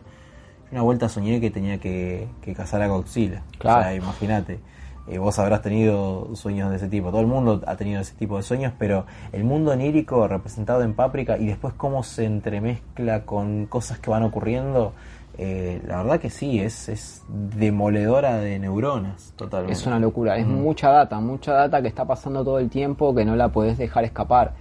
Una 0.71 0.81
vuelta 0.81 1.07
soñé 1.09 1.39
que 1.39 1.49
tenía 1.51 1.77
que, 1.79 2.27
que 2.41 2.53
cazar 2.53 2.81
a 2.81 2.87
Godzilla. 2.87 3.43
Claro. 3.57 3.79
O 3.79 3.83
sea, 3.83 3.95
imagínate. 3.95 4.59
eh, 5.07 5.17
vos 5.19 5.39
habrás 5.39 5.61
tenido 5.61 6.35
sueños 6.35 6.69
de 6.69 6.75
ese 6.75 6.89
tipo. 6.89 7.09
Todo 7.11 7.21
el 7.21 7.27
mundo 7.27 7.61
ha 7.65 7.75
tenido 7.77 8.01
ese 8.01 8.13
tipo 8.15 8.35
de 8.35 8.43
sueños, 8.43 8.73
pero 8.77 9.05
el 9.31 9.45
mundo 9.45 9.71
onírico 9.71 10.27
representado 10.27 10.81
en 10.83 10.93
Páprica 10.93 11.37
y 11.37 11.45
después 11.45 11.73
cómo 11.75 12.03
se 12.03 12.25
entremezcla 12.25 13.21
con 13.23 13.67
cosas 13.67 13.99
que 13.99 14.09
van 14.09 14.23
ocurriendo, 14.23 14.91
eh, 15.37 15.81
la 15.87 15.97
verdad 16.03 16.19
que 16.19 16.29
sí, 16.29 16.59
es, 16.59 16.89
es 16.89 17.23
demoledora 17.29 18.37
de 18.37 18.59
neuronas, 18.59 19.33
totalmente. 19.37 19.73
Es 19.73 19.85
una 19.87 19.99
locura, 19.99 20.37
es 20.37 20.45
Mm. 20.45 20.51
mucha 20.61 20.89
data, 20.89 21.19
mucha 21.19 21.53
data 21.53 21.81
que 21.81 21.87
está 21.87 22.05
pasando 22.05 22.43
todo 22.43 22.59
el 22.59 22.69
tiempo 22.69 23.13
que 23.15 23.23
no 23.23 23.35
la 23.35 23.49
podés 23.49 23.77
dejar 23.77 24.03
escapar. 24.03 24.53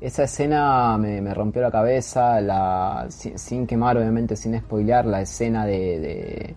Esa 0.00 0.24
escena 0.24 0.98
me, 0.98 1.20
me 1.20 1.32
rompió 1.32 1.62
la 1.62 1.70
cabeza, 1.70 2.40
la, 2.40 3.06
sin, 3.08 3.38
sin 3.38 3.66
quemar, 3.66 3.96
obviamente, 3.96 4.36
sin 4.36 4.58
spoilear, 4.58 5.06
la 5.06 5.22
escena 5.22 5.64
de, 5.64 5.98
de, 6.00 6.54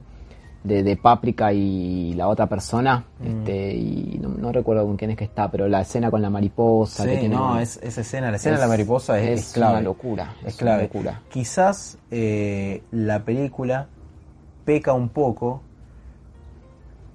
de, 0.64 0.84
de 0.84 0.98
Páprica 0.98 1.54
y 1.54 2.14
la 2.16 2.28
otra 2.28 2.48
persona, 2.48 3.06
Mm. 3.20 3.26
este, 3.28 3.74
y 3.76 4.20
no, 4.22 4.30
no 4.30 4.52
recuerdo 4.52 4.86
con 4.86 4.98
quién 4.98 5.12
es 5.12 5.18
que 5.18 5.24
está, 5.24 5.50
pero 5.50 5.68
la 5.70 5.82
escena 5.82 6.12
con 6.12 6.22
la 6.22 6.30
mariposa. 6.30 7.04
Sí, 7.04 7.10
que 7.10 7.18
tiene- 7.18 7.36
no, 7.36 7.58
es, 7.60 7.80
esa 7.82 8.02
escena, 8.02 8.32
la 8.32 8.38
escena 8.38 8.56
es- 8.56 8.62
de 8.62 8.66
la 8.66 8.70
mariposa 8.70 9.18
es, 9.20 9.30
es 9.30 9.48
es 9.48 9.54
clave. 9.54 9.74
una 9.74 9.82
locura, 9.82 10.34
Es, 10.46 10.54
una 10.56 10.58
clave. 10.58 10.84
locura. 10.84 11.22
Quizás 11.30 11.98
eh, 12.12 12.84
la 12.92 13.24
película 13.24 13.88
peca 14.66 14.92
un 14.94 15.10
poco. 15.10 15.62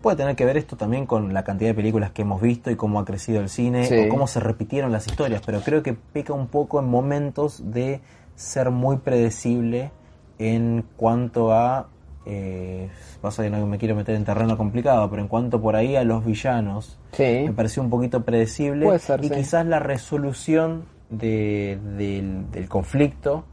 Puede 0.03 0.17
tener 0.17 0.35
que 0.37 0.45
ver 0.45 0.57
esto 0.57 0.77
también 0.77 1.07
con 1.07 1.33
la 1.33 1.45
cantidad 1.45 1.71
de 1.71 1.75
películas 1.75 2.11
que 2.11 2.23
hemos 2.23 2.41
visto 2.43 2.71
y 2.71 2.77
cómo 2.77 2.99
ha 3.01 3.05
crecido 3.05 3.41
el 3.41 3.49
cine 3.49 3.85
Sí. 3.87 3.97
o 3.99 4.09
cómo 4.09 4.27
se 4.27 4.41
repitieron 4.41 4.91
las 4.93 5.07
historias, 5.07 5.43
pero 5.47 5.61
creo 5.61 5.83
que 5.83 5.95
peca 5.95 6.33
un 6.33 6.49
poco 6.49 6.81
en 6.81 6.89
momentos 6.89 7.63
de 7.73 8.01
ser 8.35 8.71
muy 8.71 8.97
predecible 8.97 9.93
en 10.39 10.85
cuanto 10.97 11.53
a 11.53 11.89
eh, 12.25 12.89
pasa 13.21 13.43
que 13.43 13.51
no 13.51 13.67
me 13.67 13.79
quiero 13.79 13.97
meter 13.97 14.15
en 14.15 14.25
terreno 14.25 14.57
complicado, 14.57 15.11
pero 15.11 15.23
en 15.23 15.29
cuanto 15.29 15.61
por 15.61 15.75
ahí 15.75 15.97
a 15.97 16.05
los 16.05 16.25
villanos, 16.25 16.97
Sí, 17.13 17.43
me 17.47 17.53
pareció 17.53 17.83
un 17.83 17.91
poquito 17.91 18.25
predecible 18.25 18.87
Puede 18.87 19.01
ser, 19.01 19.25
y 19.25 19.29
sí. 19.29 19.35
quizás 19.35 19.67
la 19.67 19.81
resolución 19.81 20.85
de- 21.11 21.79
del, 21.97 22.49
del 22.53 22.69
conflicto, 22.69 23.45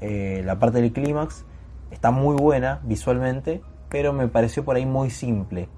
eh, 0.00 0.40
la 0.44 0.58
parte 0.58 0.80
del 0.80 0.92
clímax, 0.92 1.44
está 1.90 2.10
muy 2.12 2.36
buena 2.36 2.78
visualmente, 2.84 3.60
pero 3.88 4.12
me 4.12 4.28
pareció 4.28 4.64
por 4.64 4.76
ahí 4.76 4.86
muy 4.86 5.10
simple. 5.10 5.68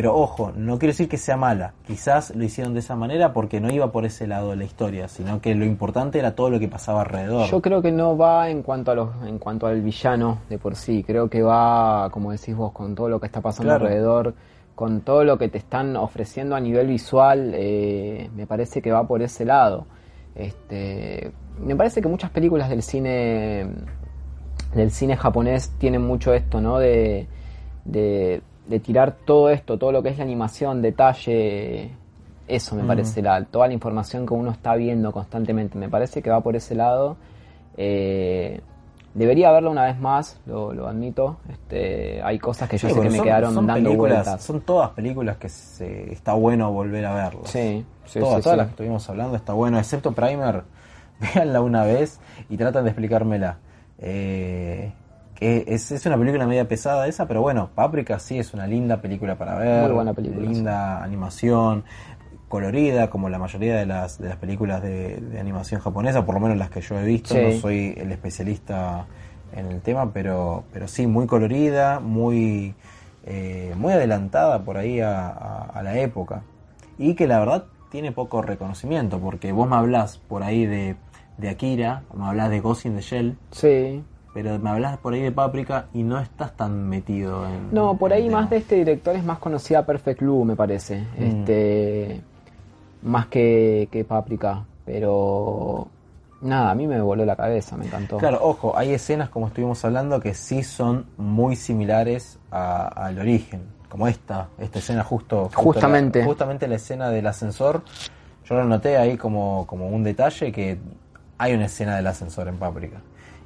Pero 0.00 0.16
ojo, 0.16 0.50
no 0.56 0.78
quiero 0.78 0.92
decir 0.92 1.10
que 1.10 1.18
sea 1.18 1.36
mala, 1.36 1.74
quizás 1.86 2.34
lo 2.34 2.42
hicieron 2.42 2.72
de 2.72 2.80
esa 2.80 2.96
manera 2.96 3.34
porque 3.34 3.60
no 3.60 3.70
iba 3.70 3.92
por 3.92 4.06
ese 4.06 4.26
lado 4.26 4.48
de 4.48 4.56
la 4.56 4.64
historia, 4.64 5.08
sino 5.08 5.42
que 5.42 5.54
lo 5.54 5.66
importante 5.66 6.18
era 6.18 6.34
todo 6.34 6.48
lo 6.48 6.58
que 6.58 6.68
pasaba 6.68 7.02
alrededor. 7.02 7.50
Yo 7.50 7.60
creo 7.60 7.82
que 7.82 7.92
no 7.92 8.16
va 8.16 8.48
en 8.48 8.62
cuanto 8.62 8.92
a 8.92 8.94
los, 8.94 9.10
en 9.26 9.38
cuanto 9.38 9.66
al 9.66 9.82
villano 9.82 10.38
de 10.48 10.56
por 10.56 10.74
sí. 10.74 11.04
Creo 11.04 11.28
que 11.28 11.42
va, 11.42 12.08
como 12.12 12.32
decís 12.32 12.56
vos, 12.56 12.72
con 12.72 12.94
todo 12.94 13.10
lo 13.10 13.20
que 13.20 13.26
está 13.26 13.42
pasando 13.42 13.68
Claro. 13.72 13.84
alrededor, 13.84 14.34
con 14.74 15.02
todo 15.02 15.22
lo 15.22 15.36
que 15.36 15.50
te 15.50 15.58
están 15.58 15.94
ofreciendo 15.96 16.56
a 16.56 16.60
nivel 16.60 16.86
visual, 16.86 17.52
eh, 17.54 18.30
me 18.34 18.46
parece 18.46 18.80
que 18.80 18.90
va 18.90 19.06
por 19.06 19.20
ese 19.20 19.44
lado. 19.44 19.84
Este, 20.34 21.30
me 21.58 21.76
parece 21.76 22.00
que 22.00 22.08
muchas 22.08 22.30
películas 22.30 22.70
del 22.70 22.82
cine 22.82 23.66
del 24.74 24.92
cine 24.92 25.18
japonés 25.18 25.74
tienen 25.76 26.00
mucho 26.00 26.32
esto, 26.32 26.62
¿no? 26.62 26.78
De, 26.78 27.26
de, 27.84 28.40
tirar 28.78 29.16
todo 29.24 29.50
esto, 29.50 29.78
todo 29.78 29.90
lo 29.90 30.02
que 30.02 30.10
es 30.10 30.18
la 30.18 30.24
animación, 30.24 30.82
detalle, 30.82 31.90
eso 32.46 32.76
me 32.76 32.84
parece, 32.84 33.22
la, 33.22 33.44
toda 33.44 33.66
la 33.66 33.74
información 33.74 34.26
que 34.26 34.34
uno 34.34 34.50
está 34.50 34.76
viendo 34.76 35.10
constantemente, 35.10 35.76
me 35.76 35.88
parece 35.88 36.22
que 36.22 36.30
va 36.30 36.40
por 36.40 36.54
ese 36.54 36.74
lado. 36.76 37.16
Eh, 37.76 38.60
debería 39.14 39.50
verlo 39.50 39.70
una 39.70 39.84
vez 39.84 39.98
más, 39.98 40.38
lo, 40.46 40.86
admito. 40.86 41.38
Este, 41.48 42.22
hay 42.22 42.38
cosas 42.38 42.68
que 42.68 42.78
yo 42.78 42.88
sé 42.88 43.00
que 43.00 43.10
me 43.10 43.20
quedaron 43.20 43.66
dando 43.66 43.94
vueltas. 43.94 44.42
Son 44.42 44.60
todas 44.60 44.90
películas 44.90 45.36
que 45.36 45.48
se, 45.48 46.12
está 46.12 46.34
bueno 46.34 46.70
volver 46.72 47.06
a 47.06 47.14
verlas. 47.14 47.50
Sí, 47.50 47.84
todas, 48.12 48.44
las 48.44 48.66
que 48.66 48.70
estuvimos 48.70 49.08
hablando 49.08 49.36
está 49.36 49.52
bueno, 49.52 49.78
excepto 49.78 50.12
Primer. 50.12 50.62
Véanla 51.20 51.60
una 51.60 51.84
vez 51.84 52.18
y 52.48 52.56
tratan 52.56 52.84
de 52.84 52.90
explicármela. 52.90 53.58
Eh, 53.98 54.92
que 55.40 55.64
es, 55.66 55.90
es, 55.90 56.04
una 56.04 56.18
película 56.18 56.46
media 56.46 56.68
pesada 56.68 57.08
esa, 57.08 57.26
pero 57.26 57.40
bueno, 57.40 57.70
Paprika 57.74 58.18
sí 58.18 58.38
es 58.38 58.52
una 58.52 58.66
linda 58.66 59.00
película 59.00 59.36
para 59.38 59.54
ver. 59.56 59.84
Muy 59.84 59.94
buena 59.94 60.12
película. 60.12 60.46
Linda 60.46 61.02
animación, 61.02 61.84
colorida, 62.46 63.08
como 63.08 63.30
la 63.30 63.38
mayoría 63.38 63.76
de 63.76 63.86
las, 63.86 64.18
de 64.18 64.28
las 64.28 64.36
películas 64.36 64.82
de, 64.82 65.38
animación 65.40 65.80
japonesa, 65.80 66.26
por 66.26 66.34
lo 66.34 66.42
menos 66.42 66.58
las 66.58 66.68
que 66.68 66.82
yo 66.82 66.98
he 66.98 67.04
visto. 67.04 67.34
No 67.40 67.52
soy 67.52 67.94
el 67.96 68.12
especialista 68.12 69.06
en 69.56 69.66
el 69.66 69.80
tema, 69.80 70.12
pero, 70.12 70.64
pero 70.74 70.86
sí, 70.86 71.06
muy 71.06 71.26
colorida, 71.26 72.00
muy, 72.00 72.74
eh, 73.24 73.74
muy 73.78 73.94
adelantada 73.94 74.62
por 74.62 74.76
ahí 74.76 75.00
a, 75.00 75.80
la 75.82 75.98
época. 75.98 76.42
Y 76.98 77.14
que 77.14 77.26
la 77.26 77.38
verdad 77.38 77.64
tiene 77.90 78.12
poco 78.12 78.42
reconocimiento, 78.42 79.18
porque 79.18 79.52
vos 79.52 79.66
me 79.66 79.76
hablas 79.76 80.18
por 80.18 80.42
ahí 80.42 80.66
de, 80.66 80.96
de 81.38 81.48
Akira, 81.48 82.02
me 82.14 82.26
hablas 82.26 82.50
de 82.50 82.60
Ghost 82.60 82.84
in 82.84 82.94
the 82.94 83.00
Shell. 83.00 83.38
Sí 83.52 84.04
pero 84.32 84.58
me 84.58 84.70
hablas 84.70 84.98
por 84.98 85.12
ahí 85.12 85.20
de 85.20 85.32
Paprika 85.32 85.86
y 85.92 86.02
no 86.02 86.18
estás 86.20 86.56
tan 86.56 86.88
metido 86.88 87.46
en. 87.48 87.72
No, 87.72 87.96
por 87.96 88.12
ahí 88.12 88.30
más 88.30 88.48
de 88.50 88.58
este 88.58 88.76
director 88.76 89.16
es 89.16 89.24
más 89.24 89.38
conocida 89.38 89.84
Perfect 89.84 90.20
Blue, 90.20 90.44
me 90.44 90.54
parece. 90.54 91.00
Mm. 91.00 91.22
Este, 91.22 92.20
más 93.02 93.26
que, 93.26 93.88
que 93.90 94.04
Paprika, 94.04 94.64
pero 94.84 95.88
nada, 96.42 96.70
a 96.70 96.74
mí 96.74 96.86
me 96.86 97.00
voló 97.00 97.24
la 97.24 97.34
cabeza, 97.34 97.76
me 97.76 97.86
encantó. 97.86 98.18
Claro, 98.18 98.38
ojo, 98.42 98.76
hay 98.76 98.92
escenas 98.92 99.30
como 99.30 99.48
estuvimos 99.48 99.84
hablando 99.84 100.20
que 100.20 100.34
sí 100.34 100.62
son 100.62 101.06
muy 101.16 101.56
similares 101.56 102.38
al 102.50 103.18
origen, 103.18 103.62
como 103.88 104.06
esta, 104.06 104.48
esta 104.58 104.78
escena 104.78 105.02
justo, 105.02 105.50
justamente, 105.54 106.20
la, 106.20 106.24
justamente 106.26 106.68
la 106.68 106.76
escena 106.76 107.10
del 107.10 107.26
ascensor. 107.26 107.82
Yo 108.44 108.56
lo 108.56 108.64
noté 108.64 108.96
ahí 108.96 109.16
como, 109.16 109.66
como 109.66 109.88
un 109.88 110.02
detalle 110.04 110.52
que 110.52 110.78
hay 111.38 111.54
una 111.54 111.66
escena 111.66 111.96
del 111.96 112.06
ascensor 112.06 112.48
en 112.48 112.56
Paprika 112.56 113.00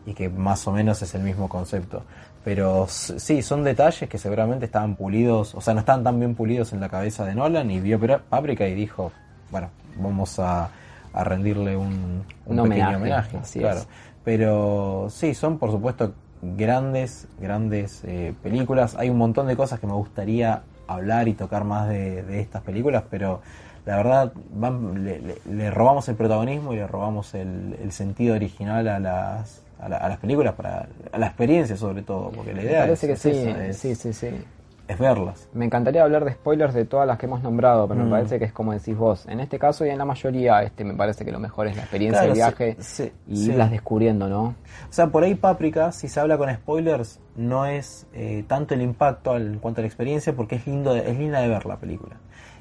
y 0.07 0.15
que 0.15 0.29
más 0.29 0.67
o 0.67 0.73
menos 0.73 1.01
es 1.03 1.15
el 1.15 1.23
mismo 1.23 1.49
concepto. 1.49 2.03
Pero 2.45 2.87
sí, 2.89 3.41
son 3.41 3.65
detalles 3.65 4.09
que 4.09 4.19
seguramente 4.19 4.67
estaban 4.67 4.97
pulidos, 4.97 5.55
o 5.55 5.61
sea, 5.63 5.73
no 5.73 5.81
estaban 5.81 6.05
tan 6.05 6.19
bien 6.19 6.35
pulidos 6.35 6.75
en 6.75 6.81
la 6.81 6.91
cabeza 6.91 7.25
de 7.25 7.35
Nolan 7.35 7.71
y 7.71 7.81
vio 7.81 7.99
Paprika 8.29 8.69
y 8.69 8.75
dijo, 8.75 9.13
bueno, 9.51 9.71
vamos 9.97 10.39
a, 10.39 10.69
rendirle 11.15 11.77
un, 11.77 12.25
pequeño 12.45 12.97
homenaje. 12.97 13.39
claro. 13.55 13.81
Pero 14.25 15.09
sí, 15.11 15.35
son 15.35 15.59
por 15.59 15.71
supuesto 15.71 16.15
grandes, 16.43 17.29
grandes 17.39 18.03
eh, 18.05 18.35
películas. 18.43 18.97
Hay 18.99 19.11
un 19.11 19.19
montón 19.19 19.47
de 19.47 19.57
cosas 19.57 19.81
que 19.81 19.87
me 19.87 19.93
gustaría 19.93 20.63
hablar 20.87 21.29
y 21.29 21.35
tocar 21.35 21.65
más 21.65 21.89
de, 21.89 22.41
estas 22.41 22.63
películas, 22.63 23.05
pero 23.11 23.41
la 23.87 23.97
verdad 23.97 24.33
le, 25.47 25.71
robamos 25.71 26.09
el 26.09 26.17
protagonismo 26.17 26.73
y 26.73 26.77
le 26.77 26.87
robamos 26.87 27.35
el, 27.35 27.77
el 27.83 27.93
sentido 27.93 28.35
original 28.35 28.89
a 28.89 28.99
las, 28.99 29.64
a, 29.85 30.09
las 30.09 30.19
películas, 30.19 30.55
para 30.55 30.89
a 31.13 31.19
la 31.19 31.27
experiencia 31.27 31.77
sobre 31.77 32.03
todo, 32.03 32.31
porque 32.31 32.53
la 32.53 32.63
idea 32.63 32.87
es, 32.87 33.01
que 33.01 33.17
sí, 33.17 33.95
sí, 33.95 34.13
sí, 34.13 34.29
es 34.87 34.99
verlas. 34.99 35.49
Me 35.55 35.65
encantaría 35.65 36.03
hablar 36.03 36.25
de 36.25 36.33
spoilers 36.33 36.75
de 36.75 36.85
todas 36.85 37.07
las 37.07 37.19
que 37.19 37.27
hemos 37.27 37.43
nombrado, 37.43 37.89
pero 37.89 38.01
me 38.01 38.07
mm. 38.07 38.11
parece 38.11 38.39
que 38.39 38.45
es 38.45 38.53
como 38.53 38.73
decís 38.73 38.97
vos. 38.97 39.27
En 39.27 39.41
este 39.41 39.59
caso 39.59 39.87
y 39.87 39.91
en 39.91 39.99
la 39.99 40.05
mayoría, 40.05 40.63
este 40.63 40.85
me 40.85 40.95
parece 40.95 41.25
que 41.25 41.33
lo 41.33 41.39
mejor 41.39 41.69
es 41.69 41.77
la 41.77 41.83
experiencia 41.83 42.23
del 42.23 42.33
viaje 42.33 42.77
y 43.27 43.47
irlas 43.47 43.71
descubriendo, 43.71 44.29
¿no? 44.29 44.43
O 44.45 44.93
sea, 44.93 45.07
por 45.07 45.25
ahí 45.25 45.35
Páprica, 45.35 45.91
si 45.93 46.09
se 46.09 46.21
habla 46.21 46.37
con 46.37 46.53
spoilers, 46.55 47.21
no 47.37 47.65
es 47.67 48.07
eh, 48.13 48.45
tanto 48.47 48.75
el 48.75 48.83
impacto 48.83 49.37
en 49.37 49.59
cuanto 49.59 49.81
a 49.81 49.83
la 49.83 49.87
experiencia, 49.87 50.35
porque 50.35 50.57
es 50.57 50.67
lindo, 50.67 50.95
es 50.95 51.19
linda 51.19 51.41
de 51.41 51.49
ver 51.49 51.65
la 51.65 51.77
película. 51.77 52.17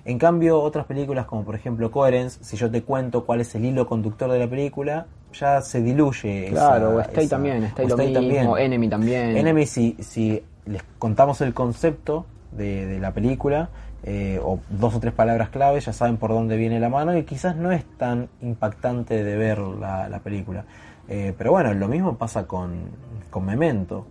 En 0.06 0.18
cambio, 0.18 0.62
otras 0.62 0.86
películas 0.86 1.26
como 1.26 1.44
por 1.44 1.56
ejemplo 1.56 1.90
Coherence, 1.90 2.44
si 2.44 2.58
yo 2.58 2.70
te 2.70 2.84
cuento 2.84 3.26
cuál 3.26 3.42
es 3.42 3.56
el 3.56 3.64
hilo 3.64 3.88
conductor 3.88 4.30
de 4.32 4.40
la 4.40 4.50
película, 4.50 5.06
ya 5.34 5.62
se 5.62 5.82
diluye. 5.82 6.50
Claro, 6.50 7.00
esa, 7.00 7.10
o 7.10 7.12
Stay 7.12 7.28
también, 7.28 7.64
Stay, 7.64 7.88
lo 7.88 7.98
mismo, 7.98 8.14
también. 8.14 8.58
Enemy 8.58 8.90
también. 8.90 9.38
Enemy, 9.38 9.66
si, 9.66 9.96
si 10.00 10.44
les 10.66 10.84
contamos 11.00 11.40
el 11.42 11.54
concepto 11.54 12.26
de, 12.52 13.00
la 13.00 13.12
película, 13.12 13.70
eh, 14.04 14.40
o 14.44 14.60
dos 14.70 14.96
o 14.96 15.00
tres 15.00 15.14
palabras 15.14 15.50
claves, 15.50 15.86
ya 15.86 15.94
saben 15.94 16.18
por 16.18 16.32
dónde 16.32 16.58
viene 16.58 16.80
la 16.80 16.90
mano 16.90 17.18
y 17.18 17.24
quizás 17.24 17.56
no 17.56 17.72
es 17.72 17.86
tan 17.98 18.28
impactante 18.42 19.24
de 19.24 19.36
ver 19.38 19.60
la, 19.60 20.20
película. 20.24 20.66
Eh, 21.08 21.34
pero 21.38 21.52
bueno, 21.52 21.74
lo 21.74 21.88
mismo 21.88 22.18
pasa 22.18 22.46
con, 22.46 22.90
con 23.30 23.46
Memento. 23.46 24.06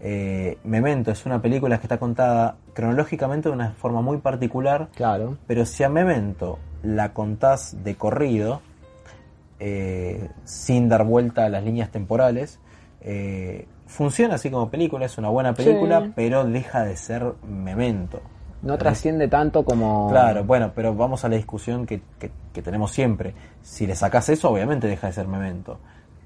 Eh, 0.00 0.58
Memento 0.64 1.10
es 1.10 1.26
una 1.26 1.42
película 1.42 1.78
que 1.78 1.86
está 1.86 1.98
contada 1.98 2.56
cronológicamente 2.72 3.48
de 3.48 3.54
una 3.54 3.72
forma 3.72 4.00
muy 4.00 4.18
particular. 4.18 4.88
Claro. 4.94 5.36
Pero 5.46 5.64
si 5.66 5.82
a 5.84 5.88
Memento 5.88 6.58
la 6.82 7.12
contás 7.12 7.82
de 7.82 7.96
corrido, 7.96 8.60
eh, 9.58 10.28
sin 10.44 10.88
dar 10.88 11.04
vuelta 11.04 11.46
a 11.46 11.48
las 11.48 11.64
líneas 11.64 11.90
temporales, 11.90 12.60
eh, 13.00 13.66
funciona 13.86 14.36
así 14.36 14.50
como 14.50 14.70
película, 14.70 15.06
es 15.06 15.18
una 15.18 15.28
buena 15.28 15.54
película, 15.54 16.12
pero 16.14 16.44
deja 16.44 16.84
de 16.84 16.96
ser 16.96 17.34
Memento. 17.46 18.20
No 18.60 18.76
trasciende 18.76 19.28
tanto 19.28 19.64
como... 19.64 20.08
Claro, 20.10 20.42
bueno, 20.42 20.72
pero 20.74 20.92
vamos 20.92 21.24
a 21.24 21.28
la 21.28 21.36
discusión 21.36 21.86
que, 21.86 22.00
que 22.18 22.62
tenemos 22.62 22.90
siempre. 22.90 23.32
Si 23.62 23.86
le 23.86 23.94
sacas 23.94 24.28
eso, 24.30 24.50
obviamente 24.50 24.88
deja 24.88 25.06
de 25.06 25.12
ser 25.12 25.28
Memento 25.28 25.78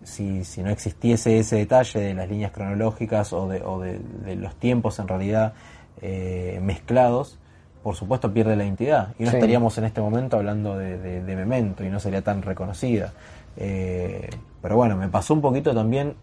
si, 0.05 0.45
si 0.45 0.63
no 0.63 0.71
existiese 0.71 1.39
ese 1.39 1.57
detalle 1.57 2.01
de 2.01 2.15
las 2.15 2.29
líneas 2.29 2.53
cronológicas 2.53 3.33
o 3.33 3.49
de, 3.49 3.63
o 3.63 3.81
de, 3.81 4.01
los 4.37 4.55
tiempos 4.57 4.99
en 4.99 5.09
realidad 5.09 5.55
eh, 6.01 6.61
mezclados, 6.63 7.39
por 7.83 7.97
supuesto 7.97 8.33
pierde 8.33 8.57
la 8.57 8.65
identidad. 8.65 9.15
Y 9.19 9.25
no 9.25 9.31
estaríamos 9.31 9.77
en 9.79 9.85
este 9.85 10.01
momento 10.01 10.37
hablando 10.37 10.77
de, 10.77 11.21
Memento 11.37 11.85
y 11.85 11.91
no 11.91 12.01
sería 12.01 12.23
tan 12.23 12.43
reconocida. 12.43 13.13
Eh, 13.57 14.31
pero 14.61 14.77
bueno, 14.77 14.97
me 14.97 15.09
pasó 15.09 15.35
un 15.35 15.41
poquito 15.41 15.75
también, 15.75 16.15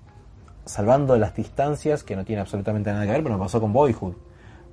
salvando 0.65 1.17
las 1.17 1.35
distancias, 1.35 2.03
que 2.03 2.15
no 2.15 2.23
tiene 2.25 2.41
absolutamente 2.41 2.91
nada 2.91 3.05
que 3.05 3.11
ver, 3.11 3.23
pero 3.23 3.37
me 3.37 3.43
pasó 3.43 3.59
con 3.59 3.73
Boyhood. 3.73 4.13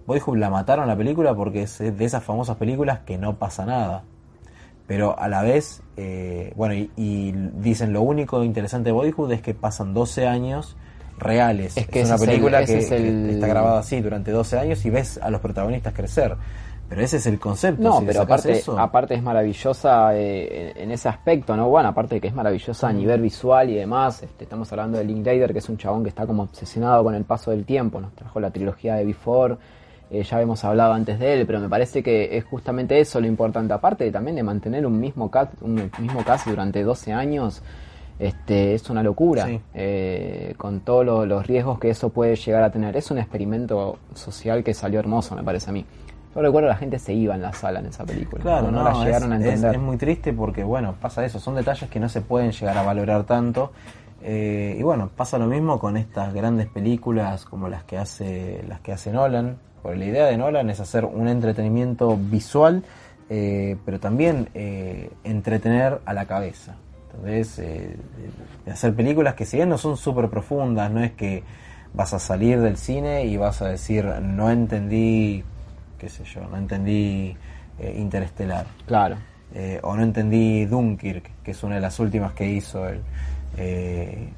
Boyhood 0.07 0.37
la 0.37 0.51
mataron 0.51 0.87
la 0.87 0.97
película 0.97 1.35
porque 1.35 1.63
es 1.63 1.79
de 1.79 2.05
esas 2.05 2.23
famosas 2.23 2.57
películas 2.57 3.01
que 3.01 3.19
no 3.19 3.37
pasa 3.37 3.67
nada 3.67 4.05
pero 4.87 5.19
a 5.19 5.29
la 5.29 5.43
vez, 5.43 5.83
eh, 5.97 6.53
bueno, 6.57 6.75
y, 6.75 7.33
dicen 7.33 7.93
lo 7.93 8.03
único 8.03 8.43
interesante 8.45 8.91
de 8.91 8.93
Boyhood 8.93 9.33
es 9.33 9.43
que 9.43 9.55
pasan 9.55 9.95
12 9.95 10.27
años 10.27 10.77
reales. 11.19 11.77
Es 11.77 11.89
que 11.89 12.03
es 12.03 12.09
una 12.09 12.19
película 12.19 12.65
que, 12.65 12.79
está 12.79 13.47
grabada 13.47 13.81
así 13.81 14.01
durante 14.01 14.31
12 14.31 14.59
años 14.59 14.85
y 14.85 14.91
ves 14.91 15.19
a 15.23 15.31
los 15.31 15.41
protagonistas 15.41 15.93
crecer. 15.93 16.37
Pero 16.89 17.03
ese 17.03 17.17
es 17.17 17.27
el 17.27 17.41
concepto. 17.41 17.83
No, 17.83 18.01
pero 18.07 18.23
aparte, 18.23 18.63
aparte 18.79 19.15
es 19.15 19.23
maravillosa 19.23 20.17
eh, 20.17 20.73
en 20.77 20.93
ese 20.93 21.09
aspecto, 21.09 21.57
¿no? 21.57 21.69
Bueno, 21.69 21.89
aparte 21.89 22.17
de 22.17 22.21
que 22.21 22.29
es 22.29 22.35
maravillosa 22.35 22.89
a 22.89 22.93
mm. 22.93 22.97
nivel 22.97 23.23
visual 23.23 23.71
y 23.71 23.75
demás, 23.75 24.23
este, 24.23 24.45
estamos 24.45 24.71
hablando 24.71 24.99
de 24.99 25.05
Linklater, 25.05 25.53
que 25.53 25.59
es 25.59 25.69
un 25.69 25.79
chabón 25.79 26.05
que 26.05 26.11
está 26.11 26.27
como 26.27 26.45
obsesionado 26.45 27.03
con 27.03 27.17
el 27.17 27.25
paso 27.25 27.51
del 27.51 27.65
tiempo, 27.65 28.01
nos 28.01 28.15
trajo 28.15 28.39
la 28.39 28.53
trilogía 28.53 28.95
de 28.95 29.05
Before, 29.05 29.57
eh, 30.11 30.23
ya 30.23 30.37
habíamos 30.37 30.65
hablado 30.65 30.93
antes 30.93 31.19
de 31.19 31.35
él, 31.35 31.47
pero 31.47 31.61
me 31.61 31.69
parece 31.69 32.03
que 32.03 32.37
es 32.37 32.45
justamente 32.45 32.99
eso 33.01 33.21
lo 33.21 33.27
importante, 33.27 33.73
aparte 33.73 34.11
también 34.11 34.37
de 34.37 34.43
mantener 34.43 34.87
un 34.87 35.01
mismo 35.01 35.31
cast, 35.31 35.61
un 35.63 35.91
mismo 35.99 36.23
cast 36.25 36.47
durante 36.47 36.83
12 36.83 37.13
años, 37.13 37.63
este, 38.19 38.75
es 38.75 38.89
una 38.89 39.03
locura, 39.03 39.47
eh, 39.75 40.55
con 40.57 40.81
todos 40.81 41.27
los 41.27 41.47
riesgos 41.47 41.79
que 41.79 41.91
eso 41.91 42.09
puede 42.11 42.37
llegar 42.37 42.63
a 42.63 42.71
tener. 42.71 42.97
Es 42.97 43.11
un 43.11 43.19
experimento 43.19 43.99
social 44.15 44.65
que 44.65 44.75
salió 44.75 45.01
hermoso, 45.01 45.35
me 45.35 45.43
parece 45.43 45.71
a 45.71 45.73
mí. 45.73 45.85
Yo 46.35 46.43
recuerdo 46.43 46.69
la 46.69 46.77
gente 46.77 46.99
se 46.99 47.15
iba 47.15 47.35
en 47.35 47.43
la 47.43 47.53
sala 47.53 47.81
en 47.81 47.87
esa 47.87 48.05
película. 48.05 48.43
Claro, 48.43 48.71
no, 48.71 48.83
la 48.85 49.05
llegaron 49.05 49.33
a 49.33 49.37
entender. 49.37 49.75
Es, 49.75 49.81
muy 49.81 49.97
triste 49.97 50.33
porque, 50.33 50.65
bueno, 50.65 50.95
pasa 51.01 51.25
eso, 51.25 51.41
son 51.41 51.55
detalles 51.55 51.89
que 51.89 51.99
no 51.99 52.09
se 52.09 52.21
pueden 52.21 52.53
llegar 52.53 52.77
a 52.77 52.83
valorar 52.83 53.25
tanto. 53.25 53.73
Eh, 54.29 54.75
y 54.77 54.83
bueno, 54.83 55.09
pasa 55.15 55.39
lo 55.39 55.47
mismo 55.47 55.79
con 55.79 55.97
estas 55.97 56.35
grandes 56.35 56.67
películas 56.67 57.45
como 57.45 57.69
las 57.69 57.85
que 57.85 57.97
hace, 57.97 58.61
las 58.67 58.81
que 58.81 58.93
hace 58.93 59.13
Nolan, 59.13 59.57
la 59.85 60.05
idea 60.05 60.27
de 60.27 60.37
Nolan 60.37 60.69
es 60.69 60.81
hacer 60.81 61.05
un 61.05 61.29
entretenimiento 61.29 62.19
visual, 62.21 62.83
eh, 63.31 63.77
pero 63.85 64.01
también 64.01 64.49
eh, 64.53 65.13
entretener 65.23 66.01
a 66.05 66.13
la 66.13 66.27
cabeza. 66.27 66.75
Entonces, 67.15 67.63
hacer 68.69 68.95
películas 68.97 69.35
que 69.35 69.47
si 69.47 69.59
bien 69.59 69.69
no 69.69 69.79
son 69.79 69.97
súper 69.97 70.29
profundas, 70.29 70.91
no 70.91 71.05
es 71.05 71.13
que 71.13 71.45
vas 71.95 72.13
a 72.13 72.19
salir 72.19 72.61
del 72.61 72.77
cine 72.77 73.27
y 73.27 73.37
vas 73.37 73.63
a 73.63 73.69
decir 73.69 74.05
no 74.23 74.51
entendí 74.51 75.45
qué 75.99 76.09
sé 76.09 76.25
yo, 76.25 76.41
no 76.49 76.57
entendí 76.57 77.37
Interestelar. 77.79 78.67
Claro. 78.87 79.17
O 79.83 79.95
no 79.95 80.03
entendí 80.03 80.65
Dunkirk, 80.65 81.31
que 81.45 81.53
es 81.53 81.63
una 81.63 81.77
de 81.77 81.81
las 81.81 82.01
últimas 82.01 82.33
que 82.33 82.49
hizo 82.49 82.89
él. 82.89 83.03
Eh, 83.57 84.31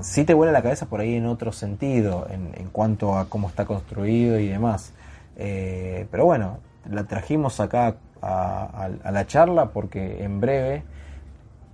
sí 0.00 0.24
te 0.24 0.34
vuela 0.34 0.52
la 0.52 0.62
cabeza 0.62 0.86
por 0.86 1.00
ahí 1.00 1.14
en 1.14 1.26
otro 1.26 1.52
sentido, 1.52 2.26
en, 2.30 2.68
cuanto 2.70 3.16
a 3.16 3.28
cómo 3.28 3.48
está 3.48 3.64
construido 3.64 4.38
y 4.38 4.48
demás. 4.48 4.92
Eh, 5.36 6.06
pero 6.10 6.24
bueno, 6.24 6.58
la 6.90 7.04
trajimos 7.04 7.60
acá 7.60 7.96
a 8.22 8.88
la 9.12 9.26
charla 9.26 9.70
porque 9.70 10.24
en 10.24 10.40
breve, 10.40 10.82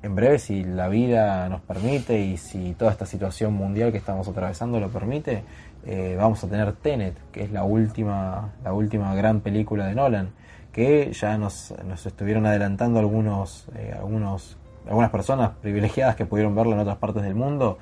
en 0.03 0.14
breve 0.14 0.39
si 0.39 0.64
la 0.64 0.89
vida 0.89 1.49
nos 1.49 1.61
permite 1.61 2.20
y 2.20 2.37
si 2.37 2.75
toda 2.75 2.91
esta 2.91 3.07
situación 3.07 3.55
mundial 3.55 3.93
que 3.93 3.99
estamos 3.99 4.29
atravesando 4.29 4.81
lo 4.81 4.89
permite, 4.91 5.45
eh, 5.85 6.14
vamos 6.16 6.43
a 6.45 6.49
tener 6.49 6.73
Tenet, 6.75 7.16
que 7.33 7.43
es 7.43 7.51
la 7.51 7.64
última, 7.64 8.53
la 8.62 8.73
última 8.73 9.14
gran 9.14 9.41
película 9.41 9.87
de 9.87 9.95
Nolan, 9.95 10.31
que 10.73 11.12
ya 11.12 11.37
nos, 11.39 11.75
nos 11.87 12.07
estuvieron 12.07 12.47
adelantando 12.47 13.01
algunos, 13.01 13.66
eh, 13.75 13.95
algunos, 13.97 14.57
algunas 14.89 15.11
personas 15.11 15.51
privilegiadas 15.61 16.16
que 16.16 16.26
pudieron 16.26 16.55
verla 16.55 16.74
en 16.74 16.80
otras 16.80 16.97
partes 16.99 17.22
del 17.22 17.35
mundo, 17.35 17.78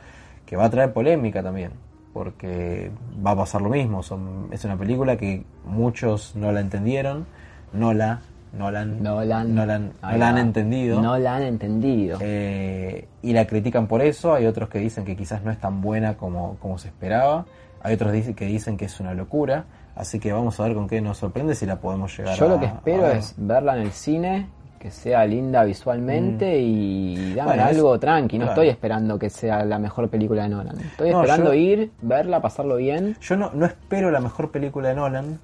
que 0.47 0.57
va 0.57 0.65
a 0.67 0.71
traer 0.71 0.93
polémica 0.93 1.43
también, 1.43 1.71
porque 2.13 2.91
va 3.25 3.33
a 3.33 3.37
pasar 3.37 3.63
lo 3.63 3.69
mismo. 3.71 4.03
Son, 4.03 4.49
es 4.51 4.65
una 4.65 4.77
película 4.77 5.17
que 5.17 5.45
muchos 5.65 6.35
no 6.37 6.53
la 6.53 6.61
entendieron, 6.61 7.27
no 7.73 7.93
la, 7.95 8.21
no 8.53 8.71
la, 8.71 8.81
han- 8.81 9.03
No 9.03 9.23
la 9.25 9.45
no 9.45 9.65
la 9.67 9.75
han- 9.77 9.87
no 9.87 9.93
ahí 10.03 10.19
la 10.19 10.29
han 10.29 10.37
va. 10.37 10.41
entendido. 10.41 11.01
No 11.01 11.17
la 11.19 11.37
han 11.37 11.43
entendido. 11.43 12.19
Eh, 12.21 13.07
y 13.23 13.33
la 13.33 13.47
critican 13.47 13.87
por 13.87 14.03
eso. 14.03 14.35
Hay 14.35 14.47
otros 14.47 14.69
que 14.69 14.79
dicen 14.81 15.05
que 15.05 15.17
quizás 15.17 15.43
no 15.45 15.51
es 15.53 15.59
tan 15.61 15.81
buena 15.81 16.17
como, 16.17 16.57
como 16.57 16.77
se 16.79 16.89
esperaba. 16.89 17.47
Hay 17.83 17.95
otros 17.95 18.13
que 18.35 18.45
dicen 18.47 18.77
que 18.77 18.87
es 18.87 18.99
una 19.01 19.15
locura. 19.15 19.65
Así 19.95 20.19
que 20.19 20.33
vamos 20.33 20.59
a 20.59 20.65
ver 20.65 20.75
con 20.75 20.89
qué 20.89 21.01
nos 21.01 21.19
sorprende 21.19 21.55
si 21.55 21.65
la 21.67 21.77
podemos 21.81 22.17
llegar 22.17 22.37
Yo 22.37 22.47
a 22.47 22.49
lo 22.49 22.61
que 22.61 22.67
espero 22.67 23.07
es 23.11 23.35
verla 23.37 23.77
en 23.77 23.83
el 23.83 23.93
cine, 23.93 24.49
que 24.81 24.91
sea 24.91 25.27
linda 25.27 25.63
visualmente 25.63 26.59
y 26.59 27.35
dame 27.35 27.43
Mm. 27.43 27.47
Bueno, 27.57 27.63
es- 27.71 27.77
algo 27.77 27.99
tranqui. 28.01 28.39
No 28.39 28.47
claro. 28.47 28.53
estoy 28.63 28.69
esperando 28.71 29.19
que 29.19 29.29
sea 29.31 29.63
la 29.65 29.79
mejor 29.79 30.09
película 30.09 30.45
de 30.45 30.49
Nolan. 30.49 30.81
Estoy 30.81 31.11
No, 31.11 31.21
esperando 31.21 31.53
yo- 31.53 31.61
ir, 31.61 31.91
verla, 32.01 32.41
pasarlo 32.41 32.77
bien. 32.77 33.15
Yo 33.21 33.37
no, 33.37 33.51
no 33.53 33.67
espero 33.67 34.11
la 34.11 34.21
mejor 34.21 34.51
película 34.51 34.89
de 34.89 34.95
Nolan, 34.95 35.39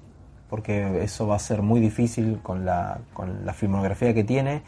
porque 0.49 1.03
eso 1.03 1.27
va 1.27 1.35
a 1.35 1.39
ser 1.39 1.61
muy 1.61 1.79
difícil 1.79 2.39
con 2.41 2.65
la, 2.65 2.97
con 3.13 3.45
la 3.45 3.53
filmografía 3.53 4.11
que 4.13 4.23
tiene. 4.23 4.63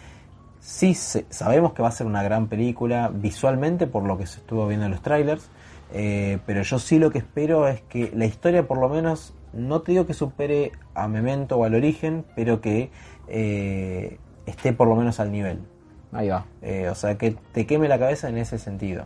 Sí 0.60 0.94
se- 0.94 1.26
sabemos 1.30 1.74
que 1.74 1.82
va 1.82 1.88
a 1.88 1.92
ser 1.92 2.06
una 2.06 2.22
gran 2.22 2.48
película 2.48 3.10
visualmente 3.12 3.88
por 3.88 4.04
lo 4.04 4.18
que 4.20 4.28
se 4.28 4.40
estuvo 4.40 4.68
viendo 4.68 4.86
en 4.86 4.92
los 4.92 5.02
trailers, 5.02 5.50
eh, 5.94 6.38
pero 6.46 6.62
yo 6.62 6.78
sí 6.78 7.00
lo 7.00 7.10
que 7.10 7.18
espero 7.18 7.68
es 7.68 7.82
que 7.90 8.12
la 8.16 8.26
historia 8.26 8.68
por 8.68 8.78
lo 8.78 8.88
menos, 8.88 9.34
no 9.52 9.82
te 9.82 9.94
digo 9.94 10.06
que 10.06 10.14
supere 10.14 10.74
a 10.94 11.08
Memento 11.08 11.58
o 11.58 11.64
al 11.64 11.74
origen, 11.74 12.24
pero 12.36 12.62
que 12.62 12.92
eh, 13.30 14.20
esté 14.50 14.74
por 14.74 14.88
lo 14.88 14.96
menos 14.96 15.20
al 15.20 15.32
nivel. 15.32 15.60
Ahí 16.12 16.30
va. 16.30 16.46
Eh, 16.62 16.90
o 16.90 16.96
sea, 16.96 17.18
que 17.18 17.36
te 17.54 17.66
queme 17.66 17.88
la 17.88 18.00
cabeza 18.00 18.30
en 18.30 18.38
ese 18.38 18.58
sentido. 18.58 19.06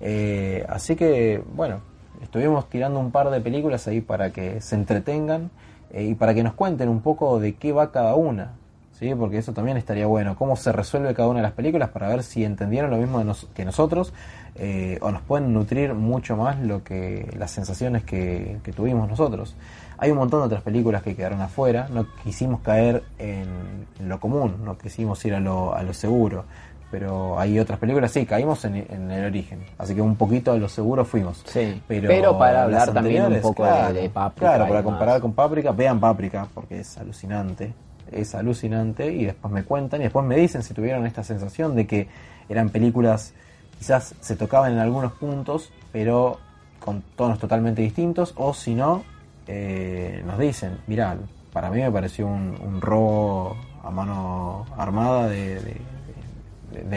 Eh, 0.00 0.64
así 0.68 0.96
que, 0.96 1.42
bueno, 1.54 1.80
estuvimos 2.22 2.68
tirando 2.68 3.00
un 3.00 3.10
par 3.10 3.30
de 3.30 3.40
películas 3.40 3.86
ahí 3.88 4.00
para 4.00 4.30
que 4.30 4.60
se 4.60 4.74
entretengan 4.74 5.50
eh, 5.92 6.04
y 6.04 6.14
para 6.14 6.34
que 6.34 6.42
nos 6.42 6.54
cuenten 6.54 6.88
un 6.88 7.00
poco 7.00 7.40
de 7.40 7.54
qué 7.54 7.72
va 7.72 7.90
cada 7.92 8.14
una. 8.14 8.52
¿Sí? 8.92 9.12
Porque 9.12 9.38
eso 9.38 9.52
también 9.52 9.76
estaría 9.76 10.06
bueno, 10.06 10.36
cómo 10.36 10.54
se 10.54 10.70
resuelve 10.70 11.14
cada 11.14 11.28
una 11.28 11.40
de 11.40 11.42
las 11.42 11.52
películas 11.52 11.88
para 11.88 12.08
ver 12.08 12.22
si 12.22 12.44
entendieron 12.44 12.92
lo 12.92 12.96
mismo 12.98 13.18
de 13.18 13.24
nos- 13.24 13.46
que 13.52 13.64
nosotros 13.64 14.12
eh, 14.54 14.98
o 15.00 15.10
nos 15.10 15.20
pueden 15.22 15.52
nutrir 15.52 15.94
mucho 15.94 16.36
más 16.36 16.60
lo 16.60 16.84
que 16.84 17.28
las 17.36 17.50
sensaciones 17.50 18.04
que, 18.04 18.58
que 18.62 18.72
tuvimos 18.72 19.08
nosotros. 19.08 19.56
Hay 19.98 20.10
un 20.10 20.18
montón 20.18 20.40
de 20.40 20.46
otras 20.46 20.62
películas 20.62 21.02
que 21.02 21.14
quedaron 21.14 21.40
afuera, 21.40 21.88
no 21.90 22.06
quisimos 22.22 22.60
caer 22.60 23.04
en, 23.18 23.86
lo 24.00 24.20
común, 24.20 24.56
no 24.64 24.76
quisimos 24.76 25.24
ir 25.24 25.34
a 25.34 25.40
lo, 25.40 25.74
a 25.74 25.82
lo 25.82 25.94
seguro, 25.94 26.44
pero 26.90 27.38
hay 27.38 27.58
otras 27.58 27.78
películas, 27.78 28.12
sí, 28.12 28.26
caímos 28.26 28.64
en, 28.64 28.76
en 28.76 29.10
el 29.10 29.24
origen, 29.26 29.64
así 29.78 29.94
que 29.94 30.00
un 30.00 30.16
poquito 30.16 30.52
a 30.52 30.56
lo 30.56 30.68
seguro 30.68 31.04
fuimos. 31.04 31.42
Sí. 31.46 31.82
Pero, 31.88 32.08
Pero, 32.08 32.38
para 32.38 32.64
hablar 32.64 32.92
también 32.92 33.24
un 33.24 33.40
poco 33.40 33.62
claro, 33.62 33.94
de, 33.94 34.02
de 34.02 34.10
Paprika 34.10 34.46
Claro, 34.46 34.68
para 34.68 34.82
comparar 34.82 35.20
con 35.20 35.32
Páprica, 35.32 35.72
vean 35.72 36.00
Páprica, 36.00 36.46
porque 36.54 36.80
es 36.80 36.98
alucinante, 36.98 37.72
es 38.12 38.34
alucinante, 38.34 39.12
y 39.12 39.24
después 39.24 39.52
me 39.52 39.64
cuentan, 39.64 40.00
y 40.00 40.04
después 40.04 40.24
me 40.24 40.36
dicen 40.36 40.62
si 40.62 40.74
tuvieron 40.74 41.06
esta 41.06 41.24
sensación 41.24 41.74
de 41.74 41.86
que 41.86 42.08
eran 42.48 42.68
películas, 42.68 43.32
quizás 43.78 44.14
se 44.20 44.36
tocaban 44.36 44.72
en 44.72 44.78
algunos 44.78 45.12
puntos, 45.12 45.72
pero 45.92 46.38
con 46.78 47.02
tonos 47.16 47.38
totalmente 47.38 47.82
distintos, 47.82 48.34
o 48.36 48.52
si 48.54 48.74
no, 48.74 49.02
eh, 49.46 50.22
nos 50.26 50.38
dicen, 50.38 50.78
mirá, 50.86 51.16
para 51.52 51.70
mí 51.70 51.80
me 51.80 51.90
pareció 51.90 52.26
un, 52.26 52.80
robo 52.80 53.56
a 53.82 53.90
mano 53.90 54.66
armada 54.76 55.28
de, 55.28 55.80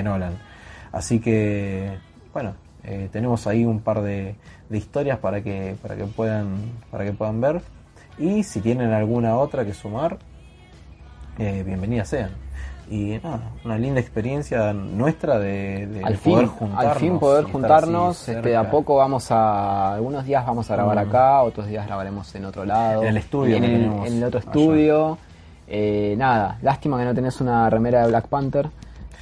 Nolan. 0.03 0.37
Así 0.91 1.19
que, 1.19 1.97
bueno, 2.33 2.55
eh, 2.83 3.09
tenemos 3.11 3.45
ahí 3.47 3.65
un 3.65 3.81
par 3.81 4.01
de, 4.01 4.35
de 4.69 4.77
historias 4.77 5.19
para 5.19 5.41
que, 5.41 5.75
para 5.81 5.95
que 5.95 6.05
puedan, 6.05 6.71
para 6.91 7.05
que 7.05 7.13
puedan 7.13 7.41
ver. 7.41 7.61
Y 8.17 8.43
si 8.43 8.61
tienen 8.61 8.91
alguna 8.93 9.37
otra 9.37 9.65
que 9.65 9.73
sumar, 9.73 10.17
eh, 11.37 11.63
bienvenidas 11.63 12.09
sean. 12.09 12.31
Y 12.89 13.19
nada, 13.21 13.41
una 13.65 13.77
linda 13.77 13.99
experiencia 13.99 14.71
nuestra 14.71 15.37
de, 15.39 15.87
de 15.87 16.03
al 16.05 16.15
poder 16.15 16.47
fin, 16.47 16.55
juntarnos. 16.55 16.85
al 16.93 16.99
fin 16.99 17.19
poder 17.19 17.43
juntarnos, 17.45 18.29
este, 18.29 18.55
a 18.55 18.71
poco 18.71 18.95
vamos 18.95 19.29
a, 19.29 19.95
algunos 19.95 20.23
días 20.25 20.45
vamos 20.45 20.71
a 20.71 20.75
grabar 20.75 20.95
Mm. 21.05 21.09
acá, 21.09 21.41
otros 21.43 21.67
días 21.67 21.85
grabaremos 21.85 22.33
en 22.35 22.45
otro 22.45 22.63
lado. 22.63 23.01
En 23.01 23.09
el 23.09 23.17
estudio 23.17 23.57
en 23.57 23.63
el, 23.65 23.71
tenemos 23.71 24.07
en 24.07 24.13
el 24.17 24.23
otro 24.23 24.39
estudio. 24.39 25.17
Eh, 25.67 26.15
nada, 26.17 26.57
lástima 26.61 26.97
que 26.97 27.03
no 27.03 27.13
tenés 27.13 27.41
una 27.41 27.69
remera 27.69 28.03
de 28.03 28.07
Black 28.07 28.27
Panther, 28.29 28.69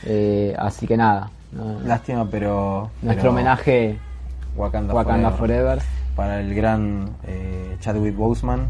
eh, 0.05 0.55
así 0.59 0.85
que 0.85 0.95
nada. 0.95 1.31
no- 1.51 1.79
Lástima, 1.79 2.27
pero. 2.29 2.91
nuestro 3.01 3.23
pero 3.23 3.31
homenaje 3.31 3.97
Wakanda, 4.55 4.93
Wakanda 4.93 5.31
Forever. 5.31 5.79
Forever. 5.79 5.83
para 6.15 6.39
el 6.39 6.53
gran 6.53 7.09
eh, 7.25 7.77
Chadwick 7.79 8.15
Boseman, 8.15 8.67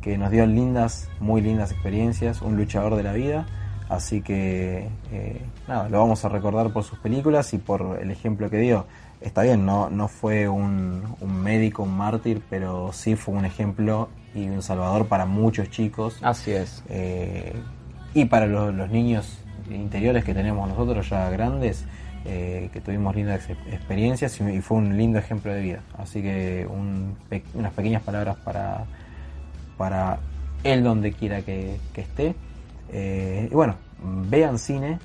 que 0.00 0.16
nos 0.16 0.30
dio 0.30 0.46
lindas, 0.46 1.08
muy 1.18 1.40
lindas 1.40 1.72
experiencias, 1.72 2.40
un 2.40 2.56
luchador 2.56 2.94
de 2.94 3.02
la 3.02 3.12
vida. 3.12 3.46
Así 3.88 4.20
que, 4.20 4.88
eh, 5.12 5.40
nada, 5.66 5.88
lo 5.88 5.98
vamos 6.00 6.24
a 6.24 6.28
recordar 6.28 6.70
por 6.72 6.84
sus 6.84 6.98
películas 6.98 7.54
y 7.54 7.58
por 7.58 7.98
el 8.02 8.10
ejemplo 8.10 8.50
que 8.50 8.58
dio. 8.58 8.86
Está 9.20 9.42
bien, 9.42 9.64
no, 9.64 9.88
no 9.90 10.08
fue 10.08 10.46
un, 10.48 11.02
un 11.20 11.42
médico, 11.42 11.82
un 11.82 11.96
mártir, 11.96 12.42
pero 12.50 12.92
sí 12.92 13.16
fue 13.16 13.34
un 13.34 13.44
ejemplo 13.44 14.08
y 14.34 14.46
un 14.48 14.62
salvador 14.62 15.06
para 15.06 15.24
muchos 15.26 15.70
chicos. 15.70 16.18
Así 16.22 16.52
es. 16.52 16.84
Eh, 16.88 17.54
y 18.14 18.26
para 18.26 18.46
los, 18.46 18.74
los 18.74 18.90
niños 18.90 19.38
interiores 19.70 20.24
que 20.24 20.34
tenemos 20.34 20.68
nosotros 20.68 21.08
ya 21.08 21.28
grandes, 21.30 21.84
eh, 22.26 22.68
que 22.72 22.80
tuvimos 22.80 23.16
lindas 23.16 23.48
ex- 23.48 23.58
experiencias 23.72 24.38
y, 24.40 24.44
y 24.44 24.60
fue 24.60 24.76
un 24.78 24.96
lindo 24.96 25.18
ejemplo 25.18 25.52
de 25.52 25.62
vida. 25.62 25.80
Así 25.96 26.20
que 26.22 26.66
un 26.70 27.16
pe- 27.28 27.42
unas 27.54 27.72
pequeñas 27.72 28.02
palabras 28.02 28.36
para, 28.44 28.84
para 29.76 30.18
él 30.64 30.82
donde 30.84 31.12
quiera 31.12 31.42
que, 31.42 31.78
que 31.92 32.02
esté. 32.02 32.34
Eh, 32.92 33.48
y 33.50 33.54
bueno, 33.54 33.76
vean 34.02 34.58
cine, 34.58 34.98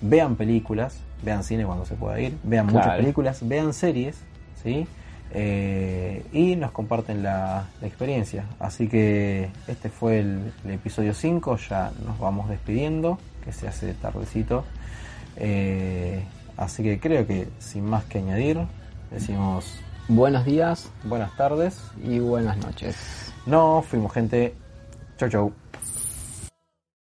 vean 0.00 0.36
películas, 0.36 0.98
vean 1.22 1.44
cine 1.44 1.64
cuando 1.64 1.84
se 1.84 1.94
pueda 1.94 2.20
ir, 2.20 2.36
vean 2.42 2.66
muchas 2.66 2.96
películas, 2.96 3.46
vean 3.46 3.72
series, 3.72 4.18
¿sí? 4.62 4.86
Eh, 5.34 6.26
y 6.32 6.56
nos 6.56 6.72
comparten 6.72 7.22
la, 7.22 7.64
la 7.80 7.86
experiencia. 7.86 8.44
Así 8.58 8.88
que 8.88 9.48
este 9.66 9.88
fue 9.88 10.20
el, 10.20 10.52
el 10.64 10.70
episodio 10.72 11.14
5, 11.14 11.56
ya 11.68 11.92
nos 12.06 12.18
vamos 12.18 12.48
despidiendo, 12.48 13.18
que 13.44 13.52
se 13.52 13.66
hace 13.68 13.94
tardecito. 13.94 14.64
Eh, 15.36 16.22
así 16.56 16.82
que 16.82 17.00
creo 17.00 17.26
que 17.26 17.48
sin 17.58 17.84
más 17.84 18.04
que 18.04 18.18
añadir, 18.18 18.58
decimos 19.10 19.80
Buenos 20.08 20.44
días 20.44 20.90
buenas 21.04 21.34
tardes. 21.36 21.80
y 22.02 22.18
buenas 22.18 22.56
noches. 22.58 23.32
No, 23.46 23.82
fuimos 23.82 24.12
gente. 24.12 24.54
Chau 25.16 25.28
chau. 25.28 25.61